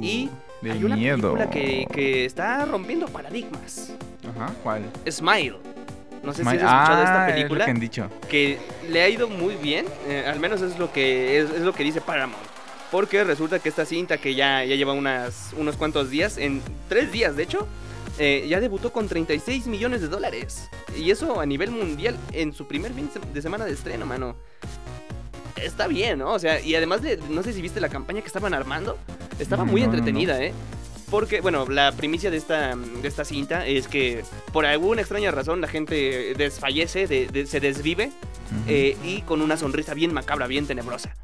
Y 0.00 0.28
de 0.60 0.72
hay 0.72 0.84
una 0.84 0.96
miedo. 0.96 1.34
película 1.34 1.50
que, 1.50 1.86
que 1.92 2.24
está 2.24 2.64
rompiendo 2.64 3.06
paradigmas. 3.06 3.92
Ajá, 4.36 4.52
¿cuál? 4.62 4.82
Smile. 5.10 5.56
No 6.22 6.32
sé 6.32 6.42
Smile- 6.42 6.58
si 6.60 6.64
has 6.64 6.72
escuchado 6.72 6.98
de 6.98 7.04
esta 7.04 7.24
Ah, 7.24 7.28
es 7.28 7.34
lo 7.34 7.34
película. 7.36 7.64
que 7.66 7.70
han 7.70 7.80
dicho. 7.80 8.10
que 8.30 8.58
le 8.90 9.02
ha 9.02 9.08
ido 9.08 9.28
muy 9.28 9.56
bien, 9.56 9.86
eh, 10.08 10.24
al 10.26 10.40
menos 10.40 10.62
es 10.62 10.78
lo 10.78 10.90
que 10.92 11.38
es, 11.38 11.50
es 11.50 11.60
lo 11.60 11.72
que 11.74 11.82
dice 11.84 12.00
Paramount. 12.00 12.42
Porque 12.90 13.24
resulta 13.24 13.58
que 13.58 13.68
esta 13.68 13.84
cinta 13.84 14.18
que 14.18 14.34
ya, 14.34 14.64
ya 14.64 14.74
lleva 14.76 14.92
unas, 14.92 15.52
unos 15.58 15.76
cuantos 15.76 16.10
días, 16.10 16.38
en 16.38 16.62
tres 16.88 17.10
días 17.12 17.36
de 17.36 17.42
hecho, 17.42 17.66
eh, 18.18 18.46
ya 18.48 18.60
debutó 18.60 18.92
con 18.92 19.08
36 19.08 19.66
millones 19.66 20.00
de 20.00 20.08
dólares. 20.08 20.70
Y 20.96 21.10
eso 21.10 21.40
a 21.40 21.46
nivel 21.46 21.70
mundial 21.72 22.16
en 22.32 22.52
su 22.52 22.66
primer 22.68 22.92
fin 22.92 23.10
de 23.32 23.42
semana 23.42 23.64
de 23.64 23.72
estreno, 23.72 24.06
mano. 24.06 24.36
Está 25.56 25.86
bien, 25.88 26.18
¿no? 26.20 26.32
O 26.32 26.38
sea, 26.38 26.60
y 26.60 26.74
además, 26.74 27.02
de, 27.02 27.16
no 27.30 27.42
sé 27.42 27.52
si 27.52 27.60
viste 27.62 27.80
la 27.80 27.88
campaña 27.88 28.20
que 28.20 28.26
estaban 28.28 28.54
armando. 28.54 28.96
Estaba 29.38 29.64
muy 29.64 29.80
No, 29.82 29.86
no, 29.88 29.92
no. 29.92 29.98
entretenida, 29.98 30.42
¿eh? 30.42 30.52
Porque, 31.10 31.40
bueno, 31.40 31.66
la 31.68 31.92
primicia 31.92 32.30
de 32.30 32.36
esta, 32.38 32.74
de 32.74 33.06
esta 33.08 33.24
cinta 33.24 33.66
es 33.66 33.86
que 33.88 34.24
por 34.52 34.64
alguna 34.66 35.02
extraña 35.02 35.30
razón 35.30 35.60
la 35.60 35.68
gente 35.68 36.34
desfallece, 36.36 37.06
de- 37.06 37.26
de- 37.28 37.46
se 37.46 37.60
desvive 37.60 38.10
eh, 38.66 38.96
y 39.04 39.20
con 39.22 39.40
una 39.42 39.56
sonrisa 39.56 39.94
bien 39.94 40.12
macabra, 40.14 40.46
bien 40.46 40.66
tenebrosa. 40.66 41.14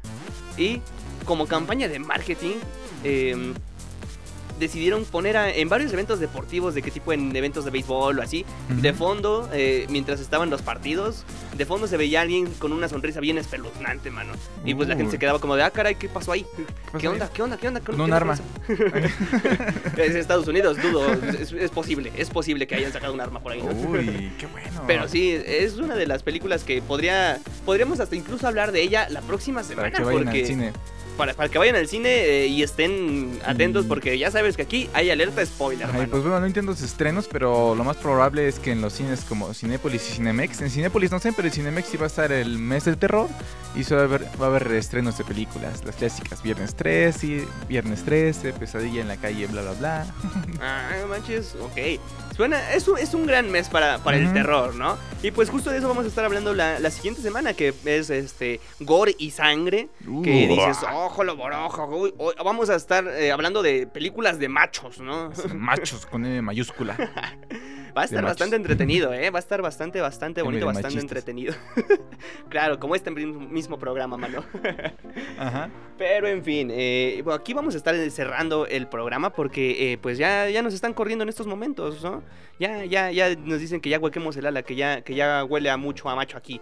Y 0.57 0.81
como 1.25 1.47
campaña 1.47 1.87
de 1.87 1.99
marketing, 1.99 2.55
eh, 3.03 3.53
decidieron 4.61 5.03
poner 5.03 5.35
a- 5.35 5.51
en 5.51 5.67
varios 5.67 5.91
eventos 5.91 6.19
deportivos, 6.19 6.73
de 6.75 6.81
qué 6.81 6.91
tipo 6.91 7.11
en 7.11 7.35
eventos 7.35 7.65
de 7.65 7.71
béisbol 7.71 8.19
o 8.19 8.21
así, 8.21 8.45
de 8.69 8.93
fondo, 8.93 9.49
eh, 9.51 9.87
mientras 9.89 10.21
estaban 10.21 10.49
los 10.49 10.61
partidos, 10.61 11.25
de 11.57 11.65
fondo 11.65 11.87
se 11.87 11.97
veía 11.97 12.21
alguien 12.21 12.45
con 12.59 12.71
una 12.71 12.87
sonrisa 12.87 13.19
bien 13.19 13.37
espeluznante, 13.37 14.11
mano. 14.11 14.33
Y 14.63 14.73
pues 14.75 14.87
la 14.87 14.95
gente 14.95 15.11
se 15.11 15.19
quedaba 15.19 15.39
como 15.39 15.55
de, 15.55 15.63
ah, 15.63 15.71
caray, 15.71 15.95
¿qué 15.95 16.07
pasó 16.07 16.31
ahí? 16.31 16.45
¿Qué, 16.55 16.63
pasó 16.91 17.09
onda? 17.11 17.25
ahí? 17.25 17.31
¿Qué 17.33 17.41
onda? 17.43 17.57
¿Qué 17.57 17.67
onda? 17.67 17.79
¿Qué 17.79 17.85
Con 17.87 17.95
qué 17.95 18.01
un 18.03 18.13
arma. 18.13 18.37
es 19.97 20.15
Estados 20.15 20.47
Unidos, 20.47 20.77
dudo. 20.81 21.11
Es, 21.13 21.51
es 21.51 21.71
posible, 21.71 22.11
es 22.15 22.29
posible 22.29 22.67
que 22.67 22.75
hayan 22.75 22.93
sacado 22.93 23.13
un 23.13 23.21
arma 23.21 23.39
por 23.41 23.51
ahí, 23.51 23.61
¿no? 23.61 23.71
Uy, 23.71 24.31
qué 24.39 24.45
bueno. 24.47 24.83
Pero 24.87 25.07
sí, 25.07 25.31
es 25.45 25.77
una 25.77 25.95
de 25.95 26.07
las 26.07 26.23
películas 26.23 26.63
que 26.63 26.81
podría, 26.81 27.39
podríamos 27.65 27.99
hasta 27.99 28.15
incluso 28.15 28.47
hablar 28.47 28.71
de 28.71 28.81
ella 28.81 29.07
la 29.09 29.21
próxima 29.21 29.63
semana. 29.63 29.89
Para 29.89 29.97
que 29.97 30.03
vayan 30.03 30.23
porque 30.25 30.41
al 30.41 30.47
cine. 30.47 30.73
Para, 31.21 31.35
para 31.35 31.49
que 31.49 31.59
vayan 31.59 31.75
al 31.75 31.87
cine 31.87 32.09
eh, 32.09 32.47
y 32.47 32.63
estén 32.63 33.39
atentos, 33.45 33.85
porque 33.85 34.17
ya 34.17 34.31
sabes 34.31 34.55
que 34.55 34.63
aquí 34.63 34.89
hay 34.91 35.11
alerta 35.11 35.45
spoiler, 35.45 35.83
Ajá, 35.83 35.91
y 35.91 35.95
hermano. 36.01 36.09
pues 36.09 36.23
bueno, 36.23 36.39
no 36.39 36.45
entiendo 36.47 36.71
los 36.71 36.81
estrenos, 36.81 37.27
pero 37.31 37.75
lo 37.75 37.83
más 37.83 37.95
probable 37.97 38.47
es 38.47 38.57
que 38.57 38.71
en 38.71 38.81
los 38.81 38.93
cines 38.93 39.21
como 39.25 39.53
Cinépolis 39.53 40.01
y 40.09 40.13
Cinemex, 40.15 40.61
en 40.61 40.71
Cinépolis 40.71 41.11
no 41.11 41.19
sé, 41.19 41.31
pero 41.31 41.47
en 41.47 41.53
Cinemex 41.53 41.87
sí 41.89 41.97
va 41.97 42.05
a 42.05 42.07
estar 42.07 42.31
el 42.31 42.57
mes 42.57 42.85
del 42.85 42.97
terror 42.97 43.27
y 43.75 43.83
solo 43.83 43.97
va 43.99 44.01
a 44.01 44.07
haber, 44.07 44.41
va 44.41 44.45
a 44.45 44.49
haber 44.49 44.71
estrenos 44.71 45.15
de 45.19 45.23
películas, 45.23 45.85
las 45.85 45.95
clásicas, 45.95 46.41
Viernes 46.41 46.73
3 46.75 47.23
y 47.23 47.45
Viernes 47.69 48.03
13, 48.03 48.53
Pesadilla 48.53 49.01
en 49.01 49.07
la 49.07 49.17
calle, 49.17 49.45
bla 49.45 49.61
bla 49.61 49.73
bla. 49.73 50.05
Ah, 50.59 50.89
manches, 51.07 51.55
ok. 51.61 51.99
Suena, 52.35 52.73
es 52.73 52.87
un, 52.87 52.97
es 52.97 53.13
un 53.13 53.25
gran 53.27 53.51
mes 53.51 53.69
para, 53.69 53.99
para 53.99 54.17
el 54.17 54.33
terror, 54.33 54.73
¿no? 54.75 54.97
Y 55.21 55.29
pues 55.31 55.49
justo 55.49 55.69
de 55.69 55.77
eso 55.77 55.87
vamos 55.87 56.05
a 56.05 56.07
estar 56.07 56.25
hablando 56.25 56.53
la, 56.53 56.79
la 56.79 56.89
siguiente 56.89 57.21
semana, 57.21 57.53
que 57.53 57.73
es 57.85 58.09
este 58.09 58.59
gore 58.79 59.15
y 59.19 59.31
sangre. 59.31 59.89
Que 60.23 60.31
Uh, 60.47 60.47
dices, 60.49 60.77
ojo, 61.11 61.23
lo 61.25 61.35
borojo, 61.35 61.85
uy, 61.87 62.13
uy, 62.17 62.33
vamos 62.43 62.69
a 62.69 62.75
estar 62.75 63.05
eh, 63.05 63.33
hablando 63.33 63.61
de 63.61 63.85
películas 63.85 64.39
de 64.39 64.47
machos, 64.47 64.99
¿no? 64.99 65.31
Machos 65.53 66.05
con 66.05 66.25
M 66.25 66.41
mayúscula. 66.41 66.95
Va 67.95 68.03
a 68.03 68.05
estar 68.05 68.23
bastante 68.23 68.55
entretenido, 68.55 69.13
¿eh? 69.13 69.29
Va 69.29 69.39
a 69.39 69.41
estar 69.41 69.61
bastante, 69.61 70.01
bastante 70.01 70.41
bonito, 70.41 70.65
bastante 70.65 70.95
machistas. 70.95 71.03
entretenido. 71.03 71.53
claro, 72.49 72.79
como 72.79 72.95
este 72.95 73.11
mismo 73.11 73.77
programa, 73.77 74.17
mano. 74.17 74.43
Ajá. 75.37 75.69
Pero 75.97 76.27
en 76.27 76.43
fin, 76.43 76.69
eh, 76.71 77.23
aquí 77.31 77.53
vamos 77.53 77.75
a 77.75 77.77
estar 77.77 77.95
cerrando 78.09 78.65
el 78.65 78.87
programa 78.87 79.31
porque 79.31 79.93
eh, 79.93 79.97
pues 79.97 80.17
ya, 80.17 80.49
ya 80.49 80.61
nos 80.61 80.73
están 80.73 80.93
corriendo 80.93 81.23
en 81.23 81.29
estos 81.29 81.47
momentos, 81.47 82.03
¿no? 82.03 82.23
Ya, 82.59 82.85
ya, 82.85 83.11
ya 83.11 83.35
nos 83.35 83.59
dicen 83.59 83.81
que 83.81 83.89
ya 83.89 83.99
huequemos 83.99 84.37
el 84.37 84.45
ala, 84.45 84.61
que 84.63 84.75
ya, 84.75 85.01
que 85.01 85.15
ya 85.15 85.43
huele 85.43 85.69
a 85.69 85.77
mucho 85.77 86.09
a 86.09 86.15
macho 86.15 86.37
aquí. 86.37 86.61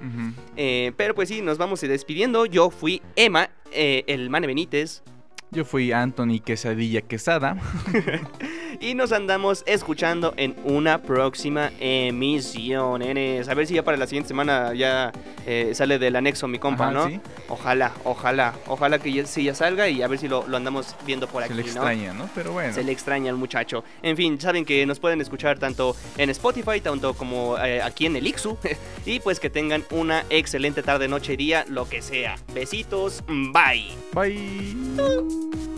Eh, 0.55 0.93
pero 0.95 1.13
pues 1.13 1.29
sí, 1.29 1.41
nos 1.41 1.57
vamos 1.57 1.81
despidiendo. 1.81 2.45
Yo 2.45 2.69
fui 2.69 3.01
Emma, 3.15 3.49
eh, 3.71 4.03
el 4.07 4.29
Mane 4.29 4.47
Benítez. 4.47 5.03
Yo 5.51 5.65
fui 5.65 5.91
Anthony 5.91 6.39
Quesadilla 6.43 7.01
Quesada. 7.01 7.57
Y 8.81 8.93
nos 8.95 9.11
andamos 9.11 9.63
escuchando 9.65 10.33
en 10.37 10.55
una 10.63 11.01
próxima 11.01 11.71
emisión, 11.79 12.99
nenes. 12.99 13.49
A 13.49 13.53
ver 13.53 13.67
si 13.67 13.73
ya 13.75 13.83
para 13.83 13.97
la 13.97 14.07
siguiente 14.07 14.27
semana 14.29 14.73
ya 14.73 15.11
eh, 15.45 15.71
sale 15.73 15.99
del 15.99 16.15
anexo 16.15 16.47
mi 16.47 16.59
compa, 16.59 16.85
Ajá, 16.85 16.93
¿no? 16.93 17.07
sí. 17.07 17.19
Ojalá, 17.49 17.91
ojalá, 18.03 18.53
ojalá 18.67 18.99
que 18.99 19.11
ya, 19.11 19.25
sí 19.25 19.43
ya 19.43 19.53
salga 19.55 19.89
y 19.89 20.01
a 20.01 20.07
ver 20.07 20.19
si 20.19 20.27
lo, 20.27 20.47
lo 20.47 20.57
andamos 20.57 20.95
viendo 21.05 21.27
por 21.27 21.43
Se 21.43 21.47
aquí, 21.47 21.55
le 21.55 21.63
¿no? 21.63 21.67
extraña, 21.69 22.13
¿no? 22.13 22.29
Pero 22.35 22.53
bueno. 22.53 22.73
Se 22.73 22.83
le 22.83 22.91
extraña 22.91 23.31
al 23.31 23.37
muchacho. 23.37 23.83
En 24.01 24.15
fin, 24.15 24.39
saben 24.39 24.65
que 24.65 24.85
nos 24.85 24.99
pueden 24.99 25.19
escuchar 25.21 25.59
tanto 25.59 25.95
en 26.17 26.29
Spotify, 26.29 26.79
tanto 26.81 27.13
como 27.13 27.57
eh, 27.57 27.81
aquí 27.81 28.05
en 28.05 28.15
el 28.15 28.27
Ixu. 28.27 28.57
y 29.05 29.19
pues 29.19 29.39
que 29.39 29.49
tengan 29.49 29.83
una 29.91 30.23
excelente 30.29 30.83
tarde, 30.83 31.07
noche, 31.07 31.35
día, 31.37 31.65
lo 31.67 31.87
que 31.89 32.01
sea. 32.01 32.35
Besitos, 32.53 33.23
bye. 33.27 33.89
Bye. 34.13 35.68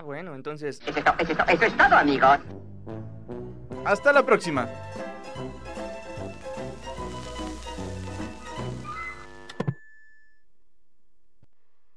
Ah, 0.00 0.02
bueno, 0.02 0.34
entonces... 0.34 0.80
Eso 0.86 0.98
es, 0.98 1.04
to- 1.04 1.14
eso 1.18 1.32
es 1.32 1.36
to- 1.36 1.44
eso 1.52 1.64
es 1.66 1.76
todo, 1.76 1.94
amigos. 1.94 2.38
Hasta 3.84 4.14
la 4.14 4.24
próxima. 4.24 4.66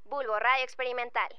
Bulbo 0.05 0.39
Radio 0.39 0.63
Experimental. 0.63 1.29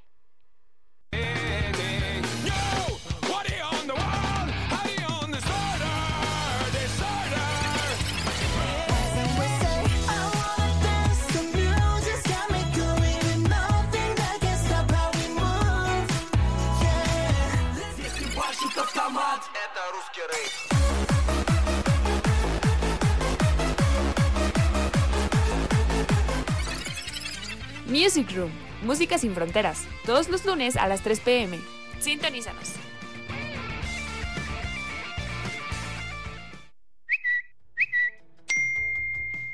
Music 27.87 28.31
Room, 28.35 28.51
música 28.83 29.19
sin 29.19 29.35
fronteras, 29.35 29.85
todos 30.05 30.29
los 30.29 30.45
lunes 30.45 30.77
a 30.77 30.89
las 30.89 31.03
3 31.03 31.21
pm. 31.21 31.59
Sintonízanos. 32.01 32.73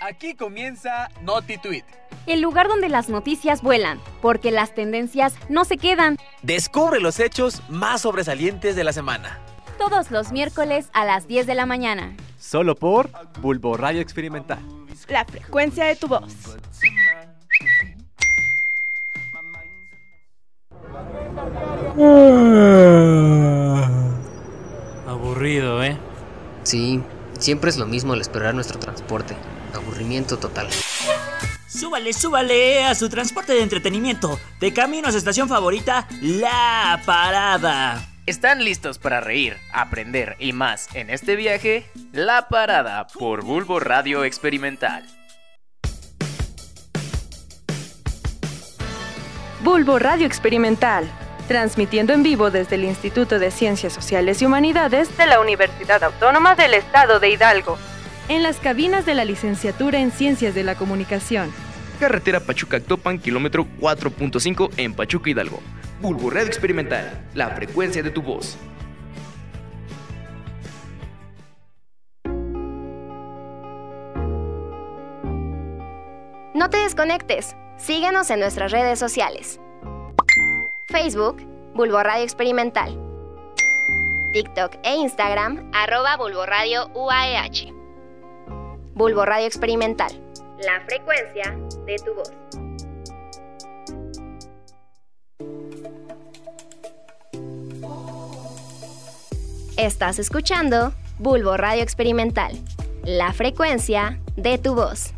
Aquí 0.01 0.35
comienza 0.35 1.11
NotiTweet. 1.23 1.85
El 2.27 2.41
lugar 2.41 2.69
donde 2.69 2.89
las 2.89 3.09
noticias 3.09 3.63
vuelan, 3.63 4.01
porque 4.23 4.51
las 4.51 4.75
tendencias 4.75 5.35
no 5.49 5.65
se 5.65 5.77
quedan. 5.77 6.17
Descubre 6.43 7.01
los 7.01 7.21
hechos 7.21 7.63
más 7.69 8.01
sobresalientes 8.03 8.75
de 8.75 8.85
la 8.85 8.93
semana. 8.93 9.39
Todos 9.81 10.11
los 10.11 10.31
miércoles 10.31 10.91
a 10.93 11.07
las 11.07 11.27
10 11.27 11.47
de 11.47 11.55
la 11.55 11.65
mañana. 11.65 12.15
Solo 12.39 12.75
por 12.75 13.09
Bulbo 13.41 13.79
Radio 13.79 14.03
Experimental. 14.03 14.59
La 15.09 15.25
frecuencia 15.25 15.87
de 15.87 15.97
tu 15.97 16.07
voz. 16.07 16.35
Aburrido, 25.09 25.83
¿eh? 25.83 25.97
Sí, 26.63 27.03
siempre 27.39 27.71
es 27.71 27.79
lo 27.79 27.87
mismo 27.87 28.13
al 28.13 28.21
esperar 28.21 28.55
nuestro 28.55 28.79
transporte. 28.79 29.35
Aburrimiento 29.75 30.39
total. 30.39 30.69
Súbale, 31.67 32.13
súbale 32.13 32.85
a 32.85 32.95
su 32.95 33.09
transporte 33.09 33.55
de 33.55 33.63
entretenimiento. 33.63 34.39
De 34.61 34.75
camino 34.75 35.09
a 35.09 35.13
su 35.13 35.17
estación 35.17 35.49
favorita, 35.49 36.07
La 36.21 37.01
Parada. 37.07 38.10
¿Están 38.31 38.63
listos 38.65 39.01
para 39.01 39.21
reír, 39.21 39.57
aprender 39.73 40.37
y 40.39 40.53
más 40.53 40.95
en 40.95 41.11
este 41.11 41.35
viaje? 41.35 41.91
La 42.13 42.47
Parada 42.47 43.09
por 43.09 43.43
Bulbo 43.43 43.81
Radio 43.81 44.23
Experimental. 44.23 45.05
Bulbo 49.65 49.99
Radio 49.99 50.29
Experimental, 50.29 51.11
transmitiendo 51.49 52.13
en 52.13 52.23
vivo 52.23 52.53
desde 52.53 52.77
el 52.77 52.85
Instituto 52.85 53.41
de 53.41 53.51
Ciencias 53.51 53.93
Sociales 53.93 54.41
y 54.41 54.47
Humanidades 54.47 55.17
de 55.19 55.27
la 55.27 55.41
Universidad 55.41 56.05
Autónoma 56.05 56.55
del 56.55 56.75
Estado 56.75 57.19
de 57.19 57.31
Hidalgo, 57.31 57.79
en 58.29 58.45
las 58.45 58.59
cabinas 58.59 59.05
de 59.07 59.17
la 59.17 59.25
licenciatura 59.25 59.99
en 59.99 60.13
Ciencias 60.13 60.55
de 60.55 60.63
la 60.63 60.77
Comunicación. 60.77 61.51
Carretera 61.99 62.39
Pachuca-Actopan, 62.39 63.19
kilómetro 63.19 63.67
4.5 63.81 64.71
en 64.77 64.95
Pachuca 64.95 65.31
Hidalgo. 65.31 65.61
Bulbo 66.01 66.33
Experimental, 66.33 67.29
la 67.35 67.51
frecuencia 67.51 68.03
de 68.03 68.11
tu 68.11 68.23
voz. 68.23 68.57
No 76.55 76.71
te 76.71 76.79
desconectes. 76.79 77.55
Síguenos 77.77 78.31
en 78.31 78.41
nuestras 78.41 78.73
redes 78.73 78.99
sociales. 78.99 79.61
Facebook, 80.89 81.43
Bulbo 81.75 82.03
Radio 82.03 82.25
Experimental. 82.25 82.99
TikTok 84.33 84.77
e 84.83 84.95
Instagram, 84.95 85.71
arroba 85.75 86.17
Bulbo 86.17 86.47
Radio 86.47 86.89
UAEH. 86.95 87.75
Bulbo 88.95 89.27
Radio 89.27 89.47
Experimental. 89.47 90.13
La 90.65 90.81
frecuencia 90.87 91.55
de 91.85 91.97
tu 91.97 92.15
voz. 92.15 92.33
Estás 99.81 100.19
escuchando 100.19 100.93
Bulbo 101.19 101.57
Radio 101.57 101.83
Experimental. 101.83 102.53
La 103.03 103.33
frecuencia 103.33 104.21
de 104.37 104.59
tu 104.59 104.75
voz. 104.75 105.15